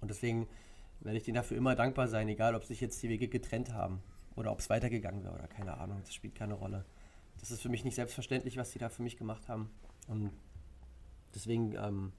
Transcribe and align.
Und 0.00 0.08
deswegen 0.08 0.48
werde 1.00 1.18
ich 1.18 1.24
denen 1.24 1.36
dafür 1.36 1.56
immer 1.56 1.74
dankbar 1.74 2.08
sein, 2.08 2.28
egal 2.28 2.54
ob 2.54 2.64
sich 2.64 2.80
jetzt 2.80 3.02
die 3.02 3.08
Wege 3.08 3.28
getrennt 3.28 3.72
haben 3.72 4.02
oder 4.36 4.52
ob 4.52 4.60
es 4.60 4.70
weitergegangen 4.70 5.24
wäre 5.24 5.34
oder 5.34 5.48
keine 5.48 5.78
Ahnung, 5.78 6.00
das 6.02 6.14
spielt 6.14 6.34
keine 6.34 6.54
Rolle. 6.54 6.84
Das 7.38 7.50
ist 7.50 7.62
für 7.62 7.68
mich 7.70 7.84
nicht 7.84 7.94
selbstverständlich, 7.94 8.56
was 8.56 8.70
die 8.70 8.78
da 8.78 8.88
für 8.88 9.02
mich 9.02 9.16
gemacht 9.16 9.48
haben. 9.48 9.70
Und 10.08 10.32
deswegen 11.34 11.74
ähm, 11.74 12.12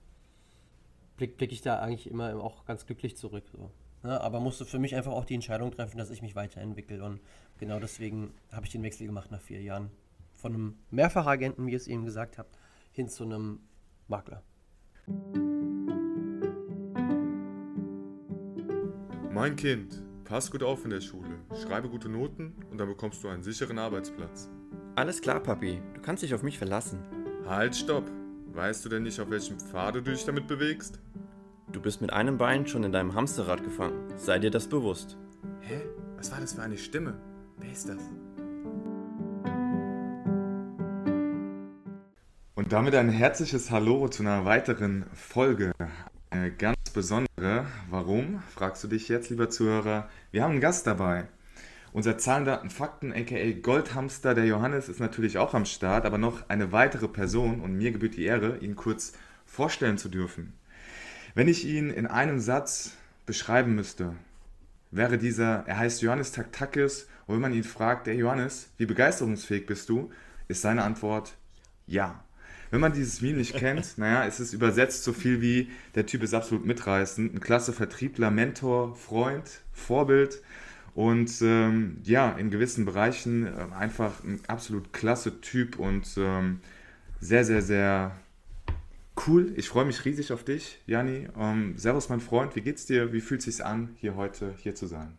blicke 1.17 1.35
blick 1.35 1.51
ich 1.51 1.61
da 1.61 1.79
eigentlich 1.79 2.09
immer 2.09 2.35
auch 2.43 2.65
ganz 2.65 2.85
glücklich 2.85 3.17
zurück. 3.17 3.43
So. 3.51 3.71
Ja, 4.03 4.19
aber 4.21 4.39
musste 4.39 4.65
für 4.65 4.79
mich 4.79 4.95
einfach 4.95 5.11
auch 5.11 5.25
die 5.25 5.35
Entscheidung 5.35 5.71
treffen, 5.71 5.97
dass 5.97 6.09
ich 6.09 6.23
mich 6.23 6.35
weiterentwickle. 6.35 7.03
Und 7.03 7.21
genau 7.59 7.79
deswegen 7.79 8.33
habe 8.51 8.65
ich 8.65 8.71
den 8.71 8.83
Wechsel 8.83 9.05
gemacht 9.05 9.29
nach 9.29 9.41
vier 9.41 9.61
Jahren. 9.61 9.91
Von 10.33 10.53
einem 10.55 10.75
Mehrfachagenten, 10.89 11.67
wie 11.67 11.71
ihr 11.71 11.77
es 11.77 11.87
eben 11.87 12.05
gesagt 12.05 12.39
habt, 12.39 12.57
hin 12.91 13.09
zu 13.09 13.23
einem 13.23 13.59
Makler. 14.07 14.41
Mein 19.41 19.55
Kind, 19.55 20.03
pass 20.23 20.51
gut 20.51 20.61
auf 20.61 20.83
in 20.83 20.91
der 20.91 21.01
Schule, 21.01 21.31
schreibe 21.63 21.89
gute 21.89 22.07
Noten 22.07 22.53
und 22.69 22.77
dann 22.77 22.87
bekommst 22.87 23.23
du 23.23 23.27
einen 23.27 23.41
sicheren 23.41 23.79
Arbeitsplatz. 23.79 24.47
Alles 24.95 25.19
klar, 25.19 25.39
Papi, 25.39 25.81
du 25.95 25.99
kannst 25.99 26.21
dich 26.21 26.35
auf 26.35 26.43
mich 26.43 26.59
verlassen. 26.59 26.99
Halt, 27.47 27.75
stopp! 27.75 28.03
Weißt 28.53 28.85
du 28.85 28.89
denn 28.89 29.01
nicht, 29.01 29.19
auf 29.19 29.31
welchem 29.31 29.59
Pfad 29.59 29.95
du 29.95 30.01
dich 30.01 30.25
damit 30.25 30.45
bewegst? 30.45 30.99
Du 31.71 31.81
bist 31.81 32.01
mit 32.01 32.13
einem 32.13 32.37
Bein 32.37 32.67
schon 32.67 32.83
in 32.83 32.91
deinem 32.91 33.15
Hamsterrad 33.15 33.63
gefangen. 33.63 34.13
Sei 34.15 34.37
dir 34.37 34.51
das 34.51 34.67
bewusst. 34.67 35.17
Hä? 35.61 35.81
Was 36.17 36.31
war 36.31 36.39
das 36.39 36.53
für 36.53 36.61
eine 36.61 36.77
Stimme? 36.77 37.19
Wer 37.57 37.71
ist 37.71 37.89
das? 37.89 37.97
Und 42.53 42.71
damit 42.71 42.93
ein 42.93 43.09
herzliches 43.09 43.71
Hallo 43.71 44.07
zu 44.07 44.21
einer 44.21 44.45
weiteren 44.45 45.07
Folge. 45.15 45.71
Eine 46.29 46.51
ganz 46.51 46.77
besondere. 46.93 47.30
Warum? 47.89 48.43
Fragst 48.53 48.83
du 48.83 48.87
dich 48.87 49.07
jetzt, 49.07 49.31
lieber 49.31 49.49
Zuhörer. 49.49 50.07
Wir 50.29 50.43
haben 50.43 50.51
einen 50.51 50.61
Gast 50.61 50.85
dabei. 50.85 51.27
Unser 51.91 52.19
Zahlen, 52.19 52.45
Daten, 52.45 52.69
Fakten, 52.69 53.11
aka 53.11 53.51
Goldhamster, 53.59 54.35
der 54.35 54.45
Johannes, 54.45 54.89
ist 54.89 54.99
natürlich 54.99 55.39
auch 55.39 55.55
am 55.55 55.65
Start, 55.65 56.05
aber 56.05 56.19
noch 56.19 56.47
eine 56.49 56.71
weitere 56.71 57.07
Person 57.07 57.61
und 57.61 57.75
mir 57.75 57.91
gebührt 57.91 58.15
die 58.15 58.25
Ehre, 58.25 58.59
ihn 58.59 58.75
kurz 58.75 59.13
vorstellen 59.43 59.97
zu 59.97 60.07
dürfen. 60.07 60.53
Wenn 61.33 61.47
ich 61.47 61.65
ihn 61.65 61.89
in 61.89 62.05
einem 62.05 62.39
Satz 62.39 62.95
beschreiben 63.25 63.73
müsste, 63.73 64.13
wäre 64.91 65.17
dieser, 65.17 65.63
er 65.65 65.79
heißt 65.79 66.03
Johannes 66.03 66.33
Taktakis 66.33 67.07
und 67.25 67.35
wenn 67.35 67.41
man 67.41 67.53
ihn 67.53 67.63
fragt, 67.63 68.05
der 68.05 68.15
Johannes, 68.15 68.69
wie 68.77 68.85
begeisterungsfähig 68.85 69.65
bist 69.65 69.89
du, 69.89 70.11
ist 70.47 70.61
seine 70.61 70.83
Antwort 70.83 71.33
ja. 71.87 72.23
Wenn 72.71 72.81
man 72.81 72.93
dieses 72.93 73.21
Meme 73.21 73.37
nicht 73.37 73.53
kennt, 73.53 73.93
naja, 73.97 74.25
es 74.25 74.39
ist 74.39 74.53
übersetzt 74.53 75.03
so 75.03 75.13
viel 75.13 75.41
wie, 75.41 75.69
der 75.93 76.05
Typ 76.05 76.23
ist 76.23 76.33
absolut 76.33 76.65
mitreißend, 76.65 77.35
ein 77.35 77.39
klasse 77.39 77.73
Vertriebler, 77.73 78.31
Mentor, 78.31 78.95
Freund, 78.95 79.61
Vorbild 79.73 80.41
und 80.95 81.31
ähm, 81.41 81.97
ja, 82.03 82.31
in 82.31 82.49
gewissen 82.49 82.85
Bereichen 82.85 83.45
äh, 83.45 83.75
einfach 83.77 84.23
ein 84.23 84.39
absolut 84.47 84.91
klasse 84.93 85.41
Typ 85.41 85.77
und 85.77 86.07
ähm, 86.17 86.61
sehr, 87.19 87.45
sehr, 87.45 87.61
sehr 87.61 88.15
Cool, 89.27 89.53
ich 89.55 89.67
freue 89.67 89.85
mich 89.85 90.05
riesig 90.05 90.31
auf 90.31 90.43
dich, 90.43 90.79
Jani. 90.87 91.27
Ähm, 91.37 91.77
servus, 91.77 92.09
mein 92.09 92.21
Freund, 92.21 92.55
wie 92.55 92.61
geht's 92.61 92.85
dir? 92.85 93.13
Wie 93.13 93.21
fühlt 93.21 93.41
es 93.41 93.57
sich 93.57 93.65
an, 93.65 93.95
hier 93.97 94.15
heute 94.15 94.55
hier 94.57 94.73
zu 94.73 94.87
sein? 94.87 95.17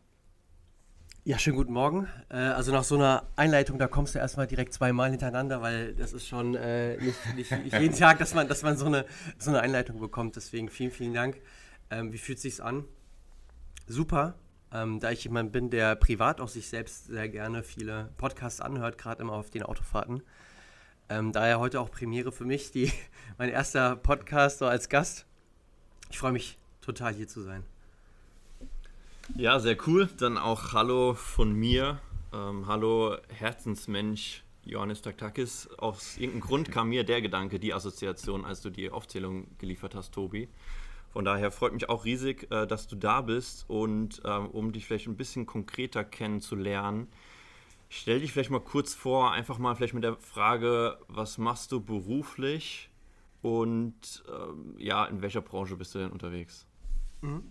Ja, 1.25 1.39
schönen 1.39 1.57
guten 1.57 1.73
Morgen. 1.73 2.09
Äh, 2.31 2.35
also 2.35 2.73
nach 2.73 2.83
so 2.83 2.97
einer 2.97 3.29
Einleitung, 3.37 3.79
da 3.79 3.87
kommst 3.87 4.17
du 4.17 4.19
erstmal 4.19 4.49
direkt 4.49 4.73
zweimal 4.73 5.11
hintereinander, 5.11 5.63
weil 5.63 5.95
das 5.95 6.13
ist 6.13 6.27
schon 6.27 6.57
äh, 6.57 6.97
nicht, 6.97 7.37
nicht, 7.37 7.51
nicht, 7.53 7.73
jeden 7.81 7.95
Tag, 7.95 8.19
dass 8.19 8.35
man, 8.35 8.49
dass 8.49 8.65
man 8.65 8.77
so, 8.77 8.87
eine, 8.87 9.07
so 9.39 9.51
eine 9.51 9.61
Einleitung 9.61 10.01
bekommt. 10.01 10.35
Deswegen 10.35 10.69
vielen, 10.69 10.91
vielen 10.91 11.15
Dank. 11.15 11.41
Ähm, 11.91 12.13
wie 12.13 12.19
fühlt 12.19 12.39
es 12.39 12.43
sich 12.43 12.61
an? 12.61 12.87
Super. 13.87 14.35
Ähm, 14.73 14.99
da 14.99 15.13
ich 15.13 15.23
jemand 15.23 15.53
bin, 15.53 15.71
der 15.71 15.95
privat 15.95 16.41
auch 16.41 16.49
sich 16.49 16.69
selbst 16.69 17.07
sehr 17.07 17.29
gerne 17.29 17.63
viele 17.63 18.11
Podcasts 18.17 18.61
anhört, 18.61 18.99
gerade 18.99 19.23
immer 19.23 19.35
auf 19.35 19.49
den 19.49 19.63
Autofahrten, 19.63 20.25
ähm, 21.09 21.31
daher 21.31 21.61
heute 21.61 21.81
auch 21.81 21.93
Premiere 21.93 22.33
für 22.33 22.47
mich, 22.47 22.73
die, 22.73 22.91
mein 23.39 23.49
erster 23.49 23.95
Podcast 23.95 24.59
so 24.59 24.67
als 24.67 24.89
Gast. 24.89 25.27
Ich 26.11 26.19
freue 26.19 26.33
mich 26.33 26.59
total 26.81 27.15
hier 27.15 27.29
zu 27.29 27.43
sein. 27.43 27.63
Ja, 29.37 29.61
sehr 29.61 29.77
cool. 29.87 30.09
Dann 30.19 30.37
auch 30.37 30.73
Hallo 30.73 31.15
von 31.15 31.53
mir. 31.53 32.01
Ähm, 32.33 32.67
hallo 32.67 33.17
Herzensmensch 33.29 34.43
Johannes 34.65 35.03
Taktakis. 35.03 35.69
Aus 35.79 36.17
irgendeinem 36.17 36.41
Grund 36.41 36.71
kam 36.71 36.89
mir 36.89 37.05
der 37.05 37.23
Gedanke, 37.23 37.59
die 37.59 37.73
Assoziation, 37.73 38.45
als 38.45 38.61
du 38.61 38.71
die 38.71 38.91
Aufzählung 38.91 39.47
geliefert 39.59 39.95
hast, 39.95 40.13
Tobi. 40.13 40.49
Von 41.13 41.25
daher 41.25 41.51
freut 41.51 41.73
mich 41.73 41.89
auch 41.89 42.05
riesig, 42.05 42.51
äh, 42.51 42.67
dass 42.67 42.87
du 42.87 42.97
da 42.97 43.21
bist 43.21 43.65
und 43.69 44.23
ähm, 44.25 44.49
um 44.49 44.73
dich 44.73 44.87
vielleicht 44.87 45.07
ein 45.07 45.17
bisschen 45.17 45.47
konkreter 45.47 46.05
kennenzulernen, 46.05 47.09
Stell 47.95 48.21
dich 48.21 48.33
vielleicht 48.33 48.49
mal 48.49 48.59
kurz 48.59 48.95
vor, 48.95 49.33
einfach 49.33 49.59
mal 49.59 49.77
vielleicht 49.77 49.93
mit 49.93 50.03
der 50.03 50.17
Frage, 50.17 50.97
was 51.09 51.37
machst 51.37 51.73
du 51.73 51.81
beruflich 51.83 52.89
und 53.43 54.25
ähm, 54.33 54.75
ja, 54.79 55.05
in 55.05 55.21
welcher 55.21 55.43
Branche 55.43 55.77
bist 55.77 55.95
du 55.95 55.99
denn 55.99 56.11
unterwegs? 56.11 56.67
Mhm. 57.21 57.43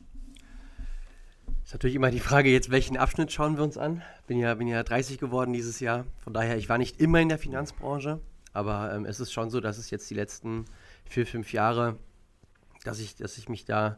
Ist 1.63 1.73
natürlich 1.73 1.95
immer 1.95 2.11
die 2.11 2.19
Frage, 2.19 2.49
jetzt 2.49 2.71
welchen 2.71 2.97
Abschnitt 2.97 3.31
schauen 3.31 3.57
wir 3.57 3.63
uns 3.63 3.77
an? 3.77 4.01
Bin 4.27 4.37
ja, 4.37 4.55
bin 4.55 4.67
ja 4.67 4.83
30 4.83 5.19
geworden 5.19 5.53
dieses 5.53 5.79
Jahr, 5.79 6.05
von 6.23 6.33
daher, 6.33 6.57
ich 6.57 6.69
war 6.69 6.77
nicht 6.77 6.99
immer 6.99 7.19
in 7.19 7.29
der 7.29 7.37
Finanzbranche, 7.37 8.19
aber 8.53 8.93
ähm, 8.93 9.05
es 9.05 9.19
ist 9.19 9.31
schon 9.31 9.49
so, 9.49 9.61
dass 9.61 9.77
es 9.77 9.89
jetzt 9.89 10.09
die 10.09 10.15
letzten 10.15 10.65
vier, 11.05 11.25
fünf 11.25 11.53
Jahre, 11.53 11.97
dass 12.83 12.99
ich, 12.99 13.15
dass 13.15 13.37
ich 13.37 13.47
mich 13.47 13.65
da 13.65 13.97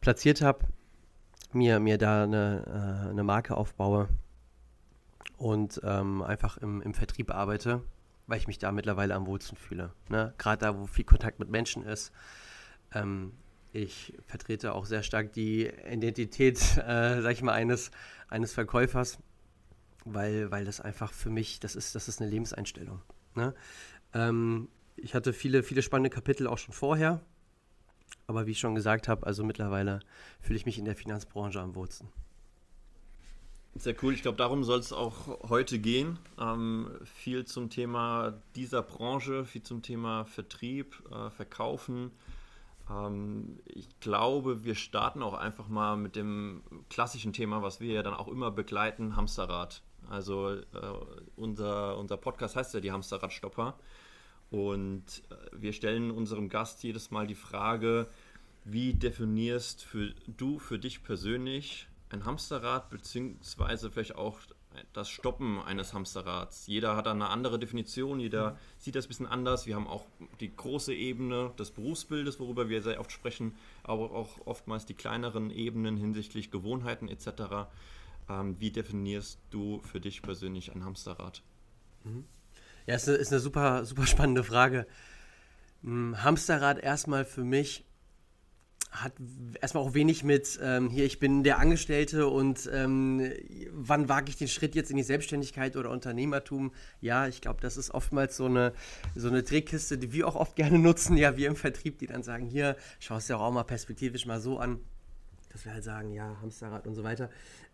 platziert 0.00 0.42
habe, 0.42 0.66
mir, 1.52 1.80
mir 1.80 1.98
da 1.98 2.24
eine, 2.24 3.04
äh, 3.06 3.10
eine 3.10 3.22
Marke 3.22 3.56
aufbaue 3.56 4.08
und 5.36 5.80
ähm, 5.84 6.22
einfach 6.22 6.56
im, 6.58 6.82
im 6.82 6.94
Vertrieb 6.94 7.30
arbeite, 7.30 7.82
weil 8.26 8.38
ich 8.38 8.46
mich 8.46 8.58
da 8.58 8.72
mittlerweile 8.72 9.14
am 9.14 9.26
wohlsten 9.26 9.56
fühle. 9.56 9.92
Ne? 10.08 10.34
Gerade 10.38 10.58
da, 10.58 10.78
wo 10.78 10.86
viel 10.86 11.04
Kontakt 11.04 11.38
mit 11.38 11.48
Menschen 11.48 11.84
ist. 11.84 12.12
Ähm, 12.92 13.32
ich 13.74 14.14
vertrete 14.26 14.72
auch 14.72 14.86
sehr 14.86 15.02
stark 15.02 15.32
die 15.32 15.66
Identität, 15.66 16.58
äh, 16.78 17.20
sag 17.20 17.32
ich 17.32 17.42
mal, 17.42 17.52
eines, 17.52 17.90
eines 18.28 18.52
Verkäufers, 18.52 19.18
weil, 20.04 20.50
weil 20.52 20.64
das 20.64 20.80
einfach 20.80 21.12
für 21.12 21.28
mich, 21.28 21.58
das 21.58 21.74
ist, 21.74 21.94
das 21.94 22.06
ist 22.06 22.20
eine 22.20 22.30
Lebenseinstellung. 22.30 23.02
Ne? 23.34 23.52
Ähm, 24.12 24.68
ich 24.96 25.14
hatte 25.14 25.32
viele, 25.32 25.64
viele 25.64 25.82
spannende 25.82 26.10
Kapitel 26.10 26.46
auch 26.46 26.58
schon 26.58 26.72
vorher, 26.72 27.20
aber 28.28 28.46
wie 28.46 28.52
ich 28.52 28.60
schon 28.60 28.76
gesagt 28.76 29.08
habe, 29.08 29.26
also 29.26 29.42
mittlerweile 29.42 30.00
fühle 30.40 30.56
ich 30.56 30.66
mich 30.66 30.78
in 30.78 30.84
der 30.84 30.94
Finanzbranche 30.94 31.60
am 31.60 31.74
wohlsten. 31.74 32.08
Sehr 33.74 33.96
cool. 34.04 34.14
Ich 34.14 34.22
glaube, 34.22 34.38
darum 34.38 34.62
soll 34.62 34.78
es 34.78 34.92
auch 34.92 35.48
heute 35.48 35.80
gehen. 35.80 36.20
Ähm, 36.38 36.92
viel 37.04 37.44
zum 37.44 37.70
Thema 37.70 38.40
dieser 38.54 38.82
Branche, 38.82 39.44
viel 39.44 39.64
zum 39.64 39.82
Thema 39.82 40.26
Vertrieb, 40.26 41.02
äh, 41.10 41.28
Verkaufen. 41.30 42.12
Ähm, 42.90 43.60
ich 43.66 43.88
glaube, 44.00 44.64
wir 44.64 44.74
starten 44.74 45.22
auch 45.22 45.34
einfach 45.34 45.68
mal 45.68 45.96
mit 45.96 46.16
dem 46.16 46.62
klassischen 46.90 47.32
Thema, 47.32 47.62
was 47.62 47.80
wir 47.80 47.92
ja 47.92 48.02
dann 48.02 48.14
auch 48.14 48.28
immer 48.28 48.50
begleiten, 48.50 49.16
Hamsterrad. 49.16 49.82
Also 50.08 50.50
äh, 50.50 50.62
unser, 51.36 51.96
unser 51.96 52.16
Podcast 52.16 52.56
heißt 52.56 52.74
ja 52.74 52.80
die 52.80 52.92
Hamsterradstopper. 52.92 53.74
Und 54.50 55.22
äh, 55.30 55.34
wir 55.52 55.72
stellen 55.72 56.10
unserem 56.10 56.48
Gast 56.48 56.82
jedes 56.82 57.10
Mal 57.10 57.26
die 57.26 57.34
Frage, 57.34 58.08
wie 58.64 58.94
definierst 58.94 59.84
für, 59.84 60.14
du 60.26 60.58
für 60.58 60.78
dich 60.78 61.02
persönlich 61.02 61.88
ein 62.10 62.24
Hamsterrad, 62.24 62.90
beziehungsweise 62.90 63.90
vielleicht 63.90 64.16
auch 64.16 64.38
das 64.92 65.08
Stoppen 65.08 65.60
eines 65.60 65.94
Hamsterrads. 65.94 66.66
Jeder 66.66 66.96
hat 66.96 67.06
da 67.06 67.12
eine 67.12 67.28
andere 67.28 67.58
Definition, 67.58 68.20
jeder 68.20 68.52
mhm. 68.52 68.56
sieht 68.78 68.94
das 68.94 69.06
ein 69.06 69.08
bisschen 69.08 69.26
anders. 69.26 69.66
Wir 69.66 69.76
haben 69.76 69.86
auch 69.86 70.04
die 70.40 70.54
große 70.54 70.94
Ebene 70.94 71.52
des 71.58 71.70
Berufsbildes, 71.70 72.40
worüber 72.40 72.68
wir 72.68 72.82
sehr 72.82 73.00
oft 73.00 73.12
sprechen, 73.12 73.54
aber 73.82 74.10
auch 74.12 74.46
oftmals 74.46 74.86
die 74.86 74.94
kleineren 74.94 75.50
Ebenen 75.50 75.96
hinsichtlich 75.96 76.50
Gewohnheiten 76.50 77.08
etc. 77.08 77.68
Ähm, 78.28 78.56
wie 78.58 78.70
definierst 78.70 79.38
du 79.50 79.80
für 79.82 80.00
dich 80.00 80.22
persönlich 80.22 80.74
ein 80.74 80.84
Hamsterrad? 80.84 81.42
Mhm. 82.04 82.24
Ja, 82.86 82.96
ist 82.96 83.08
eine, 83.08 83.16
ist 83.16 83.32
eine 83.32 83.40
super, 83.40 83.84
super 83.84 84.06
spannende 84.06 84.44
Frage. 84.44 84.86
Hm, 85.82 86.22
Hamsterrad 86.22 86.78
erstmal 86.78 87.24
für 87.24 87.44
mich 87.44 87.84
hat 88.94 89.12
erstmal 89.60 89.82
auch 89.82 89.94
wenig 89.94 90.22
mit, 90.22 90.58
ähm, 90.62 90.88
hier, 90.88 91.04
ich 91.04 91.18
bin 91.18 91.42
der 91.42 91.58
Angestellte 91.58 92.28
und 92.28 92.70
ähm, 92.72 93.32
wann 93.72 94.08
wage 94.08 94.30
ich 94.30 94.36
den 94.36 94.46
Schritt 94.46 94.76
jetzt 94.76 94.90
in 94.90 94.96
die 94.96 95.02
Selbstständigkeit 95.02 95.76
oder 95.76 95.90
Unternehmertum? 95.90 96.72
Ja, 97.00 97.26
ich 97.26 97.40
glaube, 97.40 97.60
das 97.60 97.76
ist 97.76 97.90
oftmals 97.90 98.36
so 98.36 98.46
eine, 98.46 98.72
so 99.16 99.28
eine 99.28 99.42
Drehkiste, 99.42 99.98
die 99.98 100.12
wir 100.12 100.28
auch 100.28 100.36
oft 100.36 100.54
gerne 100.54 100.78
nutzen, 100.78 101.16
ja, 101.16 101.36
wir 101.36 101.48
im 101.48 101.56
Vertrieb, 101.56 101.98
die 101.98 102.06
dann 102.06 102.22
sagen, 102.22 102.46
hier, 102.46 102.76
schau 103.00 103.16
es 103.16 103.26
dir 103.26 103.38
auch 103.38 103.50
mal 103.50 103.64
perspektivisch 103.64 104.26
mal 104.26 104.40
so 104.40 104.58
an, 104.58 104.78
dass 105.50 105.64
wir 105.64 105.72
halt 105.72 105.84
sagen, 105.84 106.12
ja, 106.12 106.36
Hamsterrad 106.40 106.86
und 106.86 106.94
so 106.94 107.02
weiter. 107.02 107.30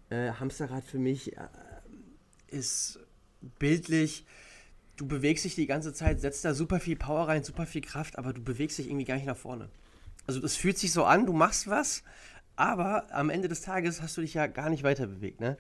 Äh, 0.09 0.33
Hamsterrad 0.33 0.85
für 0.85 0.99
mich 0.99 1.37
äh, 1.37 1.41
ist 2.49 2.99
bildlich, 3.59 4.25
du 4.97 5.07
bewegst 5.07 5.45
dich 5.45 5.55
die 5.55 5.67
ganze 5.67 5.93
Zeit, 5.93 6.23
setzt 6.23 6.47
da 6.47 6.55
super 6.55 6.81
viel 6.81 6.97
Power 6.97 7.29
rein, 7.29 7.45
super 7.45 7.67
viel 7.67 7.83
Kraft, 7.83 8.19
aber 8.19 8.33
du 8.33 8.43
bewegst 8.43 8.79
dich 8.79 8.87
irgendwie 8.87 9.05
gar 9.05 9.17
nicht 9.17 9.27
nach 9.27 9.37
vorne. 9.37 9.69
Also 10.31 10.47
es 10.47 10.55
fühlt 10.55 10.79
sich 10.79 10.93
so 10.93 11.03
an, 11.03 11.27
du 11.27 11.33
machst 11.33 11.69
was, 11.69 12.05
Aber 12.55 13.13
am 13.13 13.31
Ende 13.31 13.49
des 13.49 13.63
Tages 13.63 14.01
hast 14.01 14.17
du 14.17 14.21
dich 14.21 14.35
ja 14.35 14.47
gar 14.47 14.71
nicht 14.71 14.85
weiter 14.85 15.09
bewegt. 15.09 15.41
Ne? 15.41 15.57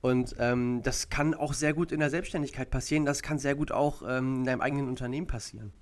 Und 0.00 0.36
ähm, 0.38 0.80
das 0.84 1.08
kann 1.08 1.34
auch 1.34 1.54
sehr 1.54 1.74
gut 1.74 1.90
in 1.90 1.98
der 1.98 2.08
Selbstständigkeit 2.08 2.70
passieren. 2.70 3.04
Das 3.04 3.20
kann 3.22 3.40
sehr 3.40 3.56
gut 3.56 3.72
auch 3.72 4.02
ähm, 4.06 4.36
in 4.36 4.44
deinem 4.44 4.60
eigenen 4.60 4.86
Unternehmen 4.86 5.26
passieren. 5.26 5.72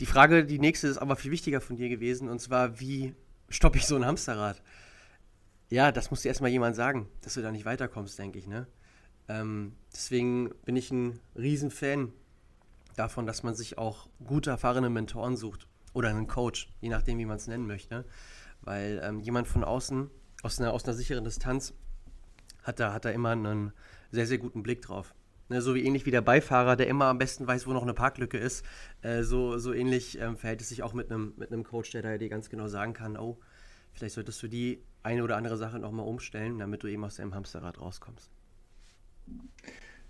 Die 0.00 0.06
Frage, 0.06 0.46
die 0.46 0.58
nächste, 0.58 0.88
ist 0.88 0.96
aber 0.96 1.16
viel 1.16 1.30
wichtiger 1.30 1.60
von 1.60 1.76
dir 1.76 1.90
gewesen. 1.90 2.30
Und 2.30 2.40
zwar, 2.40 2.80
wie 2.80 3.14
stoppe 3.50 3.76
ich 3.76 3.84
so 3.84 3.96
ein 3.96 4.06
Hamsterrad? 4.06 4.62
Ja, 5.68 5.92
das 5.92 6.10
muss 6.10 6.22
dir 6.22 6.28
erstmal 6.28 6.50
jemand 6.50 6.74
sagen, 6.74 7.06
dass 7.20 7.34
du 7.34 7.42
da 7.42 7.52
nicht 7.52 7.66
weiterkommst, 7.66 8.18
denke 8.18 8.38
ich. 8.38 8.46
Ne? 8.46 8.66
Ähm, 9.28 9.74
deswegen 9.92 10.54
bin 10.64 10.76
ich 10.76 10.90
ein 10.90 11.20
Riesenfan 11.36 12.14
davon, 12.96 13.26
dass 13.26 13.42
man 13.42 13.54
sich 13.54 13.76
auch 13.76 14.08
gute, 14.24 14.48
erfahrene 14.48 14.88
Mentoren 14.88 15.36
sucht 15.36 15.67
oder 15.92 16.08
einen 16.10 16.26
Coach, 16.26 16.72
je 16.80 16.88
nachdem, 16.88 17.18
wie 17.18 17.26
man 17.26 17.36
es 17.36 17.46
nennen 17.46 17.66
möchte. 17.66 18.04
Weil 18.62 19.00
ähm, 19.02 19.20
jemand 19.20 19.48
von 19.48 19.64
außen, 19.64 20.10
aus 20.42 20.60
einer, 20.60 20.72
aus 20.72 20.84
einer 20.84 20.94
sicheren 20.94 21.24
Distanz, 21.24 21.74
hat 22.62 22.80
da, 22.80 22.92
hat 22.92 23.04
da 23.04 23.10
immer 23.10 23.30
einen 23.30 23.72
sehr, 24.10 24.26
sehr 24.26 24.38
guten 24.38 24.62
Blick 24.62 24.82
drauf. 24.82 25.14
Ne, 25.50 25.62
so 25.62 25.74
wie 25.74 25.82
ähnlich 25.82 26.04
wie 26.04 26.10
der 26.10 26.20
Beifahrer, 26.20 26.76
der 26.76 26.88
immer 26.88 27.06
am 27.06 27.16
besten 27.16 27.46
weiß, 27.46 27.66
wo 27.66 27.72
noch 27.72 27.82
eine 27.82 27.94
Parklücke 27.94 28.36
ist. 28.36 28.66
Äh, 29.00 29.22
so, 29.22 29.56
so 29.56 29.72
ähnlich 29.72 30.20
ähm, 30.20 30.36
verhält 30.36 30.60
es 30.60 30.68
sich 30.68 30.82
auch 30.82 30.92
mit 30.92 31.10
einem 31.10 31.32
mit 31.36 31.64
Coach, 31.64 31.90
der 31.92 32.02
da 32.02 32.18
dir 32.18 32.28
ganz 32.28 32.50
genau 32.50 32.68
sagen 32.68 32.92
kann, 32.92 33.16
oh, 33.16 33.38
vielleicht 33.94 34.14
solltest 34.14 34.42
du 34.42 34.48
die 34.48 34.82
eine 35.02 35.24
oder 35.24 35.36
andere 35.36 35.56
Sache 35.56 35.78
nochmal 35.78 36.06
umstellen, 36.06 36.58
damit 36.58 36.82
du 36.82 36.86
eben 36.86 37.02
aus 37.02 37.16
deinem 37.16 37.34
Hamsterrad 37.34 37.80
rauskommst. 37.80 38.30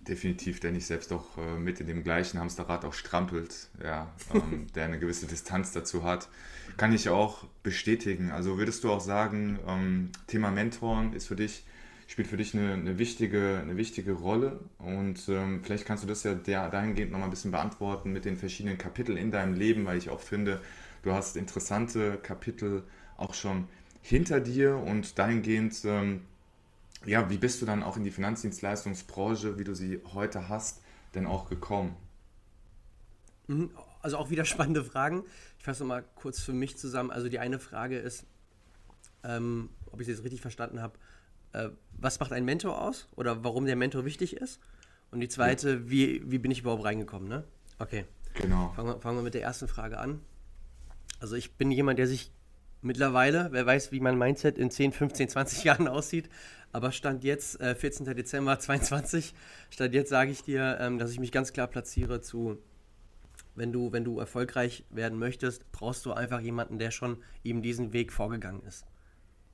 Definitiv, 0.08 0.60
der 0.60 0.72
nicht 0.72 0.86
selbst 0.86 1.12
auch 1.12 1.36
äh, 1.36 1.58
mit 1.58 1.80
in 1.80 1.86
dem 1.86 2.02
gleichen 2.02 2.40
Hamsterrad 2.40 2.84
auch 2.84 2.94
strampelt, 2.94 3.68
ja, 3.82 4.12
ähm, 4.34 4.66
der 4.74 4.86
eine 4.86 4.98
gewisse 4.98 5.26
Distanz 5.26 5.72
dazu 5.72 6.02
hat. 6.02 6.28
Kann 6.76 6.92
ich 6.92 7.08
auch 7.08 7.44
bestätigen. 7.62 8.30
Also 8.30 8.56
würdest 8.58 8.84
du 8.84 8.90
auch 8.90 9.00
sagen, 9.00 9.58
ähm, 9.66 10.10
Thema 10.26 10.50
Mentoren 10.50 11.12
ist 11.12 11.26
für 11.26 11.36
dich 11.36 11.64
spielt 12.08 12.26
für 12.26 12.38
dich 12.38 12.54
eine, 12.54 12.72
eine, 12.72 12.98
wichtige, 12.98 13.60
eine 13.62 13.76
wichtige 13.76 14.12
Rolle. 14.12 14.58
Und 14.78 15.28
ähm, 15.28 15.60
vielleicht 15.62 15.84
kannst 15.84 16.02
du 16.02 16.08
das 16.08 16.24
ja 16.24 16.34
der, 16.34 16.68
dahingehend 16.70 17.12
nochmal 17.12 17.28
ein 17.28 17.30
bisschen 17.30 17.52
beantworten 17.52 18.12
mit 18.12 18.24
den 18.24 18.36
verschiedenen 18.36 18.78
Kapiteln 18.78 19.18
in 19.18 19.30
deinem 19.30 19.54
Leben, 19.54 19.84
weil 19.84 19.98
ich 19.98 20.08
auch 20.08 20.20
finde, 20.20 20.60
du 21.02 21.12
hast 21.12 21.36
interessante 21.36 22.16
Kapitel 22.16 22.82
auch 23.18 23.34
schon 23.34 23.68
hinter 24.00 24.40
dir 24.40 24.76
und 24.76 25.18
dahingehend, 25.18 25.82
ähm, 25.84 26.22
ja, 27.04 27.30
wie 27.30 27.38
bist 27.38 27.62
du 27.62 27.66
dann 27.66 27.82
auch 27.82 27.96
in 27.96 28.04
die 28.04 28.10
Finanzdienstleistungsbranche, 28.10 29.58
wie 29.58 29.64
du 29.64 29.74
sie 29.74 30.00
heute 30.12 30.48
hast, 30.48 30.82
denn 31.14 31.26
auch 31.26 31.48
gekommen? 31.48 31.96
Mhm, 33.46 33.70
also 34.02 34.18
auch 34.18 34.30
wieder 34.30 34.44
spannende 34.46 34.84
Fragen. 34.84 35.24
Ich 35.58 35.64
fasse 35.64 35.84
mal 35.84 36.04
kurz 36.14 36.40
für 36.40 36.52
mich 36.52 36.76
zusammen. 36.76 37.10
Also 37.10 37.28
die 37.28 37.38
eine 37.38 37.58
Frage 37.58 37.98
ist, 37.98 38.26
ähm, 39.24 39.70
ob 39.90 40.00
ich 40.00 40.08
es 40.08 40.16
jetzt 40.16 40.24
richtig 40.24 40.40
verstanden 40.40 40.80
habe, 40.80 40.98
äh, 41.52 41.70
was 41.92 42.20
macht 42.20 42.32
ein 42.32 42.44
Mentor 42.44 42.80
aus 42.80 43.08
oder 43.16 43.42
warum 43.44 43.66
der 43.66 43.76
Mentor 43.76 44.04
wichtig 44.04 44.36
ist. 44.36 44.60
Und 45.10 45.20
die 45.20 45.28
zweite, 45.28 45.70
ja. 45.70 45.90
wie, 45.90 46.30
wie 46.30 46.38
bin 46.38 46.50
ich 46.50 46.60
überhaupt 46.60 46.84
reingekommen, 46.84 47.28
ne? 47.28 47.44
Okay. 47.78 48.04
Genau. 48.34 48.72
Fangen 48.76 48.88
wir, 48.88 49.00
fangen 49.00 49.18
wir 49.18 49.22
mit 49.22 49.34
der 49.34 49.42
ersten 49.42 49.68
Frage 49.68 49.98
an. 49.98 50.20
Also 51.20 51.34
ich 51.34 51.54
bin 51.54 51.70
jemand, 51.70 51.98
der 51.98 52.06
sich 52.06 52.30
mittlerweile, 52.82 53.48
wer 53.50 53.66
weiß, 53.66 53.90
wie 53.90 54.00
mein 54.00 54.18
Mindset 54.18 54.58
in 54.58 54.70
10, 54.70 54.92
15, 54.92 55.30
20 55.30 55.64
Jahren 55.64 55.88
aussieht, 55.88 56.28
aber 56.72 56.92
Stand 56.92 57.24
jetzt, 57.24 57.60
äh, 57.60 57.74
14. 57.74 58.06
Dezember 58.14 58.58
22, 58.60 59.34
Stand 59.70 59.94
jetzt 59.94 60.10
sage 60.10 60.30
ich 60.30 60.42
dir, 60.42 60.78
ähm, 60.80 60.98
dass 60.98 61.10
ich 61.10 61.20
mich 61.20 61.32
ganz 61.32 61.52
klar 61.52 61.66
platziere 61.66 62.20
zu, 62.20 62.58
wenn 63.54 63.72
du, 63.72 63.92
wenn 63.92 64.04
du 64.04 64.18
erfolgreich 64.18 64.84
werden 64.90 65.18
möchtest, 65.18 65.70
brauchst 65.72 66.06
du 66.06 66.12
einfach 66.12 66.40
jemanden, 66.40 66.78
der 66.78 66.90
schon 66.90 67.18
eben 67.44 67.62
diesen 67.62 67.92
Weg 67.92 68.12
vorgegangen 68.12 68.62
ist 68.64 68.84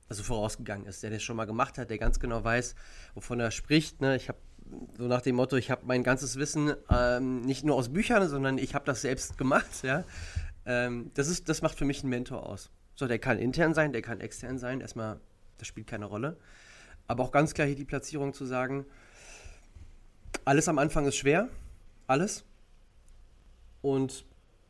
also 0.09 0.23
vorausgegangen 0.23 0.85
ist, 0.85 1.03
der 1.03 1.09
das 1.09 1.23
schon 1.23 1.35
mal 1.35 1.45
gemacht 1.45 1.77
hat, 1.77 1.89
der 1.89 1.97
ganz 1.97 2.19
genau 2.19 2.43
weiß, 2.43 2.75
wovon 3.13 3.39
er 3.39 3.51
spricht. 3.51 4.01
Ne? 4.01 4.15
Ich 4.15 4.29
habe 4.29 4.37
so 4.97 5.07
nach 5.07 5.21
dem 5.21 5.35
Motto, 5.35 5.55
ich 5.55 5.71
habe 5.71 5.85
mein 5.85 6.03
ganzes 6.03 6.37
Wissen 6.37 6.73
ähm, 6.89 7.41
nicht 7.41 7.63
nur 7.63 7.75
aus 7.75 7.89
Büchern, 7.89 8.27
sondern 8.27 8.57
ich 8.57 8.75
habe 8.75 8.85
das 8.85 9.01
selbst 9.01 9.37
gemacht. 9.37 9.83
Ja? 9.83 10.03
Ähm, 10.65 11.11
das, 11.13 11.27
ist, 11.27 11.49
das 11.49 11.61
macht 11.61 11.77
für 11.77 11.85
mich 11.85 12.01
einen 12.01 12.09
Mentor 12.09 12.45
aus. 12.45 12.69
So, 12.95 13.07
der 13.07 13.19
kann 13.19 13.39
intern 13.39 13.73
sein, 13.73 13.91
der 13.91 14.01
kann 14.01 14.21
extern 14.21 14.57
sein. 14.57 14.81
Erstmal, 14.81 15.19
das 15.57 15.67
spielt 15.67 15.87
keine 15.87 16.05
Rolle. 16.05 16.37
Aber 17.07 17.23
auch 17.23 17.31
ganz 17.31 17.53
klar 17.53 17.67
hier 17.67 17.75
die 17.75 17.85
Platzierung 17.85 18.33
zu 18.33 18.45
sagen, 18.45 18.85
alles 20.43 20.67
am 20.67 20.79
Anfang 20.79 21.05
ist 21.05 21.15
schwer. 21.15 21.49
Alles. 22.07 22.45
Und 23.81 24.25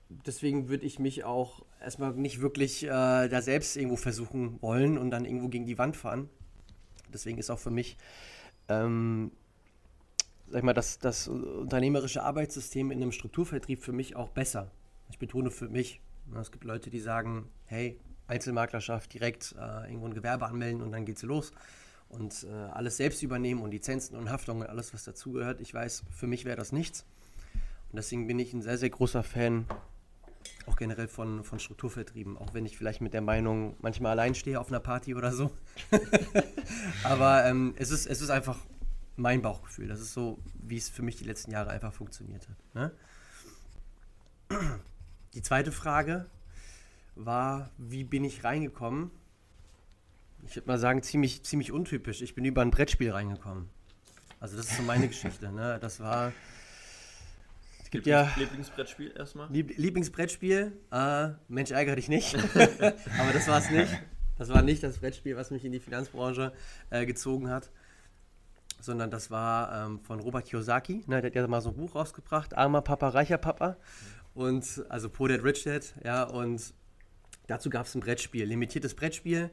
deswegen 0.09 0.69
würde 0.69 0.85
ich 0.85 0.99
mich 0.99 1.23
auch 1.23 1.65
erstmal 1.81 2.13
nicht 2.13 2.41
wirklich 2.41 2.83
äh, 2.83 2.87
da 2.89 3.41
selbst 3.41 3.75
irgendwo 3.77 3.95
versuchen 3.95 4.61
wollen 4.61 4.97
und 4.97 5.11
dann 5.11 5.25
irgendwo 5.25 5.47
gegen 5.47 5.65
die 5.65 5.77
Wand 5.77 5.95
fahren. 5.95 6.29
Deswegen 7.13 7.37
ist 7.37 7.49
auch 7.49 7.59
für 7.59 7.71
mich, 7.71 7.97
ähm, 8.67 9.31
sag 10.49 10.59
ich 10.59 10.63
mal, 10.63 10.73
das, 10.73 10.99
das 10.99 11.27
unternehmerische 11.27 12.23
Arbeitssystem 12.23 12.91
in 12.91 13.01
einem 13.01 13.11
Strukturvertrieb 13.11 13.81
für 13.81 13.93
mich 13.93 14.15
auch 14.15 14.29
besser. 14.29 14.71
Ich 15.09 15.19
betone 15.19 15.51
für 15.51 15.69
mich. 15.69 16.01
Ne, 16.27 16.39
es 16.39 16.51
gibt 16.51 16.63
Leute, 16.63 16.89
die 16.89 16.99
sagen, 16.99 17.49
hey, 17.65 17.99
Einzelmaklerschaft 18.27 19.13
direkt 19.13 19.55
äh, 19.57 19.87
irgendwo 19.87 20.07
ein 20.07 20.13
Gewerbe 20.13 20.47
anmelden 20.47 20.81
und 20.81 20.91
dann 20.91 21.05
geht's 21.05 21.23
los 21.23 21.53
und 22.10 22.46
äh, 22.50 22.54
alles 22.54 22.98
selbst 22.98 23.24
übernehmen 23.24 23.62
und 23.62 23.72
Lizenzen 23.72 24.16
und 24.16 24.30
Haftungen 24.30 24.63
und 24.63 24.69
alles, 24.69 24.94
was 24.94 25.04
dazugehört. 25.04 25.62
Ich 25.62 25.74
weiß, 25.74 26.04
für 26.12 26.28
mich 26.28 26.46
wäre 26.46 26.57
das 26.57 26.72
nichts. 26.72 27.06
Und 27.92 27.98
deswegen 27.98 28.28
bin 28.28 28.40
ich 28.40 28.54
ein 28.54 28.62
sehr, 28.62 28.78
sehr 28.78 28.90
großer 28.90 29.24
Fan 29.24 29.66
auch 30.68 30.75
generell 30.75 31.07
von, 31.07 31.44
von 31.44 31.60
Strukturvertrieben, 31.60 32.38
auch 32.38 32.54
wenn 32.54 32.66
ich 32.66 32.78
vielleicht 32.78 33.02
mit 33.02 33.13
der 33.13 33.22
Meinung 33.22 33.75
manchmal 33.81 34.12
allein 34.12 34.36
stehe 34.36 34.60
auf 34.60 34.69
einer 34.69 34.80
Party 34.80 35.16
oder 35.16 35.31
so. 35.31 35.52
Aber 37.04 37.46
ähm, 37.46 37.74
es, 37.78 37.92
ist, 37.92 38.07
es 38.07 38.22
ist 38.22 38.30
einfach 38.30 38.57
mein 39.16 39.42
Bauchgefühl. 39.42 39.88
Das 39.88 40.00
ist 40.00 40.13
so, 40.13 40.40
wie 40.56 40.78
es 40.78 40.90
für 40.90 41.04
mich 41.04 41.16
die 41.16 41.24
letzten 41.24 41.52
Jahre 41.52 41.69
einfach 41.69 41.94
funktioniert 41.94 42.48
hat. 42.50 42.92
Ne? 44.50 44.69
Die 45.34 45.42
zweite 45.42 45.72
Frage 45.72 46.25
war, 47.16 47.69
wie 47.78 48.04
bin 48.04 48.24
ich 48.24 48.44
reingekommen? 48.44 49.12
Ich 50.47 50.56
würde 50.56 50.68
mal 50.68 50.77
sagen, 50.77 51.01
ziemlich, 51.03 51.44
ziemlich 51.44 51.71
untypisch. 51.71 52.21
Ich 52.21 52.36
bin 52.36 52.45
über 52.45 52.62
ein 52.62 52.71
Brettspiel 52.71 53.12
reingekommen. 53.12 53.69
Also 54.39 54.57
das 54.57 54.69
ist 54.69 54.77
so 54.77 54.83
meine 54.83 55.07
Geschichte. 55.07 55.51
Ne? 55.51 55.80
Das 55.81 56.00
war 56.00 56.31
gibt 57.95 58.07
ja. 58.07 58.31
Lieblingsbrettspiel 58.36 59.13
erstmal? 59.18 59.50
Lieb 59.51 59.77
Lieblingsbrettspiel? 59.77 60.74
Äh, 60.92 61.30
Mensch, 61.47 61.71
ärgere 61.71 61.95
dich 61.95 62.09
nicht. 62.09 62.36
Aber 62.56 63.33
das 63.33 63.47
war 63.47 63.59
es 63.59 63.69
nicht. 63.69 63.92
Das 64.38 64.50
war 64.50 64.62
nicht 64.62 64.83
das 64.83 65.00
Brettspiel, 65.00 65.38
was 65.38 65.50
mich 65.50 65.63
in 65.63 65.71
die 65.71 65.80
Finanzbranche 65.80 66.52
äh, 66.90 67.06
gezogen 67.06 67.49
hat. 67.49 67.71
Sondern 68.81 69.09
das 69.09 69.31
war 69.31 69.85
ähm, 69.85 69.99
von 70.02 70.19
Robert 70.19 70.45
Kiyosaki. 70.45 71.04
Ne, 71.07 71.21
der 71.21 71.31
hat 71.31 71.35
ja 71.35 71.47
mal 71.47 71.61
so 71.61 71.69
ein 71.69 71.75
Buch 71.75 71.95
rausgebracht: 71.95 72.56
Armer 72.56 72.81
Papa, 72.81 73.09
reicher 73.09 73.37
Papa. 73.37 73.78
Und 74.33 74.85
also 74.90 75.09
Poor 75.09 75.30
Dad, 75.30 75.44
Rich 75.44 75.64
Dad. 75.64 75.94
Ja, 76.04 76.23
und 76.23 76.73
dazu 77.47 77.69
gab 77.69 77.85
es 77.85 77.95
ein 77.95 78.02
Brettspiel, 78.02 78.45
limitiertes 78.45 78.94
Brettspiel. 78.94 79.49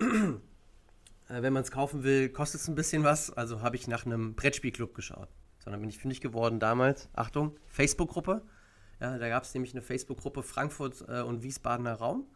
Äh, 0.00 1.42
wenn 1.42 1.52
man 1.52 1.62
es 1.62 1.70
kaufen 1.70 2.02
will, 2.02 2.28
kostet 2.28 2.60
es 2.60 2.68
ein 2.68 2.74
bisschen 2.74 3.04
was. 3.04 3.30
Also 3.30 3.62
habe 3.62 3.76
ich 3.76 3.88
nach 3.88 4.06
einem 4.06 4.34
Brettspielclub 4.34 4.94
geschaut 4.94 5.28
sondern 5.62 5.80
bin 5.80 5.90
ich 5.90 5.98
fündig 5.98 6.20
geworden 6.20 6.58
damals. 6.58 7.08
Achtung, 7.14 7.56
Facebook-Gruppe. 7.66 8.42
Ja, 9.00 9.18
da 9.18 9.28
gab 9.28 9.44
es 9.44 9.54
nämlich 9.54 9.72
eine 9.72 9.82
Facebook-Gruppe 9.82 10.42
Frankfurt 10.42 11.04
äh, 11.08 11.20
und 11.22 11.42
Wiesbadener 11.42 11.94
Raum. 11.94 12.26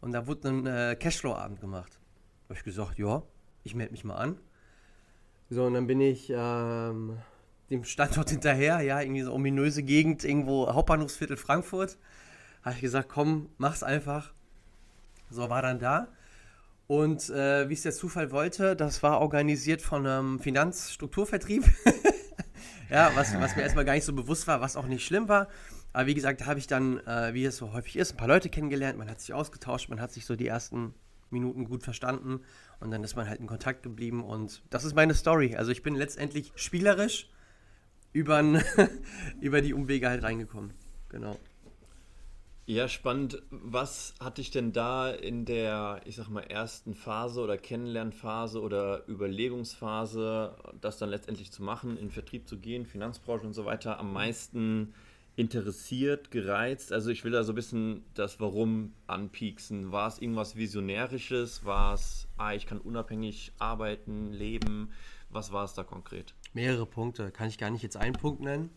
Und 0.00 0.12
da 0.12 0.26
wurde 0.26 0.48
ein 0.48 0.66
äh, 0.66 0.96
Cashflow-Abend 0.98 1.60
gemacht. 1.60 1.98
Da 2.42 2.54
habe 2.54 2.58
ich 2.58 2.64
gesagt, 2.64 2.98
ja, 2.98 3.22
ich 3.64 3.74
melde 3.74 3.92
mich 3.92 4.04
mal 4.04 4.16
an. 4.16 4.38
So, 5.50 5.64
und 5.64 5.74
dann 5.74 5.86
bin 5.86 6.00
ich 6.00 6.32
ähm, 6.34 7.18
dem 7.70 7.84
Standort 7.84 8.30
hinterher, 8.30 8.80
ja, 8.80 9.00
irgendwie 9.00 9.22
so 9.22 9.32
ominöse 9.32 9.82
Gegend, 9.82 10.24
irgendwo 10.24 10.72
Hauptbahnhofsviertel 10.72 11.36
Frankfurt. 11.36 11.98
Habe 12.62 12.74
ich 12.76 12.80
gesagt, 12.80 13.08
komm, 13.08 13.50
mach's 13.58 13.82
einfach. 13.82 14.32
So, 15.28 15.48
war 15.50 15.62
dann 15.62 15.78
da. 15.78 16.08
Und 16.90 17.30
äh, 17.30 17.68
wie 17.68 17.74
es 17.74 17.82
der 17.82 17.92
Zufall 17.92 18.32
wollte, 18.32 18.74
das 18.74 19.00
war 19.04 19.20
organisiert 19.20 19.80
von 19.80 20.04
einem 20.04 20.40
Finanzstrukturvertrieb. 20.40 21.62
Ja, 22.90 23.12
was, 23.14 23.32
was 23.38 23.54
mir 23.54 23.62
erstmal 23.62 23.84
gar 23.84 23.92
nicht 23.92 24.04
so 24.04 24.12
bewusst 24.12 24.48
war, 24.48 24.60
was 24.60 24.74
auch 24.74 24.86
nicht 24.86 25.06
schlimm 25.06 25.28
war. 25.28 25.46
Aber 25.92 26.08
wie 26.08 26.14
gesagt, 26.14 26.40
da 26.40 26.46
habe 26.46 26.58
ich 26.58 26.66
dann, 26.66 26.98
äh, 27.06 27.32
wie 27.32 27.44
es 27.44 27.56
so 27.56 27.72
häufig 27.72 27.94
ist, 27.94 28.14
ein 28.14 28.16
paar 28.16 28.26
Leute 28.26 28.48
kennengelernt, 28.48 28.98
man 28.98 29.08
hat 29.08 29.20
sich 29.20 29.32
ausgetauscht, 29.32 29.88
man 29.88 30.00
hat 30.00 30.10
sich 30.10 30.26
so 30.26 30.34
die 30.34 30.48
ersten 30.48 30.92
Minuten 31.30 31.66
gut 31.66 31.84
verstanden 31.84 32.40
und 32.80 32.90
dann 32.90 33.04
ist 33.04 33.14
man 33.14 33.28
halt 33.28 33.38
in 33.38 33.46
Kontakt 33.46 33.84
geblieben 33.84 34.24
und 34.24 34.64
das 34.70 34.82
ist 34.82 34.96
meine 34.96 35.14
Story. 35.14 35.54
Also 35.54 35.70
ich 35.70 35.84
bin 35.84 35.94
letztendlich 35.94 36.50
spielerisch 36.56 37.30
über, 38.12 38.42
über 39.40 39.60
die 39.62 39.72
Umwege 39.72 40.08
halt 40.08 40.24
reingekommen. 40.24 40.72
Genau. 41.10 41.38
Ja, 42.66 42.86
spannend. 42.86 43.42
Was 43.50 44.14
hat 44.20 44.38
dich 44.38 44.50
denn 44.52 44.72
da 44.72 45.10
in 45.10 45.44
der, 45.44 46.02
ich 46.04 46.16
sag 46.16 46.28
mal, 46.28 46.42
ersten 46.42 46.94
Phase 46.94 47.40
oder 47.40 47.58
Kennenlernphase 47.58 48.60
oder 48.60 49.08
Überlegungsphase, 49.08 50.56
das 50.80 50.98
dann 50.98 51.10
letztendlich 51.10 51.50
zu 51.50 51.64
machen, 51.64 51.96
in 51.96 52.10
Vertrieb 52.10 52.46
zu 52.46 52.58
gehen, 52.58 52.86
Finanzbranche 52.86 53.46
und 53.46 53.54
so 53.54 53.64
weiter, 53.64 53.98
am 53.98 54.12
meisten 54.12 54.94
interessiert, 55.36 56.30
gereizt? 56.30 56.92
Also 56.92 57.10
ich 57.10 57.24
will 57.24 57.32
da 57.32 57.42
so 57.42 57.52
ein 57.52 57.56
bisschen 57.56 58.04
das 58.14 58.40
Warum 58.40 58.92
anpieksen. 59.06 59.90
War 59.90 60.06
es 60.06 60.18
irgendwas 60.18 60.54
Visionärisches? 60.54 61.64
War 61.64 61.94
es, 61.94 62.28
ah, 62.36 62.52
ich 62.52 62.66
kann 62.66 62.78
unabhängig 62.78 63.52
arbeiten, 63.58 64.32
leben? 64.32 64.92
Was 65.30 65.52
war 65.52 65.64
es 65.64 65.74
da 65.74 65.82
konkret? 65.82 66.34
Mehrere 66.52 66.86
Punkte. 66.86 67.30
Kann 67.30 67.48
ich 67.48 67.58
gar 67.58 67.70
nicht 67.70 67.82
jetzt 67.82 67.96
einen 67.96 68.14
Punkt 68.14 68.42
nennen. 68.42 68.70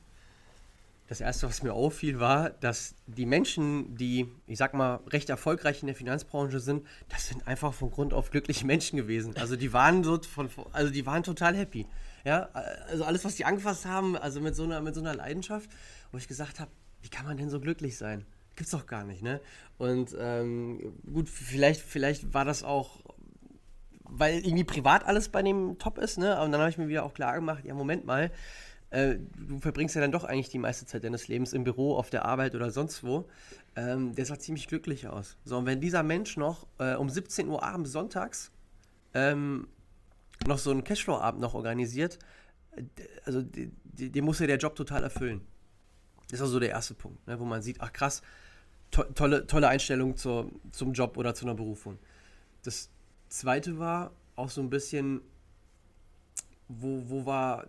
Das 1.08 1.20
erste, 1.20 1.48
was 1.48 1.64
mir 1.64 1.74
auffiel, 1.74 2.20
war, 2.20 2.50
dass 2.50 2.96
die 3.08 3.26
Menschen, 3.26 3.96
die, 3.96 4.28
ich 4.48 4.58
sag 4.58 4.74
mal, 4.74 5.02
recht 5.08 5.30
erfolgreich 5.30 5.82
in 5.82 5.88
der 5.88 5.96
Finanzbranche 5.96 6.60
sind, 6.60 6.88
das 7.10 7.28
sind 7.28 7.46
einfach 7.46 7.74
von 7.74 7.92
Grund 7.92 8.14
auf 8.14 8.32
glückliche 8.32 8.66
Menschen 8.66 8.96
gewesen. 8.96 9.36
Also 9.38 9.56
die 9.58 9.74
waren 9.74 10.04
so 10.04 10.22
von, 10.22 10.50
also 10.72 10.92
die 10.92 11.06
waren 11.06 11.24
total 11.24 11.56
happy. 11.56 11.86
Ja, 12.24 12.50
also 12.88 13.04
alles, 13.04 13.26
was 13.26 13.36
die 13.36 13.44
angefasst 13.44 13.86
haben, 13.86 14.16
also 14.16 14.40
mit 14.40 14.56
so 14.56 14.64
einer, 14.64 14.80
mit 14.80 14.96
so 14.96 15.02
einer 15.02 15.14
Leidenschaft, 15.14 15.70
wo 16.12 16.18
ich 16.18 16.28
gesagt 16.28 16.62
habe, 16.62 16.72
wie 17.02 17.10
kann 17.10 17.26
man 17.26 17.36
denn 17.36 17.50
so 17.50 17.60
glücklich 17.60 17.98
sein? 17.98 18.26
Gibt's 18.56 18.72
doch 18.72 18.86
gar 18.86 19.04
nicht, 19.04 19.22
ne? 19.22 19.42
Und 19.78 20.16
ähm, 20.18 20.94
gut, 21.12 21.28
vielleicht, 21.28 21.82
vielleicht 21.82 22.34
war 22.34 22.46
das 22.46 22.64
auch, 22.64 23.02
weil 24.04 24.36
irgendwie 24.36 24.64
privat 24.64 25.06
alles 25.06 25.30
bei 25.30 25.42
dem 25.42 25.78
top 25.80 25.98
ist, 25.98 26.18
ne? 26.18 26.40
Und 26.42 26.52
dann 26.52 26.62
habe 26.62 26.70
ich 26.70 26.78
mir 26.78 26.88
wieder 26.88 27.04
auch 27.04 27.14
klar 27.14 27.34
gemacht, 27.34 27.66
ja, 27.66 27.74
Moment 27.74 28.06
mal, 28.06 28.32
äh, 28.94 29.18
du 29.36 29.60
verbringst 29.60 29.96
ja 29.96 30.02
dann 30.02 30.12
doch 30.12 30.24
eigentlich 30.24 30.50
die 30.50 30.60
meiste 30.60 30.86
Zeit 30.86 31.04
deines 31.04 31.28
Lebens 31.28 31.54
im 31.54 31.64
Büro, 31.64 31.98
auf 31.98 32.12
der 32.12 32.26
Arbeit 32.26 32.54
oder 32.54 32.70
sonst 32.70 33.04
wo. 33.04 33.28
Ähm, 33.76 34.14
der 34.14 34.26
sah 34.26 34.38
ziemlich 34.38 34.68
glücklich 34.68 35.08
aus. 35.08 35.36
So, 35.46 35.58
und 35.58 35.66
wenn 35.66 35.82
dieser 35.82 36.04
Mensch 36.04 36.38
noch 36.38 36.68
äh, 36.78 36.94
um 36.94 37.10
17 37.10 37.48
Uhr 37.50 37.64
abends 37.64 37.92
sonntags 37.92 38.52
ähm, 39.16 39.68
noch 40.46 40.60
so 40.60 40.70
einen 40.70 40.84
Cashflow-Abend 40.84 41.42
noch 41.42 41.56
organisiert, 41.56 42.20
also 43.26 43.44
dem 43.44 44.26
muss 44.26 44.40
ja 44.40 44.48
der 44.48 44.58
Job 44.58 44.76
total 44.76 45.04
erfüllen. 45.04 45.42
Das 46.30 46.40
ist 46.40 46.42
also 46.42 46.60
der 46.60 46.70
erste 46.70 46.94
Punkt, 46.94 47.26
ne, 47.28 47.40
wo 47.40 47.46
man 47.46 47.64
sieht, 47.64 47.82
ach 47.82 47.94
krass, 47.94 48.22
to 48.92 49.04
tolle, 49.04 49.48
tolle 49.48 49.70
Einstellung 49.70 50.18
zur, 50.18 50.52
zum 50.72 50.94
Job 50.94 51.18
oder 51.18 51.34
zu 51.34 51.46
einer 51.46 51.56
Berufung. 51.56 51.98
Das 52.62 52.90
zweite 53.30 53.80
war 53.80 54.12
auch 54.36 54.50
so 54.50 54.62
ein 54.62 54.70
bisschen, 54.70 55.22
wo, 56.68 57.04
wo 57.08 57.26
war, 57.26 57.66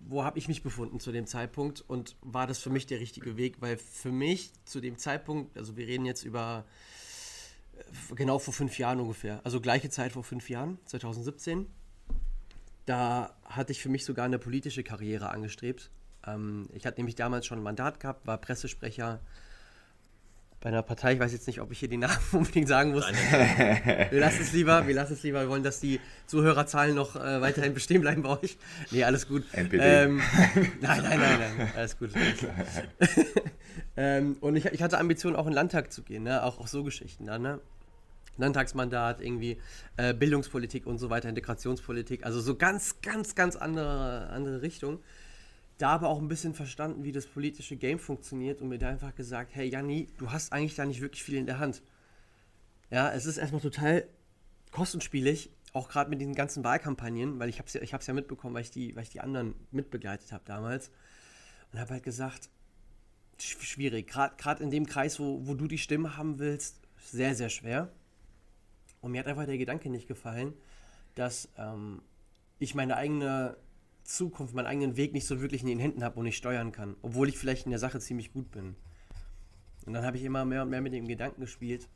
wo 0.00 0.24
habe 0.24 0.38
ich 0.38 0.48
mich 0.48 0.62
befunden 0.62 0.98
zu 0.98 1.12
dem 1.12 1.26
Zeitpunkt 1.26 1.82
und 1.82 2.16
war 2.22 2.46
das 2.46 2.58
für 2.58 2.70
mich 2.70 2.86
der 2.86 3.00
richtige 3.00 3.36
Weg? 3.36 3.60
Weil 3.60 3.76
für 3.76 4.10
mich 4.10 4.52
zu 4.64 4.80
dem 4.80 4.98
Zeitpunkt, 4.98 5.56
also 5.56 5.76
wir 5.76 5.86
reden 5.86 6.06
jetzt 6.06 6.24
über 6.24 6.64
äh, 7.76 8.14
genau 8.14 8.38
vor 8.38 8.54
fünf 8.54 8.78
Jahren 8.78 9.00
ungefähr, 9.00 9.40
also 9.44 9.60
gleiche 9.60 9.90
Zeit 9.90 10.12
vor 10.12 10.24
fünf 10.24 10.48
Jahren, 10.48 10.78
2017, 10.86 11.66
da 12.86 13.36
hatte 13.44 13.72
ich 13.72 13.80
für 13.80 13.88
mich 13.88 14.04
sogar 14.04 14.24
eine 14.24 14.38
politische 14.38 14.82
Karriere 14.82 15.30
angestrebt. 15.30 15.90
Ähm, 16.26 16.68
ich 16.72 16.86
hatte 16.86 16.98
nämlich 16.98 17.14
damals 17.14 17.46
schon 17.46 17.58
ein 17.58 17.64
Mandat 17.64 18.00
gehabt, 18.00 18.26
war 18.26 18.38
Pressesprecher 18.38 19.20
bei 20.60 20.68
einer 20.68 20.82
Partei. 20.82 21.14
Ich 21.14 21.20
weiß 21.20 21.32
jetzt 21.32 21.46
nicht, 21.46 21.60
ob 21.60 21.72
ich 21.72 21.78
hier 21.78 21.88
den 21.88 22.00
Namen 22.00 22.18
unbedingt 22.32 22.68
sagen 22.68 22.92
muss. 22.92 23.04
wir 24.10 24.20
lassen 24.20 24.42
es 24.42 24.52
lieber, 24.52 24.86
wir 24.86 24.94
lassen 24.94 25.14
es 25.14 25.22
lieber. 25.22 25.40
Wir 25.40 25.48
wollen, 25.48 25.62
dass 25.62 25.80
die 25.80 26.00
Zuhörerzahlen 26.26 26.94
noch 26.94 27.16
äh, 27.16 27.40
weiterhin 27.40 27.74
bestehen 27.74 28.02
bleiben 28.02 28.22
bei 28.22 28.38
euch. 28.40 28.58
Nee, 28.90 29.04
alles 29.04 29.26
gut. 29.26 29.44
NPD. 29.52 29.82
Ähm, 29.82 30.20
nein, 30.80 31.02
nein, 31.02 31.18
nein, 31.18 31.38
nein. 31.56 31.72
Alles 31.76 31.98
gut. 31.98 32.10
ähm, 33.96 34.36
und 34.40 34.56
ich, 34.56 34.66
ich, 34.66 34.82
hatte 34.82 34.98
Ambitionen, 34.98 35.36
auch 35.36 35.46
in 35.46 35.50
den 35.50 35.54
Landtag 35.54 35.92
zu 35.92 36.02
gehen, 36.02 36.24
ne? 36.24 36.42
auch, 36.42 36.60
auch 36.60 36.66
so 36.66 36.84
Geschichten 36.84 37.26
dann. 37.26 37.42
Ne? 37.42 37.60
Landtagsmandat, 38.36 39.20
irgendwie 39.20 39.58
äh, 39.96 40.14
Bildungspolitik 40.14 40.86
und 40.86 40.98
so 40.98 41.10
weiter, 41.10 41.28
Integrationspolitik, 41.28 42.24
also 42.24 42.40
so 42.40 42.56
ganz, 42.56 43.00
ganz, 43.02 43.34
ganz 43.34 43.56
andere, 43.56 44.28
andere 44.30 44.62
Richtung. 44.62 45.00
Da 45.80 45.92
aber 45.92 46.10
auch 46.10 46.18
ein 46.20 46.28
bisschen 46.28 46.52
verstanden, 46.52 47.04
wie 47.04 47.12
das 47.12 47.26
politische 47.26 47.74
Game 47.74 47.98
funktioniert 47.98 48.60
und 48.60 48.68
mir 48.68 48.76
da 48.76 48.90
einfach 48.90 49.14
gesagt, 49.14 49.54
hey 49.54 49.66
Janni, 49.66 50.08
du 50.18 50.30
hast 50.30 50.52
eigentlich 50.52 50.74
da 50.74 50.84
nicht 50.84 51.00
wirklich 51.00 51.22
viel 51.22 51.36
in 51.36 51.46
der 51.46 51.58
Hand. 51.58 51.80
Ja, 52.90 53.10
es 53.12 53.24
ist 53.24 53.38
erstmal 53.38 53.62
total 53.62 54.06
kostenspielig, 54.72 55.48
auch 55.72 55.88
gerade 55.88 56.10
mit 56.10 56.20
diesen 56.20 56.34
ganzen 56.34 56.64
Wahlkampagnen, 56.64 57.38
weil 57.40 57.48
ich 57.48 57.58
habe 57.58 57.66
es 57.66 57.72
ja, 57.72 57.98
ja 57.98 58.12
mitbekommen, 58.12 58.54
weil 58.54 58.60
ich 58.60 58.70
die, 58.70 58.94
weil 58.94 59.04
ich 59.04 59.08
die 59.08 59.22
anderen 59.22 59.54
mitbegleitet 59.70 60.32
habe 60.32 60.44
damals. 60.44 60.90
Und 61.72 61.80
habe 61.80 61.94
halt 61.94 62.02
gesagt, 62.02 62.50
schwierig, 63.38 64.06
gerade 64.06 64.62
in 64.62 64.70
dem 64.70 64.84
Kreis, 64.84 65.18
wo, 65.18 65.46
wo 65.46 65.54
du 65.54 65.66
die 65.66 65.78
Stimme 65.78 66.18
haben 66.18 66.38
willst, 66.38 66.78
sehr, 66.98 67.34
sehr 67.34 67.48
schwer. 67.48 67.90
Und 69.00 69.12
mir 69.12 69.20
hat 69.20 69.28
einfach 69.28 69.46
der 69.46 69.56
Gedanke 69.56 69.88
nicht 69.88 70.08
gefallen, 70.08 70.52
dass 71.14 71.48
ähm, 71.56 72.02
ich 72.58 72.74
meine 72.74 72.98
eigene 72.98 73.56
Zukunft, 74.10 74.54
meinen 74.54 74.66
eigenen 74.66 74.96
Weg 74.96 75.12
nicht 75.12 75.26
so 75.26 75.40
wirklich 75.40 75.62
in 75.62 75.68
den 75.68 75.78
Händen 75.78 76.04
habe 76.04 76.18
und 76.18 76.24
nicht 76.24 76.36
steuern 76.36 76.72
kann, 76.72 76.96
obwohl 77.02 77.28
ich 77.28 77.38
vielleicht 77.38 77.66
in 77.66 77.70
der 77.70 77.78
Sache 77.78 78.00
ziemlich 78.00 78.32
gut 78.32 78.50
bin. 78.50 78.76
Und 79.86 79.94
dann 79.94 80.04
habe 80.04 80.16
ich 80.16 80.24
immer 80.24 80.44
mehr 80.44 80.62
und 80.62 80.70
mehr 80.70 80.80
mit 80.80 80.92
dem 80.92 81.06
Gedanken 81.06 81.40
gespielt, 81.40 81.88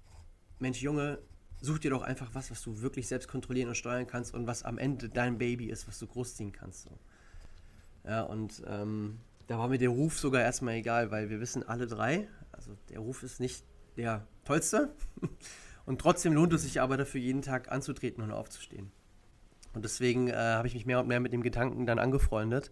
Mensch 0.59 0.81
Junge, 0.81 1.19
such 1.61 1.81
dir 1.81 1.91
doch 1.91 2.03
einfach 2.03 2.35
was, 2.35 2.51
was 2.51 2.63
du 2.63 2.81
wirklich 2.81 3.09
selbst 3.09 3.29
kontrollieren 3.29 3.69
und 3.69 3.75
steuern 3.75 4.07
kannst 4.07 4.35
und 4.35 4.47
was 4.47 4.63
am 4.63 4.79
Ende 4.79 5.09
dein 5.09 5.39
Baby 5.39 5.67
ist, 5.67 5.89
was 5.89 5.99
du 5.99 6.07
großziehen 6.07 6.53
kannst. 6.53 6.83
So. 6.83 6.91
Ja, 8.05 8.23
und 8.23 8.63
ähm, 8.67 9.19
da 9.47 9.59
war 9.59 9.69
mir 9.69 9.79
der 9.79 9.91
Ruf 9.91 10.19
sogar 10.19 10.43
erstmal 10.43 10.75
egal, 10.75 11.11
weil 11.11 11.31
wir 11.31 11.41
wissen 11.41 11.63
alle 11.63 11.87
drei, 11.87 12.29
also 12.53 12.77
der 12.91 13.01
Ruf 13.01 13.23
ist 13.23 13.41
nicht 13.41 13.65
der 13.97 14.27
tollste. 14.45 14.95
Und 15.87 16.01
trotzdem 16.01 16.33
lohnt 16.33 16.51
es 16.55 16.63
sich 16.63 16.81
aber 16.81 16.97
dafür, 16.97 17.21
jeden 17.21 17.43
Tag 17.43 17.71
anzutreten 17.71 18.25
und 18.25 18.31
aufzustehen. 18.31 18.91
Und 19.75 19.85
deswegen 19.85 20.29
äh, 20.29 20.35
habe 20.35 20.69
ich 20.69 20.75
mich 20.75 20.87
mehr 20.87 21.01
und 21.01 21.09
mehr 21.09 21.21
mit 21.21 21.33
dem 21.33 21.43
Gedanken 21.43 21.87
dann 21.87 21.99
angefreundet 21.99 22.71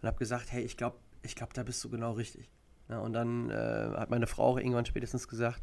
und 0.00 0.06
habe 0.06 0.18
gesagt, 0.18 0.50
hey, 0.52 0.62
ich 0.62 0.76
glaube, 0.76 0.96
ich 1.22 1.34
glaube, 1.34 1.52
da 1.54 1.62
bist 1.62 1.82
du 1.84 1.90
genau 1.90 2.12
richtig. 2.12 2.50
Ja, 2.88 3.00
und 3.00 3.12
dann 3.12 3.50
äh, 3.50 3.54
hat 3.96 4.10
meine 4.10 4.26
Frau 4.26 4.44
auch 4.44 4.56
irgendwann 4.56 4.86
spätestens 4.86 5.28
gesagt, 5.28 5.62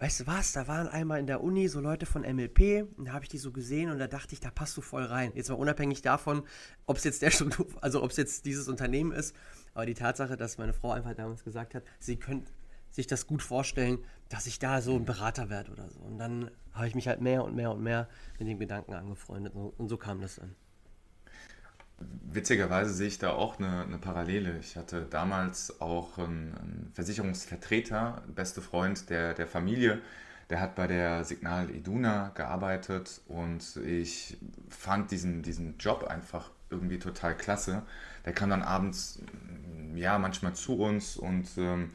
weißt 0.00 0.20
du 0.20 0.26
was, 0.26 0.52
da 0.52 0.66
waren 0.66 0.88
einmal 0.88 1.20
in 1.20 1.26
der 1.26 1.42
Uni 1.42 1.68
so 1.68 1.80
Leute 1.80 2.06
von 2.06 2.22
MLP 2.22 2.86
und 2.96 3.06
da 3.06 3.12
habe 3.12 3.24
ich 3.24 3.28
die 3.28 3.38
so 3.38 3.52
gesehen 3.52 3.90
und 3.90 3.98
da 3.98 4.08
dachte 4.08 4.34
ich, 4.34 4.40
da 4.40 4.50
passt 4.50 4.76
du 4.76 4.80
voll 4.80 5.04
rein. 5.04 5.30
Jetzt 5.34 5.48
mal 5.48 5.54
unabhängig 5.54 6.02
davon, 6.02 6.42
ob 6.86 6.96
es 6.96 7.04
jetzt 7.04 7.22
der 7.22 7.30
Struktur, 7.30 7.66
also 7.80 8.02
ob 8.02 8.10
es 8.10 8.16
jetzt 8.16 8.46
dieses 8.46 8.68
Unternehmen 8.68 9.12
ist, 9.12 9.36
aber 9.74 9.86
die 9.86 9.94
Tatsache, 9.94 10.36
dass 10.36 10.58
meine 10.58 10.72
Frau 10.72 10.90
einfach 10.90 11.14
damals 11.14 11.44
gesagt 11.44 11.74
hat, 11.74 11.84
sie 12.00 12.16
könnte 12.16 12.50
sich 12.94 13.08
das 13.08 13.26
gut 13.26 13.42
vorstellen, 13.42 13.98
dass 14.28 14.46
ich 14.46 14.60
da 14.60 14.80
so 14.80 14.94
ein 14.94 15.04
Berater 15.04 15.50
werde 15.50 15.72
oder 15.72 15.90
so. 15.90 15.98
Und 15.98 16.18
dann 16.18 16.50
habe 16.72 16.86
ich 16.86 16.94
mich 16.94 17.08
halt 17.08 17.20
mehr 17.20 17.44
und 17.44 17.56
mehr 17.56 17.72
und 17.72 17.82
mehr 17.82 18.08
mit 18.38 18.48
dem 18.48 18.58
Gedanken 18.58 18.94
angefreundet 18.94 19.52
und 19.54 19.88
so 19.88 19.96
kam 19.96 20.20
das 20.20 20.36
dann. 20.36 20.54
Witzigerweise 21.98 22.92
sehe 22.92 23.08
ich 23.08 23.18
da 23.18 23.32
auch 23.32 23.58
eine, 23.58 23.82
eine 23.82 23.98
Parallele. 23.98 24.58
Ich 24.58 24.76
hatte 24.76 25.06
damals 25.10 25.80
auch 25.80 26.18
einen, 26.18 26.90
Versicherungsvertreter, 26.94 28.22
beste 28.28 28.62
Freund 28.62 29.10
der, 29.10 29.34
der 29.34 29.48
Familie, 29.48 30.00
der 30.50 30.60
hat 30.60 30.76
bei 30.76 30.86
der 30.86 31.24
Signal 31.24 31.70
Iduna 31.70 32.30
gearbeitet 32.34 33.20
und 33.26 33.76
ich 33.84 34.36
fand 34.68 35.10
diesen, 35.10 35.42
diesen 35.42 35.78
Job 35.78 36.04
einfach 36.04 36.50
irgendwie 36.70 36.98
total 36.98 37.36
klasse. 37.36 37.82
Der 38.24 38.32
kam 38.32 38.50
dann 38.50 38.62
abends, 38.62 39.20
ja, 39.94 40.18
manchmal 40.18 40.54
zu 40.54 40.76
uns 40.76 41.16
und 41.16 41.48
ähm, 41.56 41.90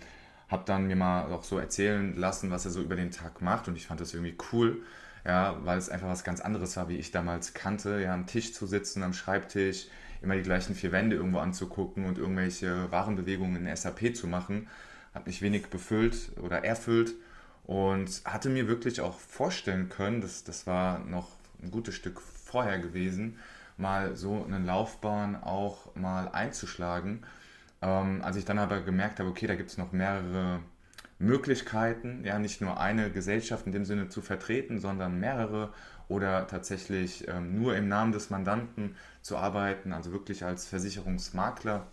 habe 0.49 0.63
dann 0.65 0.87
mir 0.87 0.95
mal 0.95 1.31
auch 1.31 1.43
so 1.43 1.57
erzählen 1.59 2.15
lassen, 2.17 2.51
was 2.51 2.65
er 2.65 2.71
so 2.71 2.81
über 2.81 2.95
den 2.95 3.11
Tag 3.11 3.41
macht. 3.41 3.67
Und 3.67 3.75
ich 3.75 3.87
fand 3.87 4.01
das 4.01 4.13
irgendwie 4.13 4.35
cool, 4.51 4.81
ja, 5.25 5.57
weil 5.63 5.77
es 5.77 5.89
einfach 5.89 6.09
was 6.09 6.23
ganz 6.23 6.41
anderes 6.41 6.75
war, 6.75 6.89
wie 6.89 6.97
ich 6.97 7.11
damals 7.11 7.53
kannte, 7.53 8.01
ja, 8.01 8.13
am 8.13 8.25
Tisch 8.25 8.53
zu 8.53 8.65
sitzen, 8.65 9.03
am 9.03 9.13
Schreibtisch, 9.13 9.87
immer 10.21 10.35
die 10.35 10.41
gleichen 10.41 10.75
vier 10.75 10.91
Wände 10.91 11.15
irgendwo 11.15 11.39
anzugucken 11.39 12.05
und 12.05 12.17
irgendwelche 12.17 12.91
Warenbewegungen 12.91 13.65
in 13.65 13.75
SAP 13.75 14.15
zu 14.15 14.27
machen, 14.27 14.67
hat 15.13 15.27
mich 15.27 15.41
wenig 15.41 15.67
befüllt 15.67 16.31
oder 16.41 16.65
erfüllt 16.65 17.13
und 17.63 18.21
hatte 18.25 18.49
mir 18.49 18.67
wirklich 18.67 19.01
auch 19.01 19.19
vorstellen 19.19 19.89
können, 19.89 20.21
das, 20.21 20.43
das 20.43 20.65
war 20.65 20.99
noch 20.99 21.27
ein 21.61 21.71
gutes 21.71 21.93
Stück 21.93 22.19
vorher 22.19 22.79
gewesen, 22.79 23.37
mal 23.77 24.15
so 24.17 24.43
eine 24.43 24.59
Laufbahn 24.59 25.35
auch 25.41 25.95
mal 25.95 26.29
einzuschlagen 26.29 27.23
ähm, 27.81 28.21
als 28.23 28.35
ich 28.35 28.45
dann 28.45 28.59
aber 28.59 28.81
gemerkt 28.81 29.19
habe, 29.19 29.29
okay, 29.29 29.47
da 29.47 29.55
gibt 29.55 29.69
es 29.69 29.77
noch 29.77 29.91
mehrere 29.91 30.59
Möglichkeiten, 31.19 32.23
ja, 32.23 32.39
nicht 32.39 32.61
nur 32.61 32.79
eine 32.79 33.11
Gesellschaft 33.11 33.65
in 33.65 33.71
dem 33.71 33.85
Sinne 33.85 34.09
zu 34.09 34.21
vertreten, 34.21 34.79
sondern 34.79 35.19
mehrere 35.19 35.73
oder 36.07 36.47
tatsächlich 36.47 37.27
ähm, 37.27 37.55
nur 37.55 37.75
im 37.75 37.87
Namen 37.87 38.11
des 38.11 38.29
Mandanten 38.29 38.95
zu 39.21 39.37
arbeiten, 39.37 39.93
also 39.93 40.11
wirklich 40.11 40.43
als 40.43 40.65
Versicherungsmakler, 40.65 41.87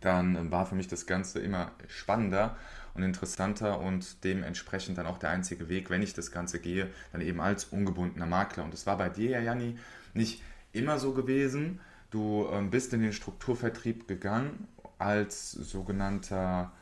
dann 0.00 0.36
äh, 0.36 0.50
war 0.50 0.66
für 0.66 0.74
mich 0.74 0.88
das 0.88 1.06
Ganze 1.06 1.40
immer 1.40 1.72
spannender 1.86 2.56
und 2.94 3.02
interessanter 3.02 3.80
und 3.80 4.24
dementsprechend 4.24 4.98
dann 4.98 5.06
auch 5.06 5.18
der 5.18 5.30
einzige 5.30 5.68
Weg, 5.68 5.90
wenn 5.90 6.02
ich 6.02 6.14
das 6.14 6.32
Ganze 6.32 6.58
gehe, 6.58 6.88
dann 7.12 7.20
eben 7.20 7.40
als 7.40 7.66
ungebundener 7.66 8.26
Makler. 8.26 8.64
Und 8.64 8.72
das 8.72 8.86
war 8.86 8.96
bei 8.96 9.08
dir 9.08 9.30
ja, 9.30 9.40
Janni, 9.40 9.78
nicht 10.14 10.42
immer 10.72 10.98
so 10.98 11.12
gewesen. 11.12 11.80
Du 12.10 12.48
ähm, 12.50 12.70
bist 12.70 12.92
in 12.94 13.02
den 13.02 13.12
Strukturvertrieb 13.12 14.08
gegangen 14.08 14.66
als 14.98 15.52
sogenannter, 15.52 16.72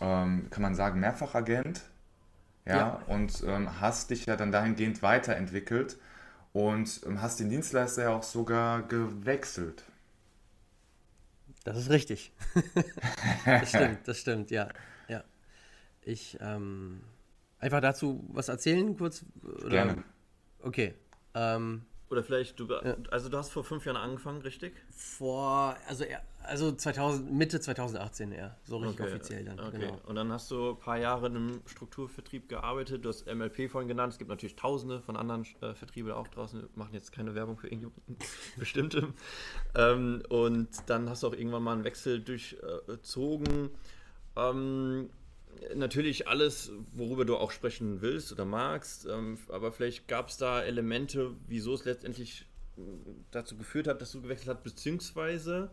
ähm, 0.00 0.48
kann 0.50 0.62
man 0.62 0.74
sagen, 0.74 1.00
Mehrfachagent. 1.00 1.82
Ja, 2.66 2.76
ja. 2.76 3.02
und 3.08 3.44
ähm, 3.46 3.80
hast 3.80 4.08
dich 4.08 4.24
ja 4.24 4.36
dann 4.36 4.50
dahingehend 4.50 5.02
weiterentwickelt 5.02 5.98
und 6.54 7.02
ähm, 7.04 7.20
hast 7.20 7.40
den 7.40 7.50
Dienstleister 7.50 8.04
ja 8.04 8.08
auch 8.10 8.22
sogar 8.22 8.82
gewechselt. 8.82 9.84
Das 11.64 11.76
ist 11.76 11.90
richtig. 11.90 12.32
das 13.44 13.68
stimmt, 13.68 14.08
das 14.08 14.18
stimmt, 14.18 14.50
ja. 14.50 14.68
ja. 15.08 15.24
Ich, 16.02 16.38
ähm, 16.40 17.02
einfach 17.58 17.80
dazu 17.80 18.24
was 18.28 18.48
erzählen 18.48 18.96
kurz? 18.96 19.24
Oder? 19.42 19.68
Gerne. 19.68 20.04
Okay. 20.60 20.94
Ähm, 21.34 21.84
oder 22.14 22.22
vielleicht, 22.22 22.58
du, 22.60 22.66
ja. 22.66 22.96
also 23.10 23.28
du 23.28 23.36
hast 23.36 23.50
vor 23.50 23.64
fünf 23.64 23.84
Jahren 23.84 23.96
angefangen, 23.96 24.40
richtig? 24.42 24.72
Vor, 24.90 25.76
also, 25.88 26.04
also 26.44 26.72
2000, 26.72 27.32
Mitte 27.32 27.60
2018 27.60 28.32
eher, 28.32 28.56
so 28.64 28.76
richtig 28.78 29.00
okay. 29.00 29.10
offiziell 29.10 29.44
dann. 29.44 29.58
Okay. 29.58 29.78
Genau. 29.80 30.00
Und 30.06 30.14
dann 30.14 30.30
hast 30.32 30.50
du 30.50 30.70
ein 30.70 30.78
paar 30.78 30.96
Jahre 30.96 31.26
in 31.26 31.36
einem 31.36 31.60
Strukturvertrieb 31.66 32.48
gearbeitet, 32.48 33.04
du 33.04 33.08
hast 33.08 33.26
MLP 33.26 33.68
vorhin 33.68 33.88
genannt, 33.88 34.12
es 34.12 34.18
gibt 34.18 34.30
natürlich 34.30 34.56
tausende 34.56 35.02
von 35.02 35.16
anderen 35.16 35.44
äh, 35.60 35.74
Vertrieben 35.74 36.12
auch 36.12 36.28
draußen, 36.28 36.62
wir 36.62 36.68
machen 36.76 36.94
jetzt 36.94 37.10
keine 37.10 37.34
Werbung 37.34 37.56
für 37.56 37.66
irgendjemanden 37.66 38.16
bestimmte. 38.56 39.08
Ähm, 39.74 40.22
und 40.28 40.68
dann 40.86 41.10
hast 41.10 41.24
du 41.24 41.26
auch 41.28 41.34
irgendwann 41.34 41.64
mal 41.64 41.72
einen 41.72 41.84
Wechsel 41.84 42.20
durchzogen. 42.20 43.70
Ähm, 44.36 45.10
natürlich 45.74 46.28
alles, 46.28 46.72
worüber 46.92 47.24
du 47.24 47.36
auch 47.36 47.50
sprechen 47.50 48.00
willst 48.00 48.32
oder 48.32 48.44
magst, 48.44 49.06
ähm, 49.06 49.38
aber 49.48 49.72
vielleicht 49.72 50.08
gab 50.08 50.28
es 50.28 50.36
da 50.36 50.62
Elemente, 50.62 51.32
wieso 51.46 51.74
es 51.74 51.84
letztendlich 51.84 52.46
äh, 52.76 52.80
dazu 53.30 53.56
geführt 53.56 53.86
hat, 53.86 54.00
dass 54.00 54.12
du 54.12 54.22
gewechselt 54.22 54.48
hast, 54.48 54.62
beziehungsweise 54.62 55.70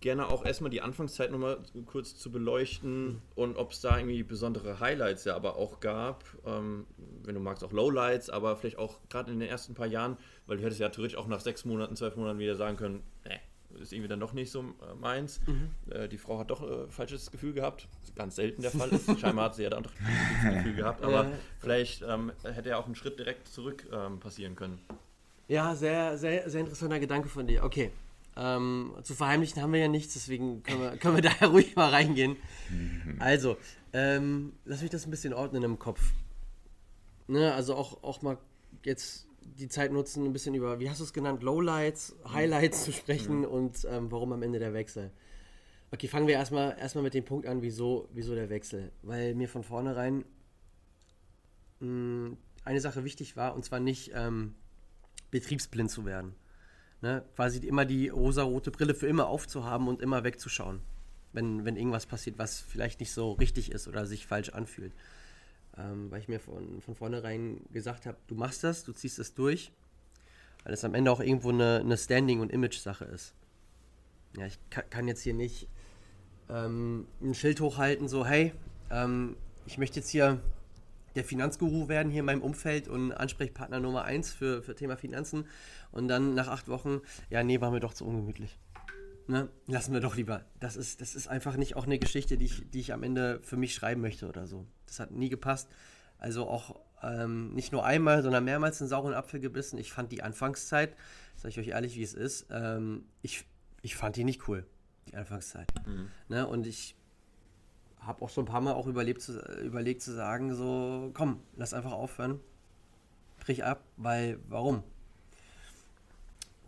gerne 0.00 0.28
auch 0.28 0.44
erstmal 0.44 0.70
die 0.70 0.82
Anfangszeit 0.82 1.30
nochmal 1.30 1.58
kurz 1.86 2.18
zu 2.18 2.30
beleuchten 2.30 3.06
mhm. 3.06 3.22
und 3.34 3.56
ob 3.56 3.72
es 3.72 3.80
da 3.80 3.96
irgendwie 3.96 4.22
besondere 4.22 4.78
Highlights 4.78 5.24
ja 5.24 5.34
aber 5.34 5.56
auch 5.56 5.80
gab, 5.80 6.24
ähm, 6.44 6.86
wenn 7.22 7.34
du 7.34 7.40
magst 7.40 7.64
auch 7.64 7.72
Lowlights, 7.72 8.28
aber 8.28 8.56
vielleicht 8.56 8.78
auch 8.78 9.00
gerade 9.08 9.32
in 9.32 9.40
den 9.40 9.48
ersten 9.48 9.74
paar 9.74 9.86
Jahren, 9.86 10.18
weil 10.46 10.58
du 10.58 10.62
hättest 10.62 10.80
ja 10.80 10.90
theoretisch 10.90 11.16
auch 11.16 11.26
nach 11.26 11.40
sechs 11.40 11.64
Monaten, 11.64 11.96
zwölf 11.96 12.16
Monaten 12.16 12.38
wieder 12.38 12.56
sagen 12.56 12.76
können, 12.76 13.02
nee, 13.24 13.40
ist 13.80 13.92
irgendwie 13.92 14.08
dann 14.08 14.20
doch 14.20 14.32
nicht 14.32 14.50
so 14.50 14.60
äh, 14.60 14.94
meins. 15.00 15.40
Mhm. 15.46 15.70
Äh, 15.90 16.08
die 16.08 16.18
Frau 16.18 16.38
hat 16.38 16.50
doch 16.50 16.62
äh, 16.62 16.88
falsches 16.88 17.30
Gefühl 17.30 17.52
gehabt, 17.52 17.88
ganz 18.14 18.36
selten 18.36 18.62
der 18.62 18.70
Fall 18.70 18.90
ist. 18.90 19.06
Scheinbar 19.20 19.46
hat 19.46 19.56
sie 19.56 19.62
ja 19.62 19.70
dann 19.70 19.82
doch 19.82 19.92
ein 20.44 20.56
Gefühl 20.56 20.74
gehabt, 20.74 21.02
aber 21.02 21.24
ja. 21.24 21.32
vielleicht 21.60 22.02
ähm, 22.02 22.32
hätte 22.42 22.70
ja 22.70 22.78
auch 22.78 22.86
ein 22.86 22.94
Schritt 22.94 23.18
direkt 23.18 23.48
zurück 23.48 23.86
ähm, 23.92 24.20
passieren 24.20 24.56
können. 24.56 24.80
Ja, 25.48 25.74
sehr, 25.74 26.16
sehr, 26.16 26.48
sehr 26.48 26.60
interessanter 26.60 27.00
Gedanke 27.00 27.28
von 27.28 27.46
dir. 27.46 27.64
Okay. 27.64 27.90
Ähm, 28.36 28.94
zu 29.02 29.14
verheimlichen 29.14 29.62
haben 29.62 29.72
wir 29.72 29.80
ja 29.80 29.88
nichts, 29.88 30.14
deswegen 30.14 30.62
können 30.64 30.80
wir, 30.80 30.96
können 30.96 31.14
wir 31.16 31.22
da 31.22 31.46
ruhig 31.46 31.76
mal 31.76 31.90
reingehen. 31.90 32.36
Mhm. 32.68 33.16
Also, 33.20 33.56
ähm, 33.92 34.54
lass 34.64 34.82
mich 34.82 34.90
das 34.90 35.06
ein 35.06 35.10
bisschen 35.10 35.32
ordnen 35.32 35.62
im 35.62 35.78
Kopf. 35.78 36.00
Ne, 37.28 37.54
also 37.54 37.74
auch, 37.76 38.02
auch 38.02 38.22
mal 38.22 38.38
jetzt 38.84 39.26
die 39.44 39.68
Zeit 39.68 39.92
nutzen, 39.92 40.24
ein 40.24 40.32
bisschen 40.32 40.54
über, 40.54 40.80
wie 40.80 40.90
hast 40.90 41.00
du 41.00 41.04
es 41.04 41.12
genannt, 41.12 41.42
Lowlights, 41.42 42.16
Highlights 42.32 42.84
zu 42.84 42.92
sprechen 42.92 43.38
mhm. 43.38 43.44
und 43.44 43.86
ähm, 43.88 44.10
warum 44.10 44.32
am 44.32 44.42
Ende 44.42 44.58
der 44.58 44.74
Wechsel. 44.74 45.10
Okay, 45.90 46.08
fangen 46.08 46.26
wir 46.26 46.34
erstmal 46.34 46.76
erstmal 46.78 47.04
mit 47.04 47.14
dem 47.14 47.24
Punkt 47.24 47.46
an, 47.46 47.62
wieso, 47.62 48.08
wieso 48.12 48.34
der 48.34 48.50
Wechsel. 48.50 48.90
Weil 49.02 49.34
mir 49.34 49.48
von 49.48 49.62
vornherein 49.62 50.24
mh, 51.80 51.88
mm, 51.88 52.36
eine 52.64 52.80
Sache 52.80 53.04
wichtig 53.04 53.36
war, 53.36 53.54
und 53.54 53.64
zwar 53.64 53.78
nicht 53.78 54.10
ähm, 54.14 54.54
betriebsblind 55.30 55.90
zu 55.90 56.04
werden. 56.04 56.34
Ne? 57.00 57.24
Quasi 57.36 57.64
immer 57.66 57.84
die 57.84 58.08
rosa-rote 58.08 58.70
Brille 58.70 58.94
für 58.94 59.06
immer 59.06 59.28
aufzuhaben 59.28 59.86
und 59.86 60.02
immer 60.02 60.24
wegzuschauen, 60.24 60.80
wenn, 61.32 61.64
wenn 61.64 61.76
irgendwas 61.76 62.06
passiert, 62.06 62.38
was 62.38 62.60
vielleicht 62.60 63.00
nicht 63.00 63.12
so 63.12 63.32
richtig 63.32 63.70
ist 63.70 63.86
oder 63.86 64.06
sich 64.06 64.26
falsch 64.26 64.48
anfühlt 64.48 64.92
ähm, 65.78 66.10
weil 66.10 66.20
ich 66.20 66.28
mir 66.28 66.40
von, 66.40 66.80
von 66.80 66.94
vornherein 66.94 67.60
gesagt 67.72 68.06
habe, 68.06 68.16
du 68.26 68.34
machst 68.34 68.64
das, 68.64 68.84
du 68.84 68.92
ziehst 68.92 69.18
es 69.18 69.34
durch, 69.34 69.72
weil 70.64 70.74
es 70.74 70.84
am 70.84 70.94
Ende 70.94 71.10
auch 71.10 71.20
irgendwo 71.20 71.50
eine, 71.50 71.80
eine 71.80 71.96
Standing- 71.96 72.40
und 72.40 72.52
Image-Sache 72.52 73.04
ist. 73.04 73.34
Ja, 74.36 74.46
ich 74.46 74.58
kann, 74.70 74.84
kann, 74.90 75.08
jetzt 75.08 75.22
hier 75.22 75.34
nicht 75.34 75.68
ähm, 76.48 77.06
ein 77.22 77.34
Schild 77.34 77.60
hochhalten, 77.60 78.08
so, 78.08 78.26
hey, 78.26 78.52
ähm, 78.90 79.36
ich 79.66 79.78
möchte 79.78 80.00
jetzt 80.00 80.10
hier 80.10 80.40
der 81.14 81.24
Finanzguru 81.24 81.88
werden 81.88 82.10
hier 82.10 82.20
in 82.20 82.26
meinem 82.26 82.42
Umfeld 82.42 82.88
und 82.88 83.12
Ansprechpartner 83.12 83.78
Nummer 83.78 84.04
1 84.04 84.32
für, 84.32 84.62
für 84.62 84.74
Thema 84.74 84.96
Finanzen 84.96 85.46
und 85.92 86.08
dann 86.08 86.34
nach 86.34 86.48
acht 86.48 86.68
Wochen, 86.68 87.00
ja, 87.30 87.42
nee, 87.44 87.60
war 87.60 87.70
mir 87.70 87.80
doch 87.80 87.94
zu 87.94 88.04
ungemütlich. 88.04 88.58
Ne? 89.26 89.48
Lassen 89.66 89.92
wir 89.92 90.00
doch 90.00 90.16
lieber. 90.16 90.44
Das 90.60 90.76
ist, 90.76 91.00
das 91.00 91.14
ist 91.14 91.28
einfach 91.28 91.56
nicht 91.56 91.76
auch 91.76 91.86
eine 91.86 91.98
Geschichte, 91.98 92.36
die 92.36 92.44
ich, 92.44 92.70
die 92.70 92.80
ich 92.80 92.92
am 92.92 93.02
Ende 93.02 93.40
für 93.42 93.56
mich 93.56 93.74
schreiben 93.74 94.00
möchte 94.00 94.28
oder 94.28 94.46
so. 94.46 94.66
Das 94.86 95.00
hat 95.00 95.12
nie 95.12 95.30
gepasst. 95.30 95.68
Also 96.18 96.46
auch 96.48 96.80
ähm, 97.02 97.54
nicht 97.54 97.72
nur 97.72 97.84
einmal, 97.84 98.22
sondern 98.22 98.44
mehrmals 98.44 98.80
einen 98.80 98.88
sauren 98.88 99.14
Apfel 99.14 99.40
gebissen. 99.40 99.78
Ich 99.78 99.92
fand 99.92 100.12
die 100.12 100.22
Anfangszeit, 100.22 100.94
sage 101.36 101.50
ich 101.50 101.58
euch 101.58 101.68
ehrlich, 101.68 101.96
wie 101.96 102.02
es 102.02 102.14
ist, 102.14 102.46
ähm, 102.50 103.04
ich, 103.22 103.46
ich 103.82 103.96
fand 103.96 104.16
die 104.16 104.24
nicht 104.24 104.48
cool, 104.48 104.66
die 105.08 105.16
Anfangszeit. 105.16 105.68
Mhm. 105.86 106.08
Ne? 106.28 106.46
Und 106.46 106.66
ich 106.66 106.94
habe 108.00 108.22
auch 108.22 108.28
schon 108.28 108.44
ein 108.44 108.48
paar 108.48 108.60
Mal 108.60 108.74
auch 108.74 108.86
überlebt 108.86 109.22
zu, 109.22 109.38
überlegt 109.60 110.02
zu 110.02 110.12
sagen, 110.12 110.54
so, 110.54 111.10
komm, 111.14 111.40
lass 111.56 111.72
einfach 111.72 111.92
aufhören, 111.92 112.40
brich 113.40 113.64
ab, 113.64 113.82
weil, 113.96 114.38
warum? 114.48 114.82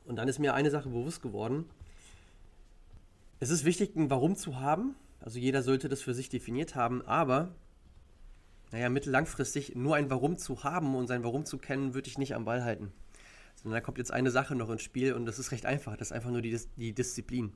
Und 0.05 0.16
dann 0.16 0.29
ist 0.29 0.38
mir 0.38 0.55
eine 0.55 0.71
Sache 0.71 0.88
bewusst 0.88 1.21
geworden, 1.21 1.69
es 3.38 3.51
ist 3.51 3.64
wichtig, 3.64 3.96
ein 3.96 4.11
Warum 4.11 4.37
zu 4.37 4.61
haben. 4.61 4.94
Also 5.20 5.38
jeder 5.38 5.62
sollte 5.62 5.88
das 5.88 6.03
für 6.03 6.14
sich 6.14 6.29
definiert 6.29 6.75
haben, 6.75 7.03
aber 7.03 7.55
naja, 8.72 8.88
mittellangfristig 8.88 9.75
nur 9.75 9.96
ein 9.96 10.11
Warum 10.11 10.38
zu 10.38 10.64
haben 10.64 10.94
und 10.94 11.07
sein 11.07 11.25
Warum 11.25 11.44
zu 11.44 11.59
kennen, 11.59 11.94
würde 11.94 12.09
ich 12.09 12.18
nicht 12.18 12.35
am 12.35 12.44
Ball 12.44 12.64
halten. 12.64 12.92
Sondern 13.55 13.81
da 13.81 13.81
kommt 13.81 13.99
jetzt 13.99 14.12
eine 14.12 14.31
Sache 14.31 14.55
noch 14.55 14.70
ins 14.70 14.83
Spiel 14.83 15.14
und 15.14 15.27
das 15.27 15.38
ist 15.38 15.53
recht 15.53 15.66
einfach. 15.66 15.96
Das 15.96 16.09
ist 16.09 16.12
einfach 16.12 16.31
nur 16.31 16.42
die, 16.42 16.59
die 16.77 16.94
Disziplin. 16.94 17.53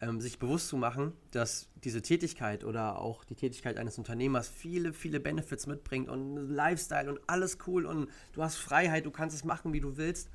Ähm, 0.00 0.20
sich 0.20 0.38
bewusst 0.38 0.68
zu 0.68 0.76
machen, 0.76 1.14
dass 1.30 1.70
diese 1.82 2.02
Tätigkeit 2.02 2.64
oder 2.64 2.98
auch 2.98 3.24
die 3.24 3.34
Tätigkeit 3.34 3.78
eines 3.78 3.96
Unternehmers 3.96 4.48
viele, 4.48 4.92
viele 4.92 5.20
Benefits 5.20 5.66
mitbringt 5.66 6.10
und 6.10 6.36
Lifestyle 6.50 7.08
und 7.08 7.20
alles 7.26 7.58
cool 7.66 7.86
und 7.86 8.10
du 8.34 8.42
hast 8.42 8.56
Freiheit, 8.56 9.06
du 9.06 9.10
kannst 9.10 9.34
es 9.34 9.44
machen, 9.44 9.72
wie 9.72 9.80
du 9.80 9.96
willst. 9.96 10.28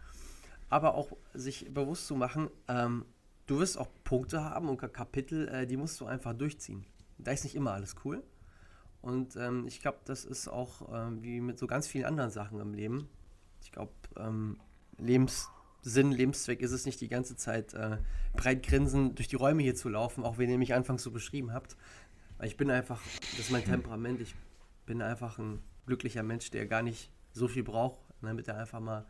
Aber 0.70 0.96
auch 0.96 1.12
sich 1.34 1.72
bewusst 1.72 2.08
zu 2.08 2.16
machen, 2.16 2.50
ähm, 2.68 3.06
du 3.52 3.60
wirst 3.60 3.78
auch 3.78 3.90
Punkte 4.06 4.46
haben 4.46 4.70
und 4.70 4.78
Kapitel, 4.78 5.50
äh, 5.50 5.68
die 5.68 5.76
musst 5.76 6.00
du 6.00 6.06
einfach 6.06 6.34
durchziehen. 6.34 6.86
Da 7.18 7.32
ist 7.32 7.44
nicht 7.44 7.56
immer 7.56 7.74
alles 7.74 7.96
cool. 8.06 8.24
Und 9.02 9.36
ähm, 9.36 9.66
ich 9.68 9.82
glaube, 9.82 9.98
das 10.06 10.24
ist 10.24 10.48
auch 10.48 10.90
äh, 10.90 11.22
wie 11.22 11.42
mit 11.42 11.60
so 11.60 11.68
ganz 11.68 11.86
vielen 11.86 12.06
anderen 12.06 12.32
Sachen 12.32 12.62
im 12.62 12.74
Leben. 12.74 13.10
Ich 13.62 13.74
glaube, 13.74 13.92
ähm, 14.16 14.58
Lebenssinn, 14.98 16.14
Lebenszweck 16.14 16.62
ist 16.62 16.72
es 16.72 16.86
nicht 16.86 17.02
die 17.02 17.10
ganze 17.10 17.36
Zeit 17.36 17.74
äh, 17.74 17.98
breit 18.34 18.64
grinsend 18.64 19.18
durch 19.18 19.28
die 19.28 19.36
Räume 19.36 19.64
hier 19.64 19.76
zu 19.76 19.90
laufen, 19.90 20.24
auch 20.24 20.38
wenn 20.38 20.50
ihr 20.50 20.58
mich 20.58 20.74
anfangs 20.74 21.04
so 21.04 21.12
beschrieben 21.12 21.52
habt. 21.52 21.76
Weil 22.38 22.48
ich 22.48 22.56
bin 22.56 22.72
einfach, 22.72 23.02
das 23.32 23.40
ist 23.40 23.52
mein 23.52 23.66
Temperament, 23.66 24.22
ich 24.22 24.34
bin 24.86 25.02
einfach 25.02 25.40
ein 25.40 25.62
glücklicher 25.88 26.24
Mensch, 26.24 26.52
der 26.52 26.68
gar 26.68 26.84
nicht 26.84 27.12
so 27.34 27.50
viel 27.50 27.64
braucht, 27.64 28.00
damit 28.22 28.48
er 28.48 28.58
einfach 28.58 28.80
mal 28.80 29.06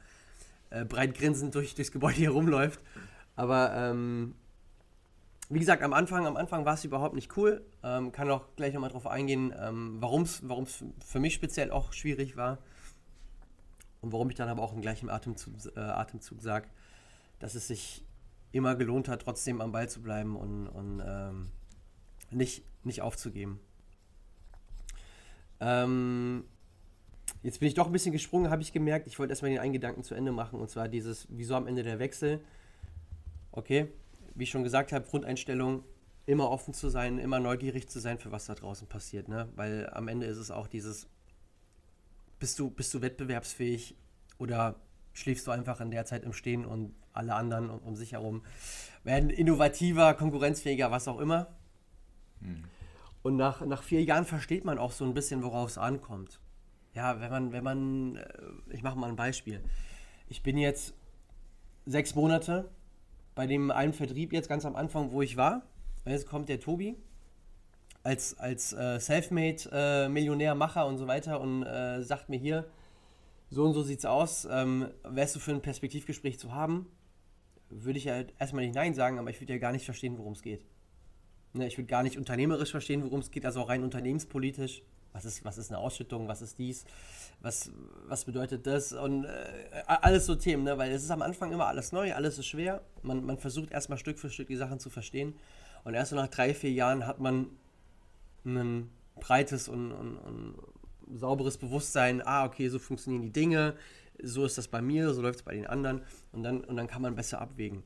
äh, 0.72 0.84
breit 0.84 1.14
grinsend 1.14 1.54
durch, 1.54 1.76
durchs 1.76 1.92
Gebäude 1.92 2.16
hier 2.16 2.32
rumläuft. 2.32 2.80
Aber 3.36 3.74
ähm, 3.76 4.36
wie 5.50 5.60
gesagt, 5.60 5.84
am 5.84 5.94
Anfang, 5.94 6.26
am 6.26 6.38
Anfang 6.38 6.64
war 6.64 6.76
es 6.76 6.86
überhaupt 6.86 7.16
nicht 7.16 7.36
cool. 7.36 7.66
Ähm, 7.84 8.12
kann 8.12 8.30
auch 8.30 8.56
gleich 8.56 8.74
nochmal 8.74 8.90
drauf 8.90 9.08
eingehen, 9.08 9.54
ähm, 9.60 9.98
warum 10.00 10.24
es 10.24 10.42
für 11.06 11.20
mich 11.20 11.34
speziell 11.34 11.72
auch 11.72 11.92
schwierig 11.92 12.38
war. 12.38 12.60
Und 14.00 14.14
warum 14.14 14.30
ich 14.30 14.36
dann 14.36 14.50
aber 14.50 14.64
auch 14.64 14.74
im 14.74 14.82
gleichen 14.82 15.10
Atemzug, 15.10 15.54
äh, 15.76 15.80
Atemzug 15.80 16.42
sage, 16.42 16.68
dass 17.40 17.56
es 17.56 17.68
sich 17.68 18.04
immer 18.52 18.76
gelohnt 18.76 19.08
hat, 19.08 19.22
trotzdem 19.22 19.62
am 19.62 19.72
Ball 19.72 19.90
zu 19.90 20.02
bleiben 20.02 20.36
und, 20.36 20.68
und 20.68 21.04
ähm, 21.06 21.52
nicht, 22.32 22.64
nicht 22.84 23.02
aufzugeben. 23.02 23.60
Ähm, 25.60 26.46
jetzt 27.44 27.60
bin 27.60 27.68
ich 27.68 27.76
doch 27.76 27.86
ein 27.86 27.92
bisschen 27.92 28.12
gesprungen, 28.12 28.50
habe 28.50 28.62
ich 28.62 28.74
gemerkt. 28.74 29.08
Ich 29.08 29.20
wollte 29.20 29.32
erstmal 29.32 29.52
den 29.52 29.60
einen 29.60 29.74
Gedanken 29.74 30.04
zu 30.04 30.16
Ende 30.16 30.32
machen, 30.32 30.60
und 30.60 30.70
zwar 30.70 30.88
dieses, 30.88 31.28
wieso 31.30 31.56
am 31.56 31.68
Ende 31.68 31.84
der 31.84 32.00
Wechsel? 32.00 32.42
Okay, 33.52 33.88
wie 34.36 34.44
ich 34.44 34.50
schon 34.50 34.64
gesagt 34.64 34.92
habe, 34.92 35.06
Grundeinstellung, 35.06 35.84
immer 36.26 36.50
offen 36.50 36.74
zu 36.74 36.90
sein, 36.90 37.18
immer 37.18 37.40
neugierig 37.40 37.90
zu 37.90 38.00
sein, 38.00 38.18
für 38.18 38.32
was 38.32 38.46
da 38.46 38.56
draußen 38.56 38.88
passiert. 38.88 39.28
Ne? 39.28 39.50
Weil 39.56 39.90
am 39.92 40.08
Ende 40.08 40.26
ist 40.28 40.38
es 40.38 40.52
auch 40.52 40.68
dieses, 40.68 41.08
bist 42.40 42.58
du, 42.60 42.70
bist 42.70 42.94
du 42.94 43.02
wettbewerbsfähig 43.02 43.96
oder 44.38 44.76
schläfst 45.14 45.46
du 45.48 45.52
einfach 45.52 45.82
in 45.82 45.92
der 45.92 46.06
Zeit 46.06 46.24
im 46.24 46.34
Stehen 46.34 46.66
und 46.66 46.94
alle 47.14 47.36
anderen 47.36 47.70
um, 47.70 47.80
um 47.80 47.96
sich 47.96 48.14
herum 48.14 48.44
werden 49.04 49.30
innovativer, 49.30 50.14
konkurrenzfähiger, 50.14 50.92
was 50.92 51.08
auch 51.08 51.20
immer. 51.20 51.48
Hm. 52.40 52.64
Und 53.24 53.36
nach, 53.36 53.66
nach 53.66 53.84
vier 53.84 54.04
Jahren 54.04 54.26
versteht 54.26 54.66
man 54.66 54.78
auch 54.78 54.92
so 54.92 55.06
ein 55.06 55.14
bisschen, 55.14 55.44
worauf 55.44 55.70
es 55.70 55.78
ankommt. 55.78 56.40
Ja, 56.94 57.20
wenn 57.20 57.30
man, 57.30 57.52
wenn 57.52 57.64
man, 57.64 58.16
äh, 58.16 58.28
ich 58.70 58.84
mache 58.84 58.98
mal 58.98 59.10
ein 59.10 59.16
Beispiel. 59.16 59.64
Ich 60.28 60.44
bin 60.44 60.58
jetzt 60.58 60.94
sechs 61.86 62.16
Monate 62.16 62.70
bei 63.36 63.48
dem 63.48 63.72
einen 63.72 63.94
Vertrieb 63.94 64.34
jetzt 64.34 64.50
ganz 64.50 64.66
am 64.66 64.76
Anfang, 64.76 65.12
wo 65.12 65.22
ich 65.22 65.38
war. 65.38 65.64
Jetzt 66.06 66.28
kommt 66.28 66.50
der 66.50 66.60
Tobi 66.60 66.96
als, 68.04 68.38
als 68.40 68.74
äh, 68.74 69.00
Selfmade-Millionär, 69.00 70.54
äh, 70.54 70.84
und 70.84 70.98
so 70.98 71.08
weiter 71.08 71.40
und 71.40 71.64
äh, 71.64 72.02
sagt 72.02 72.30
mir 72.30 72.40
hier, 72.40 72.66
so 73.50 73.66
und 73.66 73.74
so 73.74 73.84
sieht's 73.84 74.06
aus, 74.06 74.48
ähm, 74.50 74.90
wärst 75.04 75.36
du 75.36 75.40
für 75.40 75.52
ein 75.52 75.62
Perspektivgespräch 75.62 76.40
zu 76.40 76.54
haben? 76.54 76.88
würde 77.72 77.98
ich 77.98 78.06
ja 78.06 78.24
erstmal 78.38 78.66
nicht 78.66 78.76
Nein 78.76 78.94
sagen, 78.94 79.18
aber 79.18 79.30
ich 79.30 79.40
würde 79.40 79.54
ja 79.54 79.60
gar 79.60 79.72
nicht 79.72 79.86
verstehen, 79.86 80.18
worum 80.18 80.34
es 80.34 80.42
geht. 80.42 80.66
Ne, 81.54 81.68
ich 81.68 81.78
würde 81.78 81.88
gar 81.88 82.04
nicht 82.04 82.18
unternehmerisch 82.18 82.72
verstehen, 82.72 83.04
worum 83.04 83.22
es 83.22 83.32
geht, 83.32 83.46
also 83.46 83.62
auch 83.62 83.70
rein 83.70 83.84
unternehmenspolitisch. 83.84 84.84
Was 85.14 85.26
ist, 85.26 85.44
was 85.44 85.58
ist 85.58 85.72
eine 85.72 85.80
Ausschüttung, 85.80 86.28
was 86.28 86.42
ist 86.42 86.58
dies, 86.58 86.86
was, 87.42 87.70
was 88.08 88.24
bedeutet 88.24 88.66
das 88.66 88.94
und 88.94 89.26
äh, 89.26 89.84
alles 89.86 90.26
so 90.26 90.36
Themen, 90.36 90.64
ne? 90.64 90.78
weil 90.78 90.92
es 90.92 91.04
ist 91.04 91.12
am 91.12 91.22
Anfang 91.22 91.52
immer 91.52 91.68
alles 91.68 91.92
neu, 91.92 92.14
alles 92.14 92.40
ist 92.40 92.48
schwer. 92.48 92.82
Man, 93.02 93.26
man 93.26 93.38
versucht 93.38 93.72
erstmal 93.72 93.98
Stück 93.98 94.20
für 94.20 94.30
Stück 94.30 94.48
die 94.48 94.56
Sachen 94.56 94.80
zu 94.80 94.90
verstehen 94.90 95.36
und 95.84 95.94
erst 95.94 96.12
so 96.12 96.16
nach 96.16 96.30
drei, 96.30 96.54
vier 96.54 96.72
Jahren 96.72 97.06
hat 97.06 97.20
man 97.20 97.50
ein 98.46 98.90
breites 99.16 99.68
und, 99.68 99.92
und, 99.92 100.18
und 100.18 100.56
sauberes 101.20 101.58
Bewusstsein, 101.58 102.22
ah, 102.26 102.46
okay, 102.46 102.70
so 102.70 102.80
funktionieren 102.80 103.22
die 103.22 103.34
Dinge, 103.34 103.76
so 104.24 104.46
ist 104.46 104.58
das 104.58 104.68
bei 104.68 104.82
mir, 104.82 105.14
so 105.14 105.22
läuft 105.22 105.40
es 105.40 105.44
bei 105.44 105.54
den 105.54 105.68
anderen 105.68 106.04
und 106.32 106.44
dann, 106.44 106.64
und 106.64 106.76
dann 106.78 106.88
kann 106.88 107.02
man 107.02 107.16
besser 107.16 107.42
abwägen. 107.42 107.84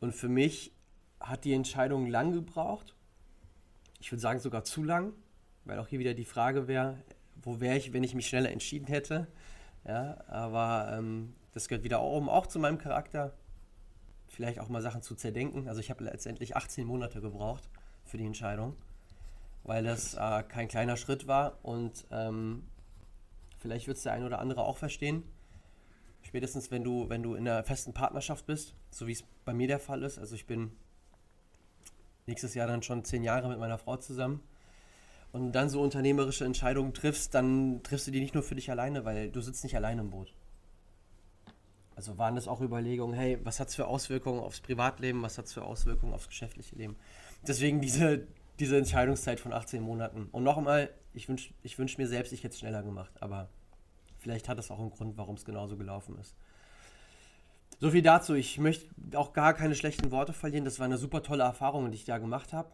Und 0.00 0.12
für 0.12 0.28
mich 0.28 0.72
hat 1.20 1.44
die 1.44 1.52
Entscheidung 1.52 2.06
lang 2.06 2.32
gebraucht. 2.32 2.94
Ich 4.00 4.12
würde 4.12 4.20
sagen 4.20 4.40
sogar 4.40 4.64
zu 4.64 4.82
lang, 4.82 5.14
weil 5.64 5.78
auch 5.78 5.88
hier 5.88 5.98
wieder 5.98 6.14
die 6.14 6.24
Frage 6.24 6.68
wäre, 6.68 6.98
wo 7.42 7.60
wäre 7.60 7.76
ich, 7.76 7.92
wenn 7.92 8.04
ich 8.04 8.14
mich 8.14 8.28
schneller 8.28 8.50
entschieden 8.50 8.86
hätte. 8.86 9.26
Ja, 9.86 10.22
aber 10.28 10.96
ähm, 10.96 11.34
das 11.52 11.68
gehört 11.68 11.84
wieder 11.84 12.00
auch, 12.00 12.26
auch 12.26 12.46
zu 12.46 12.58
meinem 12.58 12.78
Charakter. 12.78 13.34
Vielleicht 14.28 14.58
auch 14.58 14.68
mal 14.68 14.82
Sachen 14.82 15.02
zu 15.02 15.14
zerdenken. 15.14 15.68
Also 15.68 15.80
ich 15.80 15.90
habe 15.90 16.04
letztendlich 16.04 16.56
18 16.56 16.86
Monate 16.86 17.20
gebraucht 17.20 17.68
für 18.04 18.16
die 18.16 18.26
Entscheidung, 18.26 18.74
weil 19.62 19.84
das 19.84 20.14
äh, 20.14 20.42
kein 20.42 20.68
kleiner 20.68 20.96
Schritt 20.96 21.26
war 21.26 21.58
und 21.62 22.06
ähm, 22.10 22.64
vielleicht 23.58 23.86
wird 23.86 23.96
es 23.96 24.02
der 24.02 24.12
ein 24.12 24.24
oder 24.24 24.38
andere 24.38 24.64
auch 24.64 24.76
verstehen. 24.76 25.22
Spätestens 26.22 26.70
wenn 26.70 26.82
du, 26.82 27.08
wenn 27.10 27.22
du 27.22 27.34
in 27.34 27.46
einer 27.46 27.62
festen 27.62 27.92
Partnerschaft 27.92 28.46
bist, 28.46 28.74
so 28.90 29.06
wie 29.06 29.12
es 29.12 29.24
bei 29.44 29.52
mir 29.52 29.68
der 29.68 29.78
Fall 29.78 30.02
ist. 30.02 30.18
Also 30.18 30.34
ich 30.34 30.46
bin 30.46 30.72
nächstes 32.26 32.54
Jahr 32.54 32.66
dann 32.66 32.82
schon 32.82 33.04
zehn 33.04 33.22
Jahre 33.22 33.48
mit 33.48 33.58
meiner 33.58 33.78
Frau 33.78 33.96
zusammen 33.98 34.40
und 35.34 35.50
dann 35.50 35.68
so 35.68 35.82
unternehmerische 35.82 36.44
Entscheidungen 36.44 36.94
triffst, 36.94 37.34
dann 37.34 37.82
triffst 37.82 38.06
du 38.06 38.12
die 38.12 38.20
nicht 38.20 38.34
nur 38.34 38.44
für 38.44 38.54
dich 38.54 38.70
alleine, 38.70 39.04
weil 39.04 39.32
du 39.32 39.40
sitzt 39.40 39.64
nicht 39.64 39.74
alleine 39.74 40.02
im 40.02 40.10
Boot. 40.10 40.32
Also 41.96 42.18
waren 42.18 42.36
das 42.36 42.46
auch 42.46 42.60
Überlegungen, 42.60 43.16
hey, 43.16 43.40
was 43.42 43.58
hat 43.58 43.66
es 43.66 43.74
für 43.74 43.88
Auswirkungen 43.88 44.38
aufs 44.38 44.60
Privatleben, 44.60 45.22
was 45.22 45.36
hat 45.36 45.46
es 45.46 45.52
für 45.52 45.64
Auswirkungen 45.64 46.14
aufs 46.14 46.28
geschäftliche 46.28 46.76
Leben. 46.76 46.94
Deswegen 47.44 47.80
diese, 47.80 48.28
diese 48.60 48.78
Entscheidungszeit 48.78 49.40
von 49.40 49.52
18 49.52 49.82
Monaten. 49.82 50.28
Und 50.30 50.44
nochmal, 50.44 50.90
ich 51.14 51.28
wünsche 51.28 51.52
ich 51.64 51.80
wünsch 51.80 51.98
mir 51.98 52.06
selbst, 52.06 52.32
ich 52.32 52.44
hätte 52.44 52.52
es 52.52 52.60
schneller 52.60 52.84
gemacht, 52.84 53.12
aber 53.18 53.48
vielleicht 54.18 54.48
hat 54.48 54.58
das 54.58 54.70
auch 54.70 54.78
einen 54.78 54.90
Grund, 54.90 55.16
warum 55.16 55.34
es 55.34 55.44
genauso 55.44 55.76
gelaufen 55.76 56.16
ist. 56.20 56.36
So 57.80 57.90
viel 57.90 58.02
dazu. 58.02 58.34
Ich 58.34 58.56
möchte 58.58 58.86
auch 59.16 59.32
gar 59.32 59.52
keine 59.52 59.74
schlechten 59.74 60.12
Worte 60.12 60.32
verlieren. 60.32 60.64
Das 60.64 60.78
war 60.78 60.86
eine 60.86 60.96
super 60.96 61.24
tolle 61.24 61.42
Erfahrung, 61.42 61.90
die 61.90 61.96
ich 61.96 62.04
da 62.04 62.18
gemacht 62.18 62.52
habe. 62.52 62.70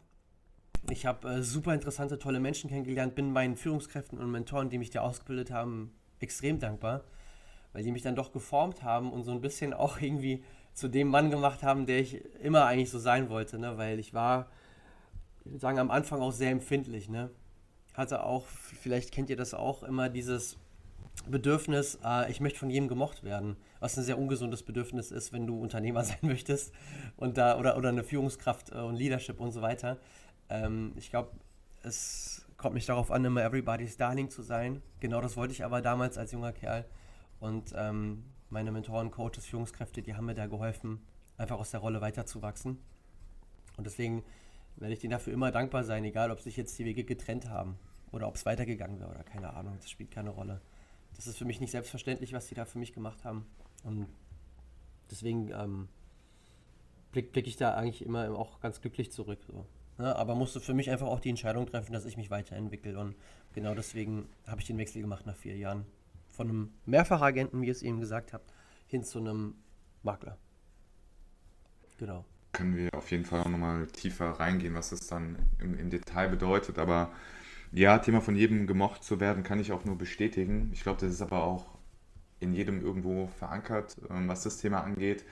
Ich 0.88 1.06
habe 1.06 1.28
äh, 1.28 1.42
super 1.42 1.74
interessante, 1.74 2.18
tolle 2.18 2.40
Menschen 2.40 2.70
kennengelernt, 2.70 3.14
bin 3.14 3.32
meinen 3.32 3.56
Führungskräften 3.56 4.18
und 4.18 4.30
Mentoren, 4.30 4.70
die 4.70 4.78
mich 4.78 4.90
da 4.90 5.00
ausgebildet 5.00 5.50
haben, 5.50 5.92
extrem 6.20 6.58
dankbar, 6.58 7.04
weil 7.72 7.82
die 7.82 7.92
mich 7.92 8.02
dann 8.02 8.16
doch 8.16 8.32
geformt 8.32 8.82
haben 8.82 9.12
und 9.12 9.24
so 9.24 9.32
ein 9.32 9.40
bisschen 9.40 9.74
auch 9.74 10.00
irgendwie 10.00 10.42
zu 10.72 10.88
dem 10.88 11.08
Mann 11.08 11.30
gemacht 11.30 11.62
haben, 11.62 11.86
der 11.86 12.00
ich 12.00 12.24
immer 12.40 12.64
eigentlich 12.64 12.90
so 12.90 12.98
sein 12.98 13.28
wollte, 13.28 13.58
ne? 13.58 13.76
weil 13.76 13.98
ich 13.98 14.14
war, 14.14 14.48
ich 15.40 15.52
würde 15.52 15.58
sagen, 15.58 15.78
am 15.78 15.90
Anfang 15.90 16.20
auch 16.20 16.32
sehr 16.32 16.50
empfindlich, 16.50 17.08
ne? 17.08 17.30
Hatte 17.94 18.22
auch, 18.22 18.46
vielleicht 18.46 19.10
kennt 19.10 19.30
ihr 19.30 19.36
das 19.36 19.52
auch, 19.52 19.82
immer 19.82 20.08
dieses 20.08 20.56
Bedürfnis, 21.26 21.98
äh, 22.04 22.30
ich 22.30 22.40
möchte 22.40 22.58
von 22.58 22.70
jedem 22.70 22.88
gemocht 22.88 23.24
werden, 23.24 23.56
was 23.80 23.98
ein 23.98 24.04
sehr 24.04 24.18
ungesundes 24.18 24.62
Bedürfnis 24.62 25.10
ist, 25.10 25.32
wenn 25.32 25.46
du 25.46 25.60
Unternehmer 25.60 26.04
sein 26.04 26.18
möchtest 26.22 26.72
und 27.16 27.36
da 27.36 27.58
oder, 27.58 27.76
oder 27.76 27.90
eine 27.90 28.04
Führungskraft 28.04 28.72
äh, 28.72 28.78
und 28.78 28.94
Leadership 28.94 29.40
und 29.40 29.50
so 29.52 29.60
weiter. 29.60 29.98
Ähm, 30.50 30.92
ich 30.96 31.10
glaube, 31.10 31.30
es 31.82 32.46
kommt 32.56 32.74
nicht 32.74 32.88
darauf 32.88 33.10
an, 33.10 33.24
immer 33.24 33.42
everybody's 33.42 33.96
darling 33.96 34.28
zu 34.28 34.42
sein. 34.42 34.82
Genau 35.00 35.20
das 35.20 35.36
wollte 35.36 35.52
ich 35.52 35.64
aber 35.64 35.80
damals 35.80 36.18
als 36.18 36.32
junger 36.32 36.52
Kerl. 36.52 36.84
Und 37.38 37.72
ähm, 37.74 38.24
meine 38.50 38.70
Mentoren, 38.70 39.10
Coaches, 39.10 39.46
Führungskräfte, 39.46 40.02
die 40.02 40.14
haben 40.14 40.26
mir 40.26 40.34
da 40.34 40.46
geholfen, 40.46 41.00
einfach 41.38 41.58
aus 41.58 41.70
der 41.70 41.80
Rolle 41.80 42.00
weiterzuwachsen. 42.00 42.78
Und 43.76 43.84
deswegen 43.86 44.22
werde 44.76 44.92
ich 44.92 45.00
denen 45.00 45.12
dafür 45.12 45.32
immer 45.32 45.50
dankbar 45.52 45.84
sein, 45.84 46.04
egal 46.04 46.30
ob 46.30 46.40
sich 46.40 46.56
jetzt 46.56 46.78
die 46.78 46.84
Wege 46.84 47.04
getrennt 47.04 47.48
haben 47.48 47.78
oder 48.12 48.28
ob 48.28 48.34
es 48.34 48.44
weitergegangen 48.44 49.00
wäre 49.00 49.10
oder 49.10 49.22
keine 49.22 49.54
Ahnung, 49.54 49.76
das 49.76 49.88
spielt 49.88 50.10
keine 50.10 50.30
Rolle. 50.30 50.60
Das 51.16 51.26
ist 51.26 51.38
für 51.38 51.44
mich 51.44 51.60
nicht 51.60 51.70
selbstverständlich, 51.70 52.32
was 52.32 52.46
die 52.46 52.54
da 52.54 52.64
für 52.64 52.78
mich 52.78 52.92
gemacht 52.92 53.24
haben. 53.24 53.46
Und 53.84 54.06
deswegen 55.10 55.50
ähm, 55.52 55.88
blicke 57.12 57.30
blick 57.32 57.46
ich 57.46 57.56
da 57.56 57.74
eigentlich 57.74 58.04
immer 58.04 58.30
auch 58.38 58.60
ganz 58.60 58.80
glücklich 58.80 59.12
zurück. 59.12 59.40
So. 59.46 59.66
Ne? 60.00 60.16
Aber 60.16 60.34
musste 60.34 60.60
für 60.60 60.72
mich 60.72 60.90
einfach 60.90 61.06
auch 61.06 61.20
die 61.20 61.28
Entscheidung 61.28 61.66
treffen, 61.66 61.92
dass 61.92 62.06
ich 62.06 62.16
mich 62.16 62.30
weiterentwickle. 62.30 62.98
Und 62.98 63.14
genau 63.52 63.74
deswegen 63.74 64.28
habe 64.46 64.60
ich 64.60 64.66
den 64.66 64.78
Wechsel 64.78 65.02
gemacht 65.02 65.26
nach 65.26 65.36
vier 65.36 65.56
Jahren. 65.56 65.84
Von 66.28 66.48
einem 66.48 66.72
Mehrfachagenten, 66.86 67.60
wie 67.60 67.66
ihr 67.66 67.72
es 67.72 67.82
eben 67.82 68.00
gesagt 68.00 68.32
habt, 68.32 68.54
hin 68.86 69.04
zu 69.04 69.18
einem 69.18 69.54
Makler. 70.02 70.38
Genau. 71.98 72.24
Können 72.52 72.76
wir 72.76 72.88
auf 72.94 73.10
jeden 73.10 73.26
Fall 73.26 73.40
auch 73.40 73.48
nochmal 73.48 73.86
tiefer 73.88 74.30
reingehen, 74.30 74.74
was 74.74 74.90
das 74.90 75.06
dann 75.06 75.36
im, 75.58 75.78
im 75.78 75.90
Detail 75.90 76.28
bedeutet. 76.28 76.78
Aber 76.78 77.12
ja, 77.72 77.98
Thema 77.98 78.22
von 78.22 78.36
jedem 78.36 78.66
gemocht 78.66 79.04
zu 79.04 79.20
werden, 79.20 79.42
kann 79.42 79.60
ich 79.60 79.70
auch 79.70 79.84
nur 79.84 79.98
bestätigen. 79.98 80.70
Ich 80.72 80.82
glaube, 80.82 81.00
das 81.00 81.12
ist 81.12 81.20
aber 81.20 81.44
auch 81.44 81.66
in 82.40 82.54
jedem 82.54 82.80
irgendwo 82.80 83.26
verankert, 83.26 83.98
ähm, 84.08 84.28
was 84.28 84.42
das 84.44 84.56
Thema 84.56 84.80
angeht. 84.80 85.26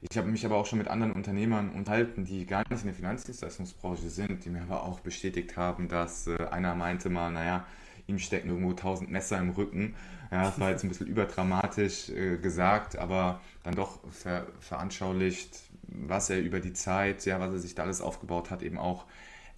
Ich 0.00 0.16
habe 0.16 0.28
mich 0.28 0.44
aber 0.46 0.56
auch 0.56 0.66
schon 0.66 0.78
mit 0.78 0.88
anderen 0.88 1.12
Unternehmern 1.12 1.70
unterhalten, 1.70 2.24
die 2.24 2.46
gar 2.46 2.64
nicht 2.68 2.80
in 2.80 2.86
der 2.86 2.94
Finanzdienstleistungsbranche 2.94 4.08
sind, 4.08 4.44
die 4.44 4.50
mir 4.50 4.62
aber 4.62 4.84
auch 4.84 5.00
bestätigt 5.00 5.56
haben, 5.56 5.88
dass 5.88 6.28
äh, 6.28 6.36
einer 6.50 6.74
meinte 6.74 7.10
mal, 7.10 7.30
naja, 7.32 7.66
ihm 8.06 8.18
stecken 8.18 8.48
irgendwo 8.48 8.72
tausend 8.74 9.10
Messer 9.10 9.38
im 9.38 9.50
Rücken. 9.50 9.94
Ja, 10.30 10.44
das 10.44 10.60
war 10.60 10.70
jetzt 10.70 10.84
ein 10.84 10.88
bisschen 10.88 11.06
überdramatisch 11.08 12.10
äh, 12.10 12.38
gesagt, 12.38 12.96
aber 12.96 13.40
dann 13.64 13.74
doch 13.74 13.98
ver 14.10 14.46
veranschaulicht, 14.60 15.60
was 15.82 16.30
er 16.30 16.40
über 16.40 16.60
die 16.60 16.74
Zeit, 16.74 17.24
ja, 17.24 17.40
was 17.40 17.52
er 17.52 17.58
sich 17.58 17.74
da 17.74 17.82
alles 17.82 18.00
aufgebaut 18.00 18.50
hat, 18.50 18.62
eben 18.62 18.78
auch 18.78 19.04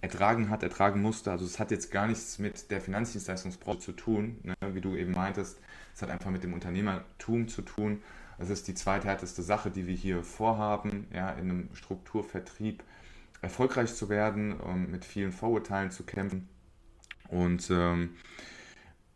ertragen 0.01 0.49
hat, 0.49 0.63
ertragen 0.63 1.01
musste. 1.01 1.31
Also 1.31 1.45
es 1.45 1.59
hat 1.59 1.69
jetzt 1.69 1.91
gar 1.91 2.07
nichts 2.07 2.39
mit 2.39 2.71
der 2.71 2.81
Finanzdienstleistungsbranche 2.81 3.79
zu 3.79 3.91
tun, 3.91 4.39
ne? 4.43 4.55
wie 4.73 4.81
du 4.81 4.95
eben 4.95 5.11
meintest. 5.11 5.59
Es 5.93 6.01
hat 6.01 6.09
einfach 6.09 6.31
mit 6.31 6.43
dem 6.43 6.53
Unternehmertum 6.53 7.47
zu 7.47 7.61
tun. 7.61 8.01
Das 8.41 8.49
ist 8.49 8.67
die 8.67 8.73
zweithärteste 8.73 9.43
Sache, 9.43 9.69
die 9.69 9.85
wir 9.85 9.93
hier 9.93 10.23
vorhaben, 10.23 11.05
ja, 11.13 11.29
in 11.29 11.51
einem 11.51 11.69
Strukturvertrieb 11.73 12.83
erfolgreich 13.43 13.93
zu 13.93 14.09
werden, 14.09 14.59
um 14.59 14.89
mit 14.89 15.05
vielen 15.05 15.31
Vorurteilen 15.31 15.91
zu 15.91 16.03
kämpfen 16.03 16.49
und 17.29 17.69
ähm, 17.69 18.15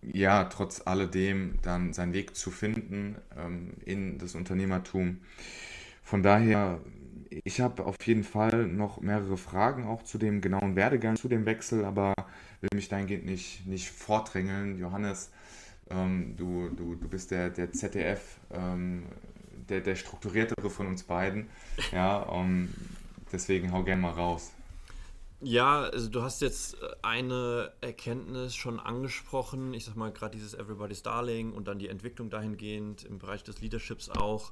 ja, 0.03 0.43
trotz 0.43 0.85
alledem 0.85 1.57
dann 1.63 1.91
seinen 1.91 2.13
Weg 2.13 2.35
zu 2.35 2.51
finden 2.51 3.15
ähm, 3.35 3.73
in 3.83 4.19
das 4.19 4.35
Unternehmertum. 4.35 5.21
Von 6.03 6.21
daher, 6.21 6.79
ich 7.43 7.61
habe 7.61 7.83
auf 7.83 7.95
jeden 8.05 8.23
Fall 8.23 8.67
noch 8.67 9.01
mehrere 9.01 9.37
Fragen 9.37 9.87
auch 9.87 10.03
zu 10.03 10.19
dem 10.19 10.39
genauen 10.39 10.75
Werdegang, 10.75 11.15
zu 11.15 11.29
dem 11.29 11.47
Wechsel, 11.47 11.83
aber 11.83 12.13
will 12.61 12.69
mich 12.75 12.89
dahingehend 12.89 13.25
nicht, 13.25 13.65
nicht 13.65 13.89
vordrängeln. 13.89 14.77
Johannes, 14.77 15.31
ähm, 15.89 16.35
du, 16.37 16.69
du, 16.69 16.95
du 16.95 17.07
bist 17.07 17.31
der, 17.31 17.49
der 17.49 17.71
ZDF, 17.71 18.37
ähm, 18.51 19.03
der, 19.69 19.81
der 19.81 19.95
strukturiertere 19.95 20.69
von 20.69 20.87
uns 20.87 21.03
beiden. 21.03 21.49
Ja, 21.91 22.19
um, 22.19 22.45
ähm, 22.45 22.73
deswegen 23.31 23.71
hau 23.71 23.83
gerne 23.83 24.01
mal 24.01 24.11
raus. 24.11 24.51
Ja, 25.41 25.83
also 25.83 26.09
du 26.09 26.21
hast 26.21 26.41
jetzt 26.41 26.77
eine 27.01 27.71
Erkenntnis 27.81 28.55
schon 28.55 28.79
angesprochen. 28.79 29.73
Ich 29.73 29.85
sag 29.85 29.95
mal, 29.95 30.11
gerade 30.11 30.35
dieses 30.35 30.53
Everybody's 30.53 31.03
Darling 31.03 31.51
und 31.51 31.67
dann 31.67 31.77
die 31.77 31.89
Entwicklung 31.89 32.29
dahingehend 32.29 33.03
im 33.03 33.19
Bereich 33.19 33.43
des 33.43 33.61
Leaderships 33.61 34.09
auch. 34.09 34.51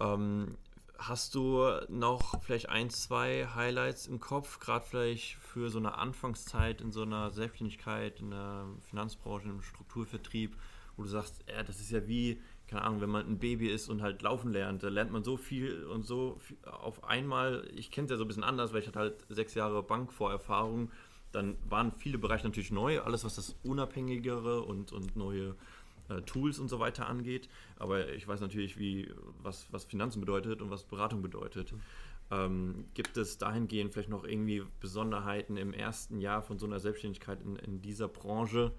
Ähm, 0.00 0.56
hast 0.98 1.34
du 1.34 1.62
noch 1.88 2.42
vielleicht 2.42 2.68
ein, 2.68 2.90
zwei 2.90 3.46
Highlights 3.54 4.06
im 4.06 4.20
Kopf, 4.20 4.60
gerade 4.60 4.84
vielleicht 4.84 5.34
für 5.36 5.68
so 5.70 5.78
eine 5.78 5.98
Anfangszeit 5.98 6.80
in 6.80 6.92
so 6.92 7.02
einer 7.02 7.30
Selbstständigkeit, 7.30 8.20
in 8.20 8.30
der 8.30 8.66
Finanzbranche, 8.88 9.48
im 9.48 9.62
Strukturvertrieb, 9.62 10.56
wo 10.96 11.02
du 11.02 11.08
sagst, 11.08 11.44
ja, 11.48 11.62
das 11.62 11.80
ist 11.80 11.90
ja 11.90 12.06
wie, 12.06 12.40
keine 12.68 12.82
Ahnung, 12.82 13.00
wenn 13.00 13.10
man 13.10 13.26
ein 13.26 13.38
Baby 13.38 13.68
ist 13.68 13.88
und 13.88 14.02
halt 14.02 14.22
laufen 14.22 14.52
lernt, 14.52 14.82
da 14.82 14.88
lernt 14.88 15.12
man 15.12 15.24
so 15.24 15.36
viel 15.36 15.84
und 15.84 16.04
so 16.04 16.38
viel 16.40 16.56
auf 16.64 17.04
einmal. 17.04 17.68
Ich 17.74 17.90
kenne 17.90 18.06
es 18.06 18.10
ja 18.10 18.16
so 18.16 18.24
ein 18.24 18.28
bisschen 18.28 18.44
anders, 18.44 18.72
weil 18.72 18.80
ich 18.80 18.86
hatte 18.86 18.98
halt 19.00 19.26
sechs 19.28 19.54
Jahre 19.54 19.82
Bankvorerfahrung. 19.82 20.90
Dann 21.32 21.56
waren 21.68 21.92
viele 21.92 22.18
Bereiche 22.18 22.46
natürlich 22.46 22.70
neu, 22.70 23.00
alles 23.00 23.24
was 23.24 23.34
das 23.34 23.56
Unabhängigere 23.64 24.62
und, 24.62 24.92
und 24.92 25.16
neue 25.16 25.56
Tools 26.26 26.58
und 26.58 26.68
so 26.68 26.80
weiter 26.80 27.06
angeht. 27.08 27.48
Aber 27.76 28.12
ich 28.12 28.26
weiß 28.26 28.40
natürlich, 28.40 28.78
wie, 28.78 29.10
was, 29.42 29.66
was 29.72 29.84
Finanzen 29.84 30.20
bedeutet 30.20 30.62
und 30.62 30.70
was 30.70 30.84
Beratung 30.84 31.22
bedeutet. 31.22 31.74
Ähm, 32.30 32.86
gibt 32.94 33.16
es 33.16 33.38
dahingehend 33.38 33.92
vielleicht 33.92 34.08
noch 34.08 34.24
irgendwie 34.24 34.62
Besonderheiten 34.80 35.56
im 35.56 35.72
ersten 35.72 36.20
Jahr 36.20 36.42
von 36.42 36.58
so 36.58 36.66
einer 36.66 36.80
Selbstständigkeit 36.80 37.42
in, 37.42 37.56
in 37.56 37.82
dieser 37.82 38.08
Branche, 38.08 38.72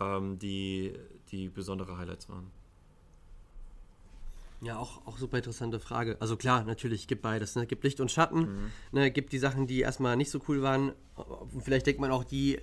ähm, 0.00 0.38
die, 0.38 0.94
die 1.30 1.48
besondere 1.48 1.98
Highlights 1.98 2.28
waren? 2.28 2.50
Ja, 4.62 4.78
auch, 4.78 5.06
auch 5.06 5.18
super 5.18 5.36
interessante 5.36 5.78
Frage. 5.80 6.16
Also 6.20 6.36
klar, 6.36 6.64
natürlich, 6.64 7.06
gibt 7.06 7.22
beides. 7.22 7.56
Ne? 7.56 7.66
Gibt 7.66 7.84
Licht 7.84 8.00
und 8.00 8.10
Schatten, 8.10 8.40
mhm. 8.40 8.70
ne? 8.92 9.10
gibt 9.10 9.32
die 9.32 9.38
Sachen, 9.38 9.66
die 9.66 9.80
erstmal 9.80 10.16
nicht 10.16 10.30
so 10.30 10.40
cool 10.48 10.62
waren. 10.62 10.92
Vielleicht 11.60 11.86
denkt 11.86 12.00
man 12.00 12.10
auch 12.10 12.24
die, 12.24 12.58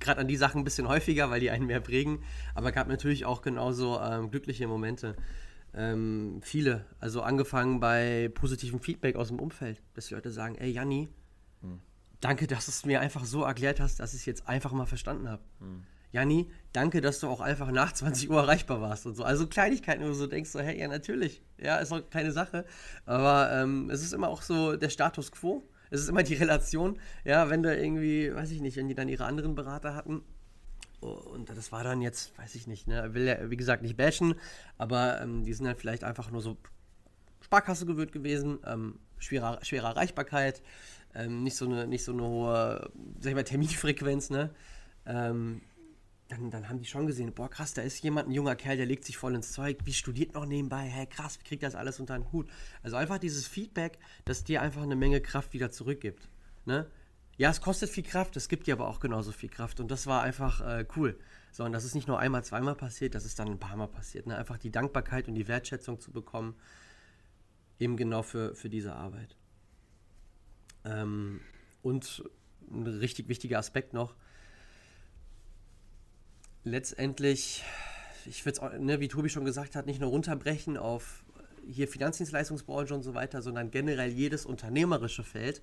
gerade 0.00 0.20
an 0.20 0.28
die 0.28 0.36
Sachen 0.36 0.62
ein 0.62 0.64
bisschen 0.64 0.88
häufiger, 0.88 1.30
weil 1.30 1.40
die 1.40 1.50
einen 1.50 1.66
mehr 1.66 1.80
prägen. 1.80 2.22
Aber 2.54 2.72
gab 2.72 2.88
natürlich 2.88 3.26
auch 3.26 3.42
genauso 3.42 4.00
ähm, 4.00 4.30
glückliche 4.30 4.66
Momente. 4.66 5.16
Ähm, 5.74 6.40
viele. 6.42 6.86
Also 6.98 7.22
angefangen 7.22 7.78
bei 7.78 8.30
positivem 8.34 8.80
Feedback 8.80 9.16
aus 9.16 9.28
dem 9.28 9.38
Umfeld, 9.38 9.82
dass 9.94 10.06
die 10.06 10.14
Leute 10.14 10.30
sagen, 10.30 10.54
ey 10.56 10.70
Janni, 10.70 11.08
mhm. 11.60 11.80
danke, 12.20 12.46
dass 12.46 12.64
du 12.64 12.70
es 12.70 12.86
mir 12.86 13.00
einfach 13.00 13.26
so 13.26 13.42
erklärt 13.42 13.80
hast, 13.80 14.00
dass 14.00 14.14
ich 14.14 14.20
es 14.20 14.26
jetzt 14.26 14.48
einfach 14.48 14.72
mal 14.72 14.86
verstanden 14.86 15.28
habe. 15.28 15.42
Mhm. 15.60 15.82
Janni, 16.12 16.50
danke, 16.72 17.00
dass 17.00 17.20
du 17.20 17.28
auch 17.28 17.40
einfach 17.40 17.70
nach 17.70 17.92
20 17.92 18.30
Uhr 18.30 18.40
erreichbar 18.40 18.80
warst 18.80 19.06
und 19.06 19.14
so. 19.14 19.24
Also 19.24 19.46
Kleinigkeiten, 19.46 20.02
wo 20.02 20.08
du 20.08 20.14
so 20.14 20.26
denkst, 20.26 20.50
so, 20.50 20.60
hey, 20.60 20.78
ja, 20.78 20.88
natürlich. 20.88 21.42
Ja, 21.58 21.76
ist 21.76 21.92
auch 21.92 22.08
keine 22.10 22.32
Sache. 22.32 22.64
Aber 23.04 23.50
ähm, 23.52 23.90
es 23.90 24.02
ist 24.02 24.12
immer 24.14 24.28
auch 24.28 24.42
so 24.42 24.76
der 24.76 24.88
Status 24.88 25.32
quo. 25.32 25.68
Es 25.90 26.00
ist 26.00 26.08
immer 26.08 26.22
die 26.22 26.34
Relation. 26.34 26.98
Ja, 27.24 27.50
wenn 27.50 27.62
du 27.62 27.74
irgendwie, 27.74 28.34
weiß 28.34 28.50
ich 28.50 28.60
nicht, 28.60 28.76
wenn 28.76 28.88
die 28.88 28.94
dann 28.94 29.08
ihre 29.08 29.24
anderen 29.24 29.54
Berater 29.54 29.94
hatten. 29.94 30.22
Und 31.00 31.48
das 31.50 31.70
war 31.70 31.84
dann 31.84 32.00
jetzt, 32.00 32.36
weiß 32.38 32.54
ich 32.56 32.66
nicht, 32.66 32.88
ne, 32.88 33.14
will 33.14 33.24
ja, 33.24 33.50
wie 33.50 33.56
gesagt, 33.56 33.82
nicht 33.82 33.96
bashen, 33.96 34.34
aber 34.78 35.20
ähm, 35.20 35.44
die 35.44 35.52
sind 35.52 35.66
halt 35.68 35.78
vielleicht 35.78 36.02
einfach 36.02 36.32
nur 36.32 36.40
so 36.40 36.56
Sparkasse 37.40 37.86
gewöhnt 37.86 38.10
gewesen, 38.10 38.58
ähm, 38.66 38.98
schwere, 39.18 39.60
schwere 39.62 39.86
Erreichbarkeit, 39.86 40.60
ähm, 41.14 41.44
nicht, 41.44 41.56
so 41.56 41.66
eine, 41.66 41.86
nicht 41.86 42.02
so 42.02 42.12
eine 42.12 42.22
hohe, 42.22 42.90
sag 43.20 43.30
ich 43.30 43.34
mal, 43.36 43.44
Terminfrequenz, 43.44 44.30
ne? 44.30 44.50
Ähm, 45.06 45.62
dann, 46.28 46.50
dann 46.50 46.68
haben 46.68 46.78
die 46.78 46.86
schon 46.86 47.06
gesehen, 47.06 47.32
boah, 47.32 47.48
krass, 47.48 47.74
da 47.74 47.82
ist 47.82 48.02
jemand, 48.02 48.28
ein 48.28 48.32
junger 48.32 48.54
Kerl, 48.54 48.76
der 48.76 48.86
legt 48.86 49.04
sich 49.04 49.16
voll 49.16 49.34
ins 49.34 49.52
Zeug, 49.52 49.78
wie 49.84 49.94
studiert 49.94 50.34
noch 50.34 50.44
nebenbei, 50.44 50.82
hey, 50.82 51.06
krass, 51.06 51.38
wie 51.40 51.44
kriegt 51.44 51.62
das 51.62 51.74
alles 51.74 52.00
unter 52.00 52.18
den 52.18 52.30
Hut? 52.32 52.48
Also 52.82 52.96
einfach 52.96 53.18
dieses 53.18 53.46
Feedback, 53.46 53.98
das 54.26 54.44
dir 54.44 54.60
einfach 54.60 54.82
eine 54.82 54.96
Menge 54.96 55.20
Kraft 55.20 55.54
wieder 55.54 55.70
zurückgibt. 55.70 56.28
Ne? 56.66 56.86
Ja, 57.38 57.50
es 57.50 57.60
kostet 57.60 57.88
viel 57.88 58.02
Kraft, 58.02 58.36
es 58.36 58.48
gibt 58.48 58.66
dir 58.66 58.74
aber 58.74 58.88
auch 58.88 59.00
genauso 59.00 59.32
viel 59.32 59.48
Kraft 59.48 59.80
und 59.80 59.90
das 59.90 60.06
war 60.06 60.22
einfach 60.22 60.60
äh, 60.60 60.84
cool. 60.96 61.18
So, 61.50 61.64
und 61.64 61.72
das 61.72 61.84
ist 61.84 61.94
nicht 61.94 62.08
nur 62.08 62.18
einmal, 62.18 62.44
zweimal 62.44 62.74
passiert, 62.74 63.14
das 63.14 63.24
ist 63.24 63.38
dann 63.38 63.48
ein 63.48 63.58
paar 63.58 63.76
Mal 63.76 63.88
passiert. 63.88 64.26
Ne? 64.26 64.36
Einfach 64.36 64.58
die 64.58 64.70
Dankbarkeit 64.70 65.28
und 65.28 65.34
die 65.34 65.48
Wertschätzung 65.48 65.98
zu 65.98 66.12
bekommen, 66.12 66.56
eben 67.78 67.96
genau 67.96 68.22
für, 68.22 68.54
für 68.54 68.68
diese 68.68 68.92
Arbeit. 68.92 69.36
Ähm, 70.84 71.40
und 71.80 72.22
ein 72.70 72.86
richtig 72.86 73.28
wichtiger 73.28 73.58
Aspekt 73.58 73.94
noch, 73.94 74.14
letztendlich, 76.68 77.64
ich 78.26 78.44
würde 78.44 78.60
es, 78.60 78.80
ne, 78.80 79.00
wie 79.00 79.08
Tobi 79.08 79.28
schon 79.28 79.44
gesagt 79.44 79.76
hat, 79.76 79.86
nicht 79.86 80.00
nur 80.00 80.10
runterbrechen 80.10 80.76
auf 80.76 81.24
hier 81.66 81.88
Finanzdienstleistungsbranche 81.88 82.94
und 82.94 83.02
so 83.02 83.14
weiter, 83.14 83.42
sondern 83.42 83.70
generell 83.70 84.10
jedes 84.10 84.46
unternehmerische 84.46 85.22
Feld. 85.22 85.60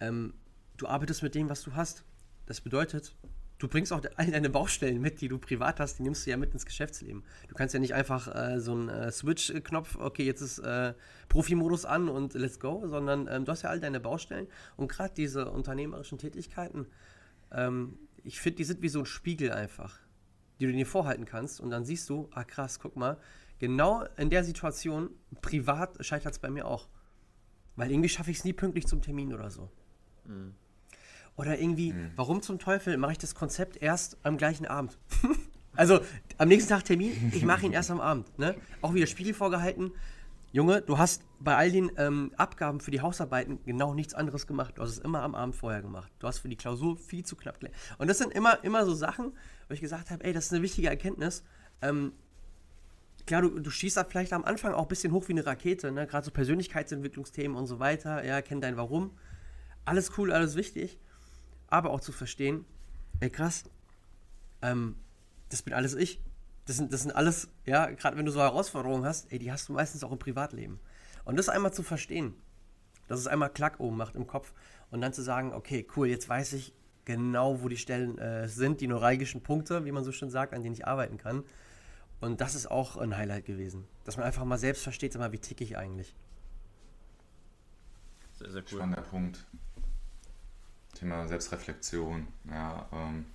Ähm, 0.00 0.34
du 0.76 0.86
arbeitest 0.86 1.22
mit 1.22 1.34
dem, 1.34 1.48
was 1.48 1.62
du 1.62 1.74
hast. 1.74 2.04
Das 2.46 2.60
bedeutet, 2.60 3.14
du 3.58 3.68
bringst 3.68 3.92
auch 3.92 4.02
all 4.16 4.30
deine 4.30 4.50
Baustellen 4.50 5.00
mit, 5.00 5.20
die 5.20 5.28
du 5.28 5.38
privat 5.38 5.80
hast, 5.80 5.98
die 5.98 6.02
nimmst 6.02 6.26
du 6.26 6.30
ja 6.30 6.36
mit 6.36 6.52
ins 6.52 6.66
Geschäftsleben. 6.66 7.22
Du 7.48 7.54
kannst 7.54 7.74
ja 7.74 7.80
nicht 7.80 7.94
einfach 7.94 8.34
äh, 8.34 8.60
so 8.60 8.72
einen 8.72 8.88
äh, 8.88 9.10
Switch-Knopf, 9.10 9.96
okay, 9.96 10.24
jetzt 10.24 10.40
ist 10.40 10.58
äh, 10.58 10.94
Profi-Modus 11.28 11.84
an 11.84 12.08
und 12.08 12.34
let's 12.34 12.58
go, 12.58 12.86
sondern 12.86 13.28
ähm, 13.30 13.44
du 13.44 13.52
hast 13.52 13.62
ja 13.62 13.70
all 13.70 13.80
deine 13.80 14.00
Baustellen 14.00 14.46
und 14.76 14.88
gerade 14.88 15.14
diese 15.14 15.50
unternehmerischen 15.50 16.18
Tätigkeiten, 16.18 16.86
ähm, 17.52 17.98
ich 18.24 18.40
finde, 18.40 18.56
die 18.56 18.64
sind 18.64 18.82
wie 18.82 18.88
so 18.88 18.98
ein 18.98 19.06
Spiegel 19.06 19.52
einfach 19.52 19.98
die 20.60 20.66
du 20.66 20.72
dir 20.72 20.86
vorhalten 20.86 21.24
kannst 21.24 21.60
und 21.60 21.70
dann 21.70 21.84
siehst 21.84 22.08
du, 22.10 22.28
ah 22.32 22.44
krass, 22.44 22.78
guck 22.78 22.94
mal, 22.94 23.16
genau 23.58 24.04
in 24.16 24.30
der 24.30 24.44
Situation, 24.44 25.10
privat 25.40 26.04
scheitert 26.04 26.34
es 26.34 26.38
bei 26.38 26.50
mir 26.50 26.66
auch. 26.66 26.88
Weil 27.76 27.90
irgendwie 27.90 28.10
schaffe 28.10 28.30
ich 28.30 28.38
es 28.38 28.44
nie 28.44 28.52
pünktlich 28.52 28.86
zum 28.86 29.00
Termin 29.00 29.32
oder 29.32 29.50
so. 29.50 29.70
Mhm. 30.26 30.54
Oder 31.36 31.58
irgendwie, 31.58 31.92
mhm. 31.92 32.10
warum 32.16 32.42
zum 32.42 32.58
Teufel 32.58 32.96
mache 32.98 33.12
ich 33.12 33.18
das 33.18 33.34
Konzept 33.34 33.80
erst 33.80 34.18
am 34.22 34.36
gleichen 34.36 34.66
Abend? 34.66 34.98
also 35.76 36.00
am 36.36 36.48
nächsten 36.48 36.68
Tag 36.68 36.84
Termin, 36.84 37.32
ich 37.34 37.44
mache 37.44 37.64
ihn 37.64 37.72
erst 37.72 37.90
am 37.90 38.00
Abend. 38.00 38.38
Ne? 38.38 38.54
Auch 38.82 38.92
wieder 38.92 39.06
Spiegel 39.06 39.32
vorgehalten. 39.32 39.92
Junge, 40.52 40.82
du 40.82 40.98
hast 40.98 41.22
bei 41.38 41.56
all 41.56 41.70
den 41.70 41.92
ähm, 41.96 42.32
Abgaben 42.36 42.80
für 42.80 42.90
die 42.90 43.00
Hausarbeiten 43.00 43.60
genau 43.64 43.94
nichts 43.94 44.14
anderes 44.14 44.48
gemacht. 44.48 44.76
Du 44.76 44.82
hast 44.82 44.90
es 44.90 44.98
immer 44.98 45.22
am 45.22 45.36
Abend 45.36 45.54
vorher 45.54 45.80
gemacht. 45.80 46.12
Du 46.18 46.26
hast 46.26 46.40
für 46.40 46.48
die 46.48 46.56
Klausur 46.56 46.98
viel 46.98 47.24
zu 47.24 47.36
knapp 47.36 47.60
gelernt. 47.60 47.78
Und 47.98 48.08
das 48.08 48.18
sind 48.18 48.32
immer, 48.32 48.62
immer 48.64 48.84
so 48.84 48.92
Sachen, 48.92 49.32
wo 49.70 49.74
ich 49.74 49.80
gesagt 49.80 50.10
habe, 50.10 50.24
ey, 50.24 50.32
das 50.32 50.46
ist 50.46 50.52
eine 50.52 50.62
wichtige 50.62 50.88
Erkenntnis. 50.88 51.44
Ähm, 51.80 52.12
klar, 53.24 53.42
du, 53.42 53.60
du 53.60 53.70
schießt 53.70 53.96
da 53.96 54.04
vielleicht 54.04 54.32
am 54.32 54.44
Anfang 54.44 54.74
auch 54.74 54.82
ein 54.82 54.88
bisschen 54.88 55.12
hoch 55.12 55.28
wie 55.28 55.32
eine 55.32 55.46
Rakete, 55.46 55.92
ne? 55.92 56.08
gerade 56.08 56.24
so 56.24 56.32
Persönlichkeitsentwicklungsthemen 56.32 57.56
und 57.56 57.68
so 57.68 57.78
weiter. 57.78 58.24
Ja, 58.24 58.42
kenn 58.42 58.60
dein 58.60 58.76
Warum. 58.76 59.16
Alles 59.84 60.18
cool, 60.18 60.32
alles 60.32 60.56
wichtig. 60.56 60.98
Aber 61.68 61.90
auch 61.90 62.00
zu 62.00 62.10
verstehen, 62.10 62.64
ey, 63.20 63.30
krass, 63.30 63.62
ähm, 64.60 64.96
das 65.50 65.62
bin 65.62 65.72
alles 65.72 65.94
ich. 65.94 66.20
Das 66.66 66.76
sind, 66.76 66.92
das 66.92 67.02
sind 67.02 67.12
alles, 67.12 67.48
ja, 67.64 67.86
gerade 67.90 68.16
wenn 68.16 68.26
du 68.26 68.32
so 68.32 68.40
Herausforderungen 68.40 69.04
hast, 69.04 69.30
ey, 69.30 69.38
die 69.38 69.52
hast 69.52 69.68
du 69.68 69.72
meistens 69.72 70.02
auch 70.02 70.10
im 70.10 70.18
Privatleben. 70.18 70.80
Und 71.24 71.38
das 71.38 71.48
einmal 71.48 71.72
zu 71.72 71.84
verstehen, 71.84 72.34
dass 73.06 73.20
es 73.20 73.28
einmal 73.28 73.50
Klack 73.50 73.78
oben 73.78 73.96
macht 73.96 74.16
im 74.16 74.26
Kopf 74.26 74.52
und 74.90 75.00
dann 75.00 75.12
zu 75.12 75.22
sagen, 75.22 75.52
okay, 75.52 75.86
cool, 75.96 76.08
jetzt 76.08 76.28
weiß 76.28 76.54
ich, 76.54 76.74
genau, 77.04 77.62
wo 77.62 77.68
die 77.68 77.76
Stellen 77.76 78.18
äh, 78.18 78.48
sind, 78.48 78.80
die 78.80 78.86
neuralgischen 78.86 79.42
Punkte, 79.42 79.84
wie 79.84 79.92
man 79.92 80.04
so 80.04 80.12
schön 80.12 80.30
sagt, 80.30 80.54
an 80.54 80.62
denen 80.62 80.74
ich 80.74 80.86
arbeiten 80.86 81.18
kann. 81.18 81.44
Und 82.20 82.40
das 82.40 82.54
ist 82.54 82.70
auch 82.70 82.96
ein 82.96 83.16
Highlight 83.16 83.46
gewesen. 83.46 83.86
Dass 84.04 84.16
man 84.16 84.26
einfach 84.26 84.44
mal 84.44 84.58
selbst 84.58 84.82
versteht, 84.82 85.16
mal, 85.16 85.32
wie 85.32 85.38
tick 85.38 85.60
ich 85.60 85.76
eigentlich. 85.76 86.14
Sehr, 88.38 88.50
sehr 88.50 88.62
cool. 88.62 88.78
Spannender 88.78 89.02
Punkt. 89.02 89.44
Thema 90.94 91.26
Selbstreflexion. 91.28 92.26
Ja, 92.50 92.86
ähm, 92.92 93.26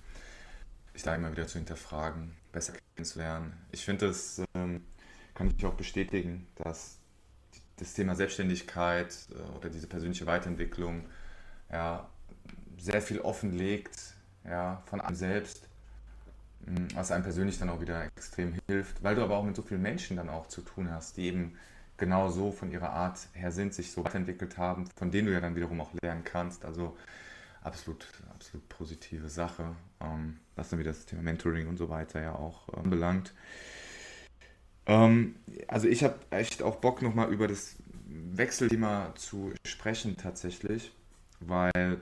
ich 0.94 1.02
da 1.02 1.14
immer 1.14 1.32
wieder 1.32 1.46
zu 1.46 1.58
hinterfragen, 1.58 2.32
besser 2.52 2.74
kennenzulernen. 2.94 3.52
Ich 3.72 3.84
finde, 3.84 4.06
das 4.08 4.42
ähm, 4.54 4.82
kann 5.34 5.52
ich 5.56 5.66
auch 5.66 5.74
bestätigen, 5.74 6.46
dass 6.56 6.98
das 7.76 7.92
Thema 7.92 8.14
Selbstständigkeit 8.14 9.14
äh, 9.30 9.56
oder 9.56 9.68
diese 9.68 9.86
persönliche 9.86 10.26
Weiterentwicklung 10.26 11.06
ja, 11.70 12.08
sehr 12.78 13.02
viel 13.02 13.20
offenlegt, 13.20 14.14
ja, 14.44 14.82
von 14.86 15.00
einem 15.00 15.16
selbst, 15.16 15.68
hm, 16.66 16.88
was 16.94 17.10
einem 17.10 17.24
persönlich 17.24 17.58
dann 17.58 17.70
auch 17.70 17.80
wieder 17.80 18.04
extrem 18.04 18.54
hilft, 18.66 19.02
weil 19.02 19.14
du 19.14 19.22
aber 19.22 19.36
auch 19.36 19.44
mit 19.44 19.56
so 19.56 19.62
vielen 19.62 19.82
Menschen 19.82 20.16
dann 20.16 20.28
auch 20.28 20.48
zu 20.48 20.60
tun 20.62 20.90
hast, 20.90 21.16
die 21.16 21.26
eben 21.26 21.56
genau 21.96 22.28
so 22.30 22.52
von 22.52 22.70
ihrer 22.70 22.90
Art 22.90 23.28
her 23.32 23.50
sind, 23.50 23.74
sich 23.74 23.92
so 23.92 24.04
weiterentwickelt 24.04 24.58
haben, 24.58 24.86
von 24.96 25.10
denen 25.10 25.26
du 25.26 25.32
ja 25.32 25.40
dann 25.40 25.56
wiederum 25.56 25.80
auch 25.80 25.90
lernen 26.02 26.24
kannst. 26.24 26.64
Also 26.64 26.96
absolut, 27.62 28.06
absolut 28.34 28.68
positive 28.68 29.28
Sache, 29.28 29.74
ähm, 30.00 30.38
was 30.54 30.68
dann 30.68 30.78
wieder 30.78 30.92
das 30.92 31.06
Thema 31.06 31.22
Mentoring 31.22 31.68
und 31.68 31.76
so 31.78 31.88
weiter 31.88 32.20
ja 32.20 32.34
auch 32.34 32.68
ähm, 32.76 32.90
belangt. 32.90 33.34
Ähm, 34.86 35.36
also 35.68 35.88
ich 35.88 36.04
habe 36.04 36.18
echt 36.30 36.62
auch 36.62 36.76
Bock 36.76 37.02
nochmal 37.02 37.32
über 37.32 37.48
das 37.48 37.76
Wechselthema 38.08 39.12
zu 39.16 39.52
sprechen 39.66 40.16
tatsächlich, 40.16 40.92
weil 41.40 42.00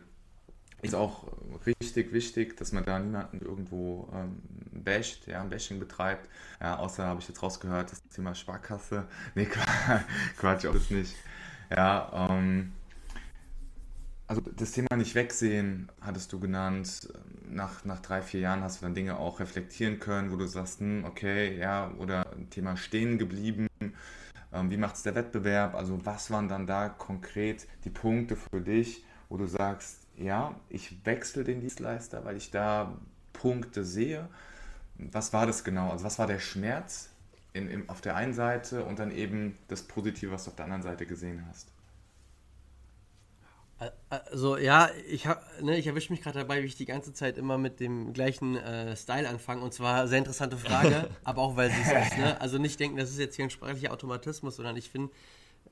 ist 0.84 0.94
auch 0.94 1.24
richtig 1.66 2.12
wichtig, 2.12 2.56
dass 2.56 2.72
man 2.72 2.84
da 2.84 2.98
niemanden 2.98 3.40
irgendwo 3.40 4.08
ähm, 4.12 4.42
basht, 4.84 5.26
ja, 5.26 5.42
Bashing 5.44 5.78
betreibt. 5.78 6.28
Ja, 6.60 6.78
außer 6.78 7.04
habe 7.06 7.20
ich 7.20 7.28
jetzt 7.28 7.42
rausgehört, 7.42 7.90
das 7.90 8.02
Thema 8.14 8.34
Sparkasse. 8.34 9.06
Nee, 9.34 9.48
Quatsch, 10.36 10.66
auch 10.66 10.74
das 10.74 10.90
nicht. 10.90 11.14
Ja, 11.70 12.28
ähm, 12.30 12.72
also 14.26 14.42
das 14.56 14.72
Thema 14.72 14.96
nicht 14.96 15.14
wegsehen, 15.14 15.90
hattest 16.00 16.32
du 16.32 16.40
genannt. 16.40 17.08
Nach, 17.48 17.84
nach 17.84 18.00
drei, 18.00 18.22
vier 18.22 18.40
Jahren 18.40 18.62
hast 18.62 18.80
du 18.80 18.86
dann 18.86 18.94
Dinge 18.94 19.18
auch 19.18 19.40
reflektieren 19.40 20.00
können, 20.00 20.32
wo 20.32 20.36
du 20.36 20.46
sagst, 20.46 20.80
hm, 20.80 21.04
okay, 21.04 21.58
ja, 21.58 21.92
oder 21.98 22.26
Thema 22.50 22.76
stehen 22.76 23.18
geblieben. 23.18 23.68
Ähm, 24.52 24.70
wie 24.70 24.76
macht 24.76 24.96
es 24.96 25.02
der 25.02 25.14
Wettbewerb? 25.14 25.74
Also 25.74 26.04
was 26.04 26.30
waren 26.30 26.48
dann 26.48 26.66
da 26.66 26.88
konkret 26.88 27.66
die 27.84 27.90
Punkte 27.90 28.36
für 28.36 28.60
dich, 28.60 29.04
wo 29.28 29.36
du 29.36 29.46
sagst, 29.46 30.03
ja, 30.16 30.54
ich 30.68 31.04
wechsle 31.04 31.44
den 31.44 31.60
Dienstleister, 31.60 32.24
weil 32.24 32.36
ich 32.36 32.50
da 32.50 32.96
Punkte 33.32 33.84
sehe. 33.84 34.28
Was 34.96 35.32
war 35.32 35.46
das 35.46 35.64
genau? 35.64 35.90
Also 35.90 36.04
was 36.04 36.18
war 36.18 36.26
der 36.26 36.38
Schmerz 36.38 37.10
in, 37.52 37.68
in, 37.68 37.88
auf 37.88 38.00
der 38.00 38.16
einen 38.16 38.34
Seite 38.34 38.84
und 38.84 38.98
dann 38.98 39.10
eben 39.10 39.56
das 39.68 39.82
Positive, 39.82 40.30
was 40.30 40.44
du 40.44 40.50
auf 40.50 40.56
der 40.56 40.66
anderen 40.66 40.82
Seite 40.82 41.06
gesehen 41.06 41.44
hast? 41.48 41.68
Also 44.08 44.56
ja, 44.56 44.88
ich, 45.08 45.26
ne, 45.60 45.76
ich 45.76 45.86
erwische 45.86 46.12
mich 46.12 46.22
gerade 46.22 46.38
dabei, 46.38 46.62
wie 46.62 46.66
ich 46.66 46.76
die 46.76 46.84
ganze 46.84 47.12
Zeit 47.12 47.36
immer 47.36 47.58
mit 47.58 47.80
dem 47.80 48.12
gleichen 48.12 48.56
äh, 48.56 48.96
Style 48.96 49.28
anfange. 49.28 49.62
Und 49.62 49.74
zwar 49.74 50.06
sehr 50.06 50.18
interessante 50.18 50.56
Frage, 50.56 51.10
aber 51.24 51.42
auch 51.42 51.56
weil 51.56 51.70
sie 51.70 51.80
es 51.82 52.06
ist. 52.06 52.18
Ne? 52.18 52.40
Also 52.40 52.58
nicht 52.58 52.78
denken, 52.78 52.96
das 52.96 53.10
ist 53.10 53.18
jetzt 53.18 53.36
hier 53.36 53.44
ein 53.44 53.50
sprachlicher 53.50 53.92
Automatismus, 53.92 54.56
sondern 54.56 54.76
ich 54.76 54.90
finde, 54.90 55.12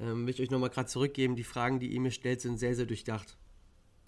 ähm, 0.01 0.27
will 0.27 0.35
ich 0.35 0.43
euch 0.43 0.51
nochmal 0.51 0.71
gerade 0.71 0.89
zurückgeben, 0.89 1.37
die 1.37 1.45
Fragen, 1.45 1.79
die 1.79 1.89
ihr 1.89 2.01
mir 2.01 2.11
stellt, 2.11 2.41
sind 2.41 2.59
sehr, 2.59 2.75
sehr 2.75 2.87
durchdacht. 2.87 3.37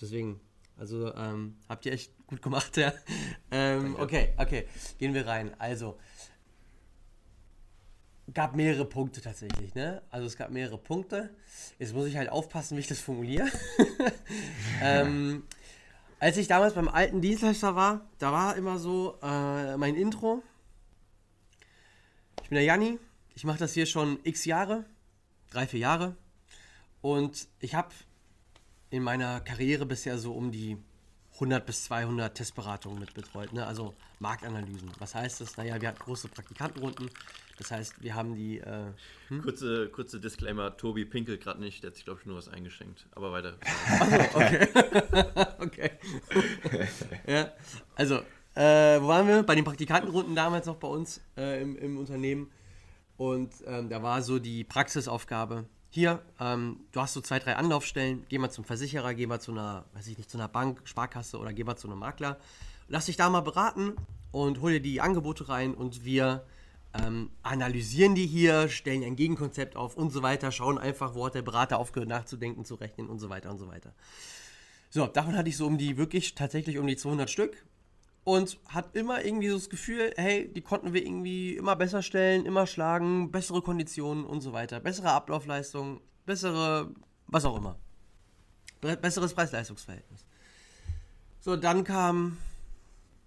Deswegen, 0.05 0.39
also 0.77 1.15
ähm, 1.15 1.57
habt 1.67 1.87
ihr 1.87 1.93
echt 1.93 2.13
gut 2.27 2.43
gemacht, 2.43 2.77
ja. 2.77 2.93
Ähm, 3.51 3.97
okay, 3.99 4.35
okay, 4.37 4.67
gehen 4.99 5.15
wir 5.15 5.27
rein. 5.27 5.59
Also, 5.59 5.99
gab 8.35 8.55
mehrere 8.55 8.85
Punkte 8.85 9.23
tatsächlich, 9.23 9.75
ne? 9.75 10.03
Also 10.11 10.27
es 10.27 10.37
gab 10.37 10.51
mehrere 10.51 10.77
Punkte. 10.77 11.35
Jetzt 11.79 11.95
muss 11.95 12.07
ich 12.07 12.19
halt 12.19 12.29
aufpassen, 12.29 12.77
wie 12.77 12.81
ich 12.81 12.87
das 12.87 13.01
formuliere. 13.01 13.49
ähm, 14.83 15.45
als 16.19 16.37
ich 16.37 16.47
damals 16.47 16.75
beim 16.75 16.89
alten 16.89 17.23
Dienstleister 17.23 17.75
war, 17.75 18.07
da 18.19 18.31
war 18.31 18.57
immer 18.57 18.79
so 18.79 19.19
äh, 19.23 19.79
mein 19.79 19.95
Intro. 19.95 20.43
Ich 22.43 22.51
bin 22.51 22.57
der 22.57 22.65
Janni, 22.65 22.99
ich 23.35 23.45
mache 23.45 23.59
das 23.59 23.73
hier 23.73 23.87
schon 23.87 24.19
x 24.23 24.45
Jahre, 24.45 24.85
drei, 25.49 25.67
vier 25.67 25.81
Jahre. 25.81 26.15
Und 27.01 27.49
ich 27.61 27.75
habe 27.75 27.89
in 28.91 29.03
meiner 29.03 29.41
Karriere 29.41 29.87
bisher 29.87 30.19
so 30.19 30.33
um 30.33 30.53
die 30.53 30.77
100 31.35 31.67
bis 31.67 31.85
200 31.85 32.35
Testberatungen 32.35 33.01
mit 33.01 33.13
betreut, 33.13 33.53
ne? 33.53 33.67
also 33.67 33.95
Marktanalysen. 34.21 34.91
Was 34.99 35.15
heißt 35.15 35.41
das? 35.41 35.57
Naja, 35.57 35.81
wir 35.81 35.89
hatten 35.89 35.99
große 35.99 36.29
Praktikantenrunden. 36.29 37.11
Das 37.59 37.71
heißt, 37.71 38.03
wir 38.03 38.15
haben 38.15 38.35
die. 38.35 38.59
Äh, 38.59 38.93
hm? 39.29 39.43
kurze, 39.43 39.89
kurze 39.89 40.21
Disclaimer: 40.21 40.77
Tobi 40.77 41.05
pinkelt 41.05 41.43
gerade 41.43 41.61
nicht, 41.61 41.83
der 41.83 41.91
hat 41.91 41.97
sich, 41.97 42.05
glaube 42.05 42.21
ich, 42.21 42.27
nur 42.27 42.37
was 42.37 42.49
eingeschenkt. 42.49 43.07
Aber 43.13 43.33
weiter. 43.33 43.57
Also, 44.01 44.17
okay. 44.35 44.69
okay. 45.59 45.91
ja, 47.27 47.53
also, 47.95 48.17
äh, 48.55 49.01
wo 49.01 49.09
waren 49.09 49.29
wir? 49.29 49.43
Bei 49.43 49.55
den 49.55 49.65
Praktikantenrunden 49.65 50.35
damals 50.35 50.67
noch 50.67 50.77
bei 50.77 50.89
uns 50.89 51.21
äh, 51.37 51.63
im, 51.63 51.77
im 51.77 51.99
Unternehmen. 51.99 52.51
Und 53.17 53.53
ähm, 53.67 53.89
da 53.89 54.03
war 54.03 54.23
so 54.23 54.41
die 54.41 54.65
Praxisaufgabe, 54.65 55.67
hier, 55.95 56.21
ähm, 56.41 56.81
du 56.91 57.01
hast 57.01 57.15
so 57.15 57.21
zwei, 57.21 57.39
drei 57.39 57.55
Anlaufstellen, 57.55 58.27
geh 58.29 58.39
mal 58.39 58.51
zum 58.51 58.65
Versicherer, 58.65 59.15
geh 59.15 59.27
mal 59.27 59.41
zu 59.41 59.53
einer, 59.53 59.85
weiß 59.95 60.09
ich 60.09 60.19
nicht, 60.19 60.29
zu 60.29 60.37
einer 60.37 60.49
Bank, 60.49 60.81
Sparkasse 60.85 61.39
oder 61.39 61.53
geh 61.53 61.63
mal 61.63 61.77
zu 61.77 61.89
einem 61.89 62.01
Makler. 62.01 62.39
Lass 62.89 63.07
dich 63.07 63.17
da 63.17 63.31
mal 63.31 63.43
beraten 63.43 63.95
und 64.33 64.61
hol 64.61 64.73
dir 64.73 64.81
die 64.81 65.01
Angebote 65.01 65.49
rein 65.49 65.73
und 65.73 66.05
wir 66.05 66.45
ähm, 66.95 67.31
analysieren 67.45 68.17
die 68.17 68.27
hier, 68.27 68.69
stellen 68.69 69.05
ein 69.05 69.15
Gegenkonzept 69.15 69.77
auf 69.77 69.97
und 69.97 70.11
so 70.11 70.23
weiter, 70.23 70.51
schauen 70.51 70.79
einfach, 70.79 71.15
wo 71.15 71.27
hat 71.27 71.37
der 71.37 71.43
Berater 71.43 71.79
aufgehört 71.79 72.09
nachzudenken, 72.09 72.65
zu 72.65 72.75
rechnen 72.75 73.09
und 73.09 73.21
so 73.21 73.31
weiter 73.31 73.51
und 73.51 73.59
so 73.59 73.69
weiter. 73.69 73.93
So, 74.91 75.07
davon 75.07 75.37
hatte 75.37 75.49
ich 75.49 75.57
so 75.57 75.67
um 75.67 75.79
die, 75.79 75.97
wirklich 75.97 76.35
tatsächlich 76.35 76.79
um 76.79 76.89
die 76.89 76.97
200 76.97 77.31
Stück 77.31 77.65
und 78.25 78.59
hat 78.69 78.97
immer 78.97 79.25
irgendwie 79.25 79.49
so 79.49 79.57
das 79.57 79.69
Gefühl, 79.69 80.13
hey, 80.17 80.51
die 80.53 80.63
konnten 80.63 80.95
wir 80.95 81.05
irgendwie 81.05 81.57
immer 81.57 81.77
besser 81.77 82.03
stellen, 82.03 82.47
immer 82.47 82.67
schlagen, 82.67 83.31
bessere 83.31 83.61
Konditionen 83.61 84.25
und 84.25 84.41
so 84.41 84.53
weiter, 84.53 84.81
bessere 84.81 85.13
Ablaufleistung, 85.13 86.01
bessere, 86.25 86.91
was 87.27 87.45
auch 87.45 87.57
immer. 87.57 87.77
Besseres 88.81 89.33
Preis-Leistungs-Verhältnis. 89.35 90.25
So, 91.41 91.57
dann 91.57 91.85
kam, 91.85 92.39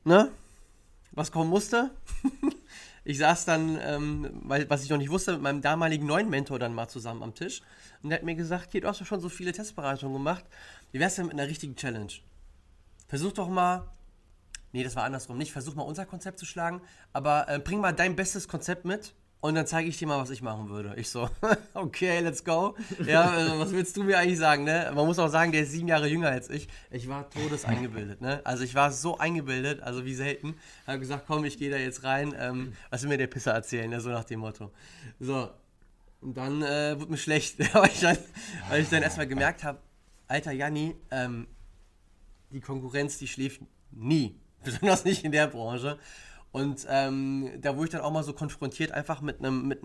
ne, 0.04 0.32
was 1.12 1.32
kommen 1.32 1.50
musste. 1.50 1.92
ich 3.04 3.18
saß 3.20 3.46
dann, 3.46 3.80
ähm, 3.82 4.30
weil, 4.44 4.70
was 4.70 4.84
ich 4.84 4.90
noch 4.90 4.98
nicht 4.98 5.10
wusste, 5.10 5.34
mit 5.34 5.42
meinem 5.42 5.62
damaligen 5.62 6.06
neuen 6.06 6.30
Mentor 6.30 6.60
dann 6.60 6.76
mal 6.76 6.88
zusammen 6.88 7.24
am 7.24 7.34
Tisch. 7.34 7.62
Und 8.04 8.10
der 8.10 8.20
hat 8.20 8.26
mir 8.26 8.36
gesagt, 8.36 8.72
hier, 8.72 8.82
du 8.82 8.88
hast 8.88 9.02
doch 9.02 9.06
schon 9.06 9.20
so 9.20 9.30
viele 9.30 9.52
Testberatungen 9.52 10.14
gemacht. 10.14 10.46
Wie 10.92 11.00
wär's 11.00 11.16
denn 11.16 11.26
mit 11.26 11.34
einer 11.34 11.48
richtigen 11.48 11.76
Challenge? 11.76 12.14
Versuch 13.08 13.32
doch 13.32 13.50
mal 13.50 13.88
Nee, 14.78 14.84
das 14.84 14.96
war 14.96 15.06
andersrum. 15.06 15.40
Nicht 15.40 15.52
versuch 15.52 15.74
mal 15.74 15.82
unser 15.82 16.06
Konzept 16.06 16.38
zu 16.38 16.46
schlagen, 16.46 16.82
aber 17.12 17.50
äh, 17.50 17.58
bring 17.58 17.80
mal 17.80 17.94
dein 17.94 18.16
bestes 18.16 18.48
Konzept 18.48 18.86
mit 18.86 19.16
und 19.40 19.56
dann 19.56 19.66
zeige 19.66 19.90
ich 19.90 19.98
dir 19.98 20.08
mal, 20.08 20.20
was 20.20 20.30
ich 20.30 20.44
machen 20.44 20.70
würde. 20.70 20.94
Ich 20.98 21.10
so, 21.10 21.32
okay, 21.74 22.20
let's 22.20 22.44
go. 22.44 22.76
Ja, 23.04 23.28
also, 23.28 23.58
was 23.58 23.72
willst 23.72 23.98
du 23.98 24.04
mir 24.04 24.20
eigentlich 24.20 24.38
sagen, 24.38 24.66
ne? 24.66 24.92
Man 24.94 25.08
muss 25.08 25.18
auch 25.18 25.30
sagen, 25.30 25.52
der 25.52 25.64
ist 25.64 25.72
sieben 25.72 25.88
Jahre 25.88 26.08
jünger 26.08 26.30
als 26.30 26.52
ich. 26.52 26.68
Ich 26.92 27.10
war 27.10 27.28
todeseingebildet, 27.28 28.22
ne? 28.22 28.40
Also 28.44 28.64
ich 28.64 28.76
war 28.76 28.92
so 28.92 29.18
eingebildet, 29.18 29.82
also 29.82 30.06
wie 30.06 30.14
selten. 30.14 30.54
Habe 30.86 31.00
gesagt, 31.00 31.24
komm, 31.26 31.44
ich 31.46 31.58
gehe 31.58 31.72
da 31.72 31.78
jetzt 31.78 32.04
rein. 32.04 32.36
Ähm, 32.38 32.74
was 32.92 33.02
will 33.02 33.10
mir 33.10 33.18
der 33.18 33.26
Pisser 33.26 33.54
erzählen, 33.54 33.90
ne? 33.90 34.00
So 34.00 34.12
nach 34.12 34.26
dem 34.26 34.42
Motto. 34.42 34.72
So, 35.20 35.50
und 36.22 36.38
dann 36.38 36.62
äh, 36.62 37.00
wurde 37.00 37.10
mir 37.10 37.18
schlecht, 37.18 37.58
weil 37.74 37.90
ich 37.90 38.02
dann, 38.02 38.20
weil 38.70 38.84
ich 38.84 38.90
dann 38.90 39.02
erstmal 39.02 39.26
gemerkt 39.26 39.64
habe, 39.64 39.80
alter 40.28 40.52
Janni, 40.52 40.96
ähm, 41.10 41.48
die 42.52 42.62
Konkurrenz, 42.62 43.18
die 43.18 43.28
schläft 43.28 43.62
nie. 43.90 44.40
Besonders 44.64 45.06
nicht 45.06 45.24
in 45.24 45.32
der 45.32 45.48
Branche. 45.48 45.98
Und 46.52 46.86
ähm, 46.90 47.52
da 47.62 47.76
wurde 47.76 47.86
ich 47.86 47.92
dann 47.92 48.02
auch 48.02 48.12
mal 48.12 48.24
so 48.24 48.34
konfrontiert, 48.34 48.92
einfach 48.92 49.22
mit 49.22 49.40
einem 49.40 49.68
mit 49.68 49.82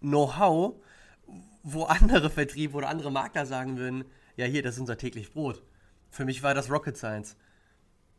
Know-how, 0.00 0.74
wo 1.62 1.84
andere 1.84 2.30
Vertriebe 2.30 2.76
oder 2.76 2.88
andere 2.88 3.10
Makler 3.10 3.46
sagen 3.46 3.78
würden, 3.78 4.04
ja 4.36 4.46
hier, 4.46 4.62
das 4.62 4.74
ist 4.74 4.80
unser 4.80 4.96
täglich 4.96 5.32
Brot. 5.32 5.62
Für 6.10 6.24
mich 6.24 6.42
war 6.42 6.54
das 6.54 6.70
Rocket 6.70 6.96
Science. 6.96 7.36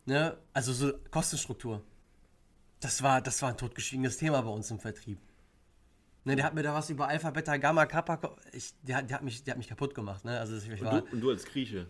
Ne? 0.05 0.38
Also 0.53 0.73
so 0.73 0.93
Kostenstruktur. 1.12 1.84
Das 2.79 3.03
war, 3.03 3.21
das 3.21 3.41
war 3.41 3.49
ein 3.49 3.58
totgeschwiegenes 3.58 4.17
Thema 4.17 4.41
bei 4.41 4.49
uns 4.49 4.71
im 4.71 4.79
Vertrieb. 4.79 5.19
Ne, 6.25 6.36
der 6.36 6.45
hat 6.45 6.53
mir 6.53 6.63
da 6.63 6.73
was 6.73 6.89
über 6.89 7.08
Alpha, 7.08 7.32
Beta, 7.32 7.58
Gamma, 7.58 7.86
Kappa. 7.86 8.36
Ich, 8.51 8.73
der, 8.82 9.01
der, 9.01 9.17
hat 9.17 9.23
mich, 9.23 9.43
der 9.43 9.53
hat 9.53 9.58
mich 9.58 9.67
kaputt 9.67 9.95
gemacht. 9.95 10.25
Ne? 10.25 10.39
Also 10.39 10.58
ich 10.58 10.82
war, 10.82 10.93
und, 10.93 11.08
du, 11.08 11.13
und 11.13 11.21
du 11.21 11.29
als 11.29 11.45
Grieche. 11.45 11.88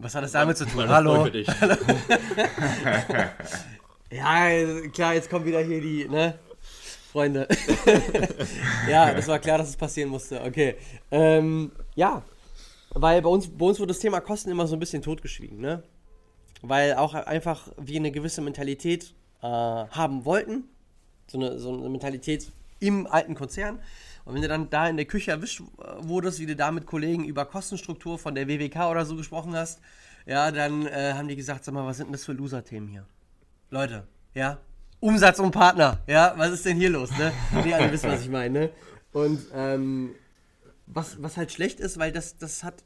Was 0.00 0.14
hat 0.14 0.22
das 0.22 0.30
damit 0.32 0.56
zu 0.56 0.64
tun? 0.64 0.88
Hallo. 0.88 1.26
ja, 4.10 4.88
klar, 4.92 5.14
jetzt 5.14 5.28
kommt 5.28 5.44
wieder 5.44 5.60
hier 5.60 5.80
die, 5.80 6.08
ne? 6.08 6.38
Freunde. 7.10 7.48
ja, 8.88 9.12
das 9.12 9.26
war 9.26 9.40
klar, 9.40 9.58
dass 9.58 9.70
es 9.70 9.76
passieren 9.76 10.10
musste. 10.10 10.40
Okay. 10.42 10.76
Ähm, 11.10 11.72
ja, 11.96 12.22
weil 12.90 13.20
bei 13.22 13.28
uns, 13.28 13.48
bei 13.48 13.66
uns 13.66 13.80
wurde 13.80 13.88
das 13.88 13.98
Thema 13.98 14.20
Kosten 14.20 14.50
immer 14.50 14.68
so 14.68 14.76
ein 14.76 14.78
bisschen 14.78 15.02
totgeschwiegen, 15.02 15.58
ne? 15.58 15.82
Weil 16.62 16.94
auch 16.94 17.14
einfach 17.14 17.66
wir 17.76 17.98
eine 17.98 18.12
gewisse 18.12 18.40
Mentalität 18.40 19.14
äh, 19.42 19.46
haben 19.46 20.24
wollten. 20.24 20.68
So 21.26 21.38
eine, 21.38 21.58
so 21.58 21.72
eine 21.72 21.88
Mentalität 21.88 22.52
im 22.78 23.08
alten 23.08 23.34
Konzern. 23.34 23.80
Und 24.28 24.34
wenn 24.34 24.42
du 24.42 24.48
dann 24.48 24.68
da 24.68 24.86
in 24.86 24.98
der 24.98 25.06
Küche 25.06 25.30
erwischt 25.30 25.62
wurdest, 26.00 26.38
wie 26.38 26.44
du 26.44 26.54
da 26.54 26.70
mit 26.70 26.84
Kollegen 26.84 27.24
über 27.24 27.46
Kostenstruktur 27.46 28.18
von 28.18 28.34
der 28.34 28.46
WWK 28.46 28.90
oder 28.90 29.06
so 29.06 29.16
gesprochen 29.16 29.56
hast, 29.56 29.80
ja, 30.26 30.50
dann 30.50 30.86
äh, 30.86 31.14
haben 31.14 31.28
die 31.28 31.34
gesagt, 31.34 31.64
sag 31.64 31.72
mal, 31.72 31.86
was 31.86 31.96
sind 31.96 32.08
denn 32.08 32.12
das 32.12 32.26
für 32.26 32.34
Loser-Themen 32.34 32.88
hier? 32.88 33.06
Leute, 33.70 34.06
ja, 34.34 34.58
Umsatz 35.00 35.38
und 35.38 35.50
Partner, 35.50 36.00
ja, 36.06 36.34
was 36.36 36.50
ist 36.50 36.66
denn 36.66 36.76
hier 36.76 36.90
los, 36.90 37.10
ne? 37.16 37.32
Die 37.64 37.72
alle 37.72 37.90
wissen, 37.90 38.10
was 38.10 38.20
ich 38.20 38.28
meine, 38.28 38.58
ne? 38.58 38.70
Und 39.14 39.40
ähm, 39.54 40.14
was, 40.84 41.22
was 41.22 41.38
halt 41.38 41.50
schlecht 41.50 41.80
ist, 41.80 41.98
weil 41.98 42.12
das, 42.12 42.36
das 42.36 42.62
hat, 42.62 42.84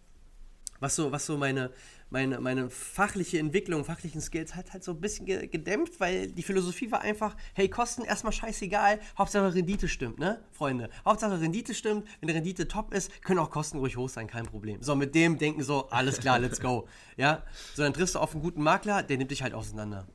was 0.78 0.94
so, 0.94 1.10
was 1.10 1.26
so 1.26 1.36
meine, 1.36 1.70
meine, 2.12 2.40
meine 2.40 2.68
fachliche 2.68 3.38
Entwicklung, 3.38 3.84
fachlichen 3.84 4.20
Skills 4.20 4.54
hat 4.54 4.72
halt 4.72 4.84
so 4.84 4.92
ein 4.92 5.00
bisschen 5.00 5.24
gedämpft, 5.26 5.98
weil 5.98 6.28
die 6.28 6.42
Philosophie 6.42 6.92
war 6.92 7.00
einfach, 7.00 7.34
hey, 7.54 7.68
Kosten 7.68 8.04
erstmal 8.04 8.34
scheißegal, 8.34 9.00
Hauptsache 9.16 9.54
Rendite 9.54 9.88
stimmt, 9.88 10.18
ne, 10.18 10.44
Freunde? 10.52 10.90
Hauptsache 11.06 11.40
Rendite 11.40 11.74
stimmt, 11.74 12.06
wenn 12.20 12.28
die 12.28 12.34
Rendite 12.34 12.68
top 12.68 12.92
ist, 12.92 13.22
können 13.22 13.40
auch 13.40 13.50
Kosten 13.50 13.78
ruhig 13.78 13.96
hoch 13.96 14.10
sein, 14.10 14.26
kein 14.26 14.44
Problem. 14.44 14.82
So, 14.82 14.94
mit 14.94 15.14
dem 15.14 15.38
denken 15.38 15.62
so, 15.62 15.88
alles 15.88 16.18
klar, 16.20 16.38
let's 16.38 16.60
go. 16.60 16.86
Ja, 17.16 17.42
so, 17.74 17.82
dann 17.82 17.92
triffst 17.92 18.14
du 18.14 18.18
auf 18.18 18.32
einen 18.32 18.42
guten 18.42 18.62
Makler, 18.62 19.02
der 19.02 19.18
nimmt 19.18 19.30
dich 19.30 19.42
halt 19.42 19.52
auseinander. 19.54 20.06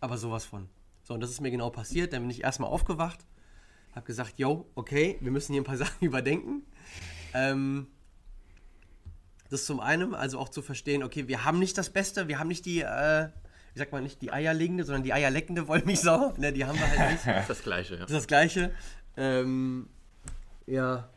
Aber 0.00 0.18
sowas 0.18 0.44
von. 0.44 0.68
So, 1.04 1.14
und 1.14 1.20
das 1.20 1.30
ist 1.30 1.40
mir 1.40 1.50
genau 1.50 1.70
passiert, 1.70 2.12
dann 2.12 2.22
bin 2.22 2.30
ich 2.30 2.42
erstmal 2.42 2.68
aufgewacht, 2.68 3.24
hab 3.94 4.04
gesagt, 4.04 4.38
yo, 4.38 4.66
okay, 4.74 5.18
wir 5.20 5.30
müssen 5.30 5.52
hier 5.52 5.62
ein 5.62 5.64
paar 5.64 5.76
Sachen 5.84 6.04
überdenken. 6.04 6.62
Ähm, 7.32 7.88
das 9.50 9.64
zum 9.64 9.80
einen, 9.80 10.14
also 10.14 10.38
auch 10.38 10.48
zu 10.48 10.62
verstehen, 10.62 11.02
okay, 11.02 11.28
wir 11.28 11.44
haben 11.44 11.58
nicht 11.58 11.78
das 11.78 11.90
Beste, 11.90 12.28
wir 12.28 12.38
haben 12.38 12.48
nicht 12.48 12.66
die, 12.66 12.80
äh, 12.80 13.28
wie 13.74 13.78
sagt 13.78 13.92
man, 13.92 14.02
nicht 14.02 14.22
die 14.22 14.32
eierlegende, 14.32 14.84
sondern 14.84 15.02
die 15.02 15.12
eierleckende 15.12 15.68
Wollmilchsau. 15.68 16.34
Ne, 16.38 16.52
die 16.52 16.64
haben 16.64 16.78
wir 16.78 16.88
halt 16.88 17.12
nicht. 17.12 17.26
Das 17.26 17.40
ist 17.42 17.50
das 17.50 17.62
Gleiche, 17.62 17.94
ja. 17.94 18.00
Das 18.00 18.10
ist 18.10 18.16
das 18.16 18.26
Gleiche. 18.26 18.72
Ähm, 19.16 19.88
ja. 20.66 21.08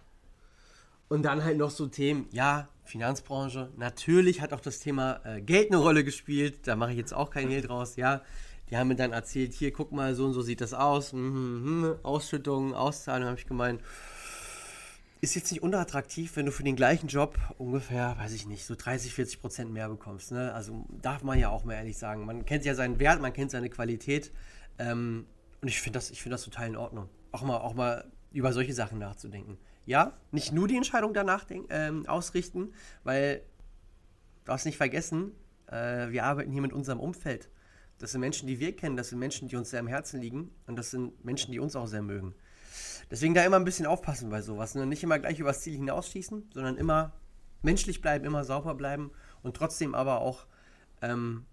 Und 1.07 1.23
dann 1.23 1.43
halt 1.43 1.57
noch 1.57 1.71
so 1.71 1.87
Themen, 1.87 2.27
ja, 2.31 2.67
Finanzbranche. 2.83 3.69
Natürlich 3.77 4.41
hat 4.41 4.53
auch 4.53 4.59
das 4.59 4.79
Thema 4.79 5.21
äh, 5.23 5.41
Geld 5.41 5.71
eine 5.71 5.77
Rolle 5.77 6.03
gespielt. 6.03 6.67
Da 6.67 6.75
mache 6.75 6.91
ich 6.91 6.97
jetzt 6.97 7.13
auch 7.13 7.29
kein 7.29 7.49
Hehl 7.49 7.61
draus, 7.61 7.95
ja. 7.95 8.21
Die 8.69 8.77
haben 8.77 8.87
mir 8.87 8.95
dann 8.95 9.13
erzählt, 9.13 9.53
hier, 9.53 9.73
guck 9.73 9.91
mal, 9.91 10.13
so 10.13 10.25
und 10.25 10.33
so 10.33 10.41
sieht 10.41 10.61
das 10.61 10.73
aus. 10.73 11.13
Mhm, 11.13 11.81
mh, 11.81 11.95
Ausschüttungen, 12.03 12.73
Auszahlungen, 12.73 13.29
habe 13.29 13.39
ich 13.39 13.47
gemeint 13.47 13.81
ist 15.21 15.35
jetzt 15.35 15.51
nicht 15.51 15.61
unattraktiv, 15.61 16.35
wenn 16.35 16.45
du 16.45 16.51
für 16.51 16.63
den 16.63 16.75
gleichen 16.75 17.07
Job 17.07 17.37
ungefähr, 17.57 18.15
weiß 18.17 18.33
ich 18.33 18.47
nicht, 18.47 18.65
so 18.65 18.75
30, 18.75 19.13
40 19.13 19.41
Prozent 19.41 19.71
mehr 19.71 19.89
bekommst. 19.89 20.31
Ne? 20.31 20.53
Also 20.53 20.85
darf 21.01 21.23
man 21.23 21.37
ja 21.37 21.49
auch 21.49 21.65
mal 21.65 21.73
ehrlich 21.73 21.97
sagen. 21.97 22.25
Man 22.25 22.45
kennt 22.45 22.63
ja 22.63 22.73
seinen 22.73 22.99
Wert, 22.99 23.21
man 23.21 23.33
kennt 23.33 23.51
seine 23.51 23.69
Qualität. 23.69 24.31
Ähm, 24.77 25.25
und 25.61 25.67
ich 25.67 25.81
finde 25.81 25.97
das, 25.97 26.09
find 26.09 26.31
das 26.31 26.43
total 26.43 26.67
in 26.67 26.77
Ordnung. 26.77 27.09
Auch 27.31 27.43
mal, 27.43 27.57
auch 27.57 27.73
mal 27.73 28.09
über 28.31 28.53
solche 28.53 28.73
Sachen 28.73 28.99
nachzudenken. 28.99 29.57
Ja, 29.85 30.13
nicht 30.31 30.53
nur 30.53 30.67
die 30.67 30.77
Entscheidung 30.77 31.13
danach 31.13 31.45
ähm, 31.69 32.05
ausrichten, 32.07 32.73
weil 33.03 33.39
du 34.45 34.51
darfst 34.51 34.65
nicht 34.65 34.77
vergessen, 34.77 35.33
äh, 35.67 36.09
wir 36.09 36.23
arbeiten 36.23 36.51
hier 36.51 36.61
mit 36.61 36.71
unserem 36.71 36.99
Umfeld. 36.99 37.49
Das 37.97 38.13
sind 38.13 38.21
Menschen, 38.21 38.47
die 38.47 38.59
wir 38.59 38.73
kennen, 38.75 38.95
das 38.95 39.09
sind 39.09 39.19
Menschen, 39.19 39.49
die 39.49 39.57
uns 39.57 39.71
sehr 39.71 39.81
am 39.81 39.87
Herzen 39.87 40.21
liegen 40.21 40.51
und 40.67 40.77
das 40.77 40.91
sind 40.91 41.25
Menschen, 41.25 41.51
die 41.51 41.59
uns 41.59 41.75
auch 41.75 41.87
sehr 41.87 42.01
mögen. 42.01 42.33
Deswegen 43.11 43.33
da 43.33 43.43
immer 43.43 43.57
ein 43.57 43.65
bisschen 43.65 43.85
aufpassen 43.85 44.29
bei 44.29 44.41
sowas. 44.41 44.75
Ne? 44.75 44.85
Nicht 44.85 45.03
immer 45.03 45.19
gleich 45.19 45.39
übers 45.39 45.61
Ziel 45.61 45.75
hinausschießen, 45.75 46.51
sondern 46.53 46.77
immer 46.77 47.13
menschlich 47.61 48.01
bleiben, 48.01 48.25
immer 48.25 48.43
sauber 48.43 48.75
bleiben 48.75 49.11
und 49.43 49.55
trotzdem 49.55 49.95
aber 49.95 50.21
auch 50.21 50.45
ähm, 51.01 51.45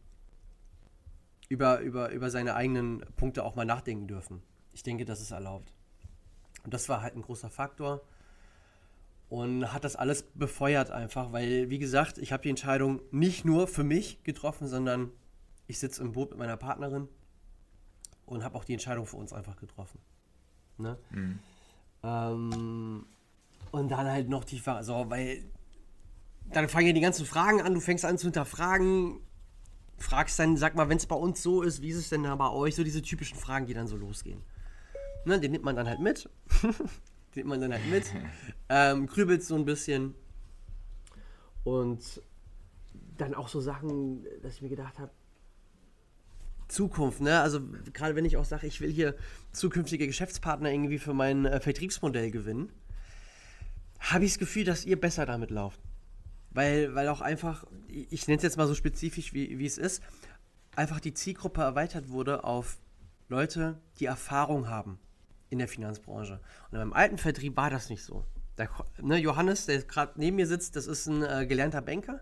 über, 1.49 1.81
über, 1.81 2.11
über 2.11 2.31
seine 2.31 2.55
eigenen 2.55 3.05
Punkte 3.17 3.45
auch 3.45 3.55
mal 3.55 3.65
nachdenken 3.65 4.07
dürfen. 4.07 4.43
Ich 4.73 4.83
denke, 4.83 5.05
das 5.05 5.21
ist 5.21 5.31
erlaubt. 5.31 5.73
Und 6.65 6.75
das 6.75 6.89
war 6.89 7.03
halt 7.03 7.15
ein 7.15 7.23
großer 7.23 7.51
Faktor. 7.51 8.03
Und 9.29 9.73
hat 9.73 9.83
das 9.85 9.97
alles 9.97 10.23
befeuert 10.23 10.91
einfach, 10.91 11.33
weil, 11.33 11.69
wie 11.69 11.79
gesagt, 11.81 12.19
ich 12.19 12.33
habe 12.33 12.45
die 12.45 12.51
Entscheidung 12.51 13.01
nicht 13.11 13.45
nur 13.45 13.67
für 13.67 13.83
mich 13.83 14.23
getroffen, 14.23 14.69
sondern 14.69 15.11
ich 15.67 15.81
sitze 15.81 16.01
im 16.03 16.13
Boot 16.13 16.31
mit 16.31 16.39
meiner 16.39 16.57
Partnerin 16.57 17.09
und 18.25 18.45
habe 18.45 18.57
auch 18.57 18.65
die 18.65 18.73
Entscheidung 18.73 19.07
für 19.07 19.17
uns 19.17 19.33
einfach 19.33 19.57
getroffen. 19.57 19.99
Ne? 20.79 20.99
Mhm. 21.11 21.39
Ähm, 22.03 23.07
und 23.73 23.89
dann 23.89 24.07
halt 24.07 24.29
noch 24.29 24.45
tiefer, 24.45 24.83
so, 24.85 25.09
weil 25.09 25.45
dann 26.53 26.69
fangen 26.69 26.87
ja 26.87 26.93
die 26.93 27.01
ganzen 27.01 27.27
Fragen 27.27 27.61
an, 27.61 27.75
du 27.75 27.81
fängst 27.81 28.05
an 28.05 28.19
zu 28.19 28.27
hinterfragen, 28.27 29.21
fragst 29.99 30.39
dann, 30.39 30.57
sag 30.57 30.75
mal, 30.75 30.89
wenn 30.89 30.99
es 30.99 31.07
bei 31.07 31.17
uns 31.17 31.43
so 31.43 31.63
ist, 31.63 31.83
wie 31.83 31.89
ist 31.89 31.97
es 31.97 32.09
denn 32.09 32.23
da 32.23 32.35
bei 32.37 32.51
euch? 32.51 32.75
So 32.75 32.85
diese 32.85 33.03
typischen 33.03 33.39
Fragen, 33.39 33.67
die 33.67 33.75
dann 33.75 33.87
so 33.87 33.97
losgehen. 33.97 34.43
Ne, 35.25 35.41
den 35.41 35.53
nimmt 35.53 35.65
man 35.65 35.75
dann 35.75 35.89
halt 35.89 36.01
mit. 36.01 36.29
den 36.63 36.73
nimmt 37.35 37.49
man 37.49 37.61
dann 37.61 37.73
halt 37.73 37.87
mit. 37.87 38.05
Ähm, 38.69 39.07
grübelt 39.07 39.45
so 39.45 39.55
ein 39.55 39.65
bisschen. 39.65 40.17
Und 41.63 42.21
dann 43.17 43.33
auch 43.33 43.47
so 43.47 43.61
Sachen, 43.61 44.25
dass 44.43 44.55
ich 44.55 44.63
mir 44.63 44.69
gedacht 44.69 44.99
habe, 44.99 45.13
Zukunft, 46.69 47.21
ne? 47.21 47.41
Also 47.41 47.61
gerade 47.93 48.17
wenn 48.17 48.25
ich 48.25 48.37
auch 48.37 48.45
sage, 48.45 48.67
ich 48.67 48.81
will 48.81 48.91
hier 48.91 49.15
zukünftige 49.53 50.07
Geschäftspartner 50.07 50.71
irgendwie 50.71 50.99
für 50.99 51.15
mein 51.15 51.47
äh, 51.47 51.61
Vertriebsmodell 51.61 52.31
gewinnen, 52.31 52.73
habe 54.01 54.25
ich 54.25 54.33
das 54.33 54.39
Gefühl, 54.39 54.65
dass 54.65 54.85
ihr 54.85 55.01
besser 55.01 55.27
damit 55.27 55.51
lauft. 55.51 55.81
Weil, 56.51 56.95
weil 56.95 57.09
auch 57.09 57.21
einfach, 57.21 57.67
ich 57.89 58.27
nenne 58.27 58.39
es 58.39 58.43
jetzt 58.43 58.57
mal 58.57 58.67
so 58.67 58.75
spezifisch, 58.75 59.33
wie, 59.35 59.67
es 59.67 59.79
ist, 59.79 60.03
einfach 60.75 61.01
die 61.01 61.13
Zielgruppe 61.13 61.61
erweitert 61.61 62.09
wurde 62.09 62.45
auf 62.45 62.79
Leute, 63.29 63.79
die 64.01 64.07
Erfahrung 64.07 64.69
haben 64.69 64.99
in 65.51 65.59
der 65.59 65.69
Finanzbranche. 65.69 66.41
Und 66.71 66.79
beim 66.79 66.93
alten 66.93 67.19
Vertrieb 67.19 67.57
war 67.57 67.71
das 67.71 67.91
nicht 67.91 68.03
so. 68.03 68.25
Da, 68.57 68.69
ne, 69.03 69.19
Johannes, 69.19 69.67
der 69.67 69.83
gerade 69.83 70.13
neben 70.17 70.37
mir 70.37 70.47
sitzt, 70.47 70.77
das 70.77 70.87
ist 70.87 71.07
ein 71.07 71.23
äh, 71.23 71.47
gelernter 71.47 71.83
Banker. 71.83 72.21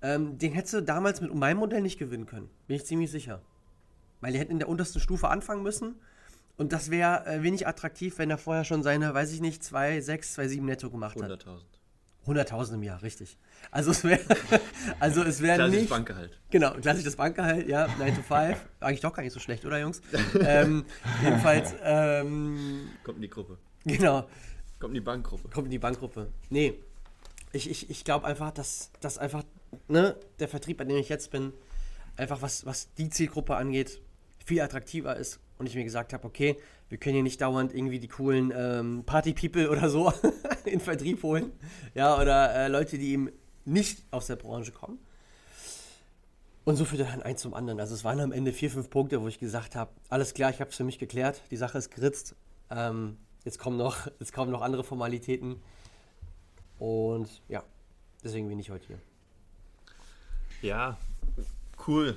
Ähm, 0.00 0.38
den 0.38 0.52
hättest 0.52 0.74
du 0.74 0.82
damals 0.82 1.20
mit 1.20 1.34
meinem 1.34 1.58
Modell 1.58 1.82
nicht 1.82 1.98
gewinnen 1.98 2.26
können. 2.26 2.48
Bin 2.66 2.76
ich 2.76 2.86
ziemlich 2.86 3.10
sicher. 3.10 3.40
Weil 4.20 4.32
die 4.32 4.38
hätten 4.38 4.52
in 4.52 4.58
der 4.58 4.68
untersten 4.68 5.00
Stufe 5.00 5.28
anfangen 5.28 5.62
müssen. 5.62 5.96
Und 6.56 6.72
das 6.72 6.90
wäre 6.90 7.24
äh, 7.26 7.42
wenig 7.42 7.66
attraktiv, 7.66 8.18
wenn 8.18 8.30
er 8.30 8.38
vorher 8.38 8.64
schon 8.64 8.82
seine, 8.82 9.14
weiß 9.14 9.32
ich 9.32 9.40
nicht, 9.40 9.62
2,6, 9.62 10.36
2,7 10.38 10.62
netto 10.62 10.90
gemacht 10.90 11.20
hat. 11.20 11.30
100.000. 11.30 11.60
100.000 12.26 12.74
im 12.74 12.82
Jahr, 12.82 13.02
richtig. 13.02 13.38
Also 13.70 13.90
es 13.92 14.04
wäre 14.04 14.20
also 15.00 15.22
es 15.22 15.40
nicht 15.40 15.54
Klassisches 15.54 15.88
Bankgehalt. 15.88 16.38
Genau, 16.50 16.72
klassisches 16.72 17.16
Bankgehalt, 17.16 17.68
ja, 17.68 17.88
9 17.98 18.16
to 18.16 18.22
5. 18.22 18.66
Eigentlich 18.80 19.00
doch 19.00 19.14
gar 19.14 19.22
nicht 19.22 19.32
so 19.32 19.40
schlecht, 19.40 19.64
oder 19.64 19.78
Jungs? 19.78 20.02
ähm, 20.40 20.84
jedenfalls 21.22 21.74
ähm, 21.82 22.88
kommt 23.04 23.16
in 23.16 23.22
die 23.22 23.30
Gruppe. 23.30 23.58
Genau. 23.84 24.28
Kommt 24.78 24.90
in 24.90 24.94
die 24.94 25.00
Bankgruppe. 25.00 25.48
Kommt 25.48 25.66
in 25.66 25.70
die 25.70 25.78
Bankgruppe. 25.78 26.28
Nee. 26.50 26.78
Ich, 27.52 27.70
ich, 27.70 27.88
ich 27.88 28.04
glaube 28.04 28.26
einfach, 28.26 28.50
dass, 28.50 28.90
dass 29.00 29.16
einfach 29.16 29.42
ne, 29.88 30.16
der 30.38 30.48
Vertrieb, 30.48 30.78
bei 30.78 30.84
dem 30.84 30.96
ich 30.96 31.08
jetzt 31.08 31.30
bin, 31.30 31.52
einfach 32.16 32.42
was, 32.42 32.66
was 32.66 32.92
die 32.94 33.10
Zielgruppe 33.10 33.56
angeht, 33.56 34.00
viel 34.44 34.60
attraktiver 34.60 35.16
ist. 35.16 35.40
Und 35.58 35.66
ich 35.66 35.74
mir 35.74 35.84
gesagt 35.84 36.12
habe, 36.12 36.24
okay, 36.24 36.56
wir 36.88 36.98
können 36.98 37.14
hier 37.14 37.22
nicht 37.22 37.40
dauernd 37.40 37.74
irgendwie 37.74 37.98
die 37.98 38.08
coolen 38.08 38.52
ähm, 38.56 39.02
Party-People 39.04 39.70
oder 39.70 39.90
so 39.90 40.12
in 40.64 40.80
Vertrieb 40.80 41.22
holen. 41.22 41.52
Ja, 41.94 42.20
oder 42.20 42.54
äh, 42.54 42.68
Leute, 42.68 42.96
die 42.96 43.12
eben 43.12 43.30
nicht 43.64 44.04
aus 44.10 44.26
der 44.28 44.36
Branche 44.36 44.72
kommen. 44.72 44.98
Und 46.64 46.76
so 46.76 46.84
führte 46.84 47.04
dann 47.04 47.22
eins 47.22 47.40
zum 47.40 47.54
anderen. 47.54 47.80
Also 47.80 47.94
es 47.94 48.04
waren 48.04 48.20
am 48.20 48.32
Ende 48.32 48.52
vier, 48.52 48.70
fünf 48.70 48.90
Punkte, 48.90 49.20
wo 49.22 49.28
ich 49.28 49.38
gesagt 49.38 49.74
habe, 49.74 49.90
alles 50.10 50.34
klar, 50.34 50.50
ich 50.50 50.60
habe 50.60 50.70
es 50.70 50.76
für 50.76 50.84
mich 50.84 50.98
geklärt, 50.98 51.42
die 51.50 51.56
Sache 51.56 51.78
ist 51.78 51.90
geritzt. 51.90 52.36
Ähm, 52.70 53.16
jetzt, 53.44 53.58
kommen 53.58 53.76
noch, 53.76 54.06
jetzt 54.20 54.32
kommen 54.32 54.52
noch 54.52 54.62
andere 54.62 54.84
Formalitäten. 54.84 55.60
Und 56.78 57.42
ja, 57.48 57.64
deswegen 58.22 58.48
bin 58.48 58.58
ich 58.58 58.70
heute 58.70 58.86
hier. 58.86 59.07
Ja, 60.62 60.96
cool. 61.86 62.16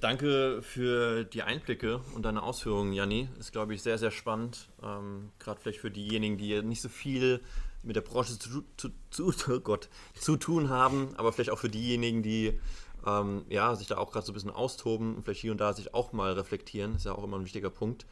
Danke 0.00 0.62
für 0.62 1.24
die 1.24 1.42
Einblicke 1.42 2.00
und 2.14 2.22
deine 2.22 2.42
Ausführungen, 2.42 2.94
Janni. 2.94 3.28
Ist, 3.38 3.52
glaube 3.52 3.74
ich, 3.74 3.82
sehr, 3.82 3.98
sehr 3.98 4.10
spannend. 4.10 4.70
Ähm, 4.82 5.30
Gerade 5.38 5.60
vielleicht 5.60 5.80
für 5.80 5.90
diejenigen, 5.90 6.38
die 6.38 6.62
nicht 6.62 6.80
so 6.80 6.88
viel 6.88 7.42
mit 7.82 7.96
der 7.96 8.00
Branche 8.00 8.38
zu, 8.38 8.64
zu, 8.78 8.88
zu, 9.10 9.34
oh 9.50 9.60
Gott, 9.60 9.90
zu 10.14 10.36
tun 10.36 10.70
haben, 10.70 11.14
aber 11.18 11.32
vielleicht 11.32 11.50
auch 11.50 11.58
für 11.58 11.68
diejenigen, 11.68 12.22
die 12.22 12.58
ähm, 13.06 13.44
ja, 13.50 13.74
sich 13.74 13.86
da 13.86 13.98
auch 13.98 14.10
gerade 14.10 14.24
so 14.24 14.32
ein 14.32 14.34
bisschen 14.34 14.50
austoben 14.50 15.16
und 15.16 15.24
vielleicht 15.24 15.42
hier 15.42 15.52
und 15.52 15.60
da 15.60 15.74
sich 15.74 15.92
auch 15.92 16.14
mal 16.14 16.32
reflektieren. 16.32 16.96
Ist 16.96 17.04
ja 17.04 17.12
auch 17.12 17.24
immer 17.24 17.38
ein 17.38 17.44
wichtiger 17.44 17.68
Punkt. 17.68 18.06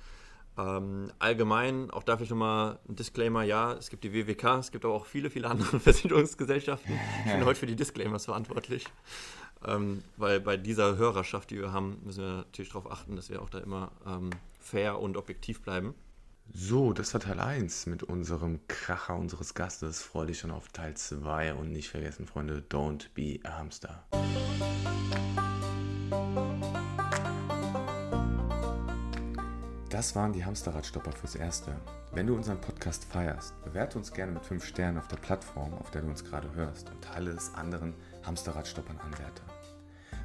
Ähm, 0.59 1.11
allgemein, 1.19 1.91
auch 1.91 2.03
da 2.03 2.17
vielleicht 2.17 2.33
nochmal 2.33 2.79
ein 2.87 2.97
Disclaimer, 2.97 3.43
ja, 3.43 3.73
es 3.73 3.89
gibt 3.89 4.05
die 4.05 4.13
WWK, 4.13 4.59
es 4.59 4.71
gibt 4.71 4.85
aber 4.85 4.93
auch 4.93 5.07
viele, 5.07 5.31
viele 5.31 5.49
andere 5.49 5.81
Versicherungsgesellschaften. 5.81 6.95
Ich 7.25 7.33
bin 7.33 7.45
heute 7.47 7.59
für 7.59 7.67
die 7.67 7.77
Disclaimers 7.77 8.27
verantwortlich. 8.27 8.85
Ähm, 9.67 10.03
weil 10.17 10.41
bei 10.41 10.57
dieser 10.57 10.97
Hörerschaft, 10.97 11.51
die 11.51 11.59
wir 11.59 11.73
haben, 11.73 12.01
müssen 12.05 12.25
wir 12.25 12.33
natürlich 12.37 12.71
darauf 12.71 12.91
achten, 12.91 13.17
dass 13.17 13.31
wir 13.31 13.43
auch 13.43 13.51
da 13.51 13.59
immer 13.59 13.93
ähm, 14.07 14.31
fair 14.59 14.99
und 14.99 15.17
objektiv 15.17 15.63
bleiben. 15.63 15.95
So, 16.53 16.93
das 16.93 17.15
war 17.15 17.21
Teil 17.21 17.41
1 17.41 17.87
mit 17.87 18.03
unserem 18.03 18.61
Kracher 18.69 19.17
unseres 19.17 19.55
Gastes. 19.55 20.03
Freue 20.03 20.27
dich 20.27 20.41
schon 20.41 20.51
auf 20.51 20.69
Teil 20.69 20.95
2 20.95 21.55
und 21.55 21.73
nicht 21.73 21.89
vergessen, 21.89 22.27
Freunde, 22.27 22.63
don't 22.69 23.07
be 23.15 23.39
a 23.45 23.59
hamster. 23.59 24.05
Das 29.89 30.17
waren 30.17 30.33
die 30.33 30.45
Hamsterradstopper 30.45 31.13
fürs 31.13 31.37
Erste. 31.37 31.77
Wenn 32.13 32.27
du 32.27 32.35
unseren 32.35 32.61
Podcast 32.61 33.05
feierst, 33.05 33.55
bewerte 33.65 33.99
uns 33.99 34.13
gerne 34.13 34.33
mit 34.33 34.45
5 34.45 34.65
Sternen 34.65 34.99
auf 34.99 35.09
der 35.09 35.17
Plattform, 35.17 35.75
auf 35.75 35.91
der 35.91 36.03
du 36.03 36.09
uns 36.09 36.25
gerade 36.25 36.53
hörst 36.55 36.91
und 36.91 37.03
teile 37.03 37.31
es 37.31 37.55
anderen 37.55 37.95
Hamsterradstoppern 38.25 38.99
anwärter. 38.99 39.45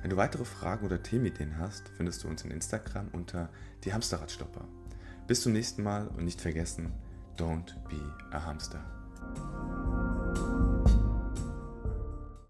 Wenn 0.01 0.09
du 0.09 0.17
weitere 0.17 0.45
Fragen 0.45 0.85
oder 0.85 1.01
Themenideen 1.01 1.57
hast, 1.57 1.89
findest 1.89 2.23
du 2.23 2.27
uns 2.27 2.43
in 2.43 2.51
Instagram 2.51 3.09
unter 3.11 3.49
die 3.83 3.93
Hamsterradstopper. 3.93 4.65
Bis 5.27 5.41
zum 5.41 5.53
nächsten 5.53 5.83
Mal 5.83 6.07
und 6.07 6.23
nicht 6.23 6.39
vergessen, 6.39 6.93
don't 7.37 7.73
be 7.89 8.01
a 8.31 8.45
hamster. 8.45 9.96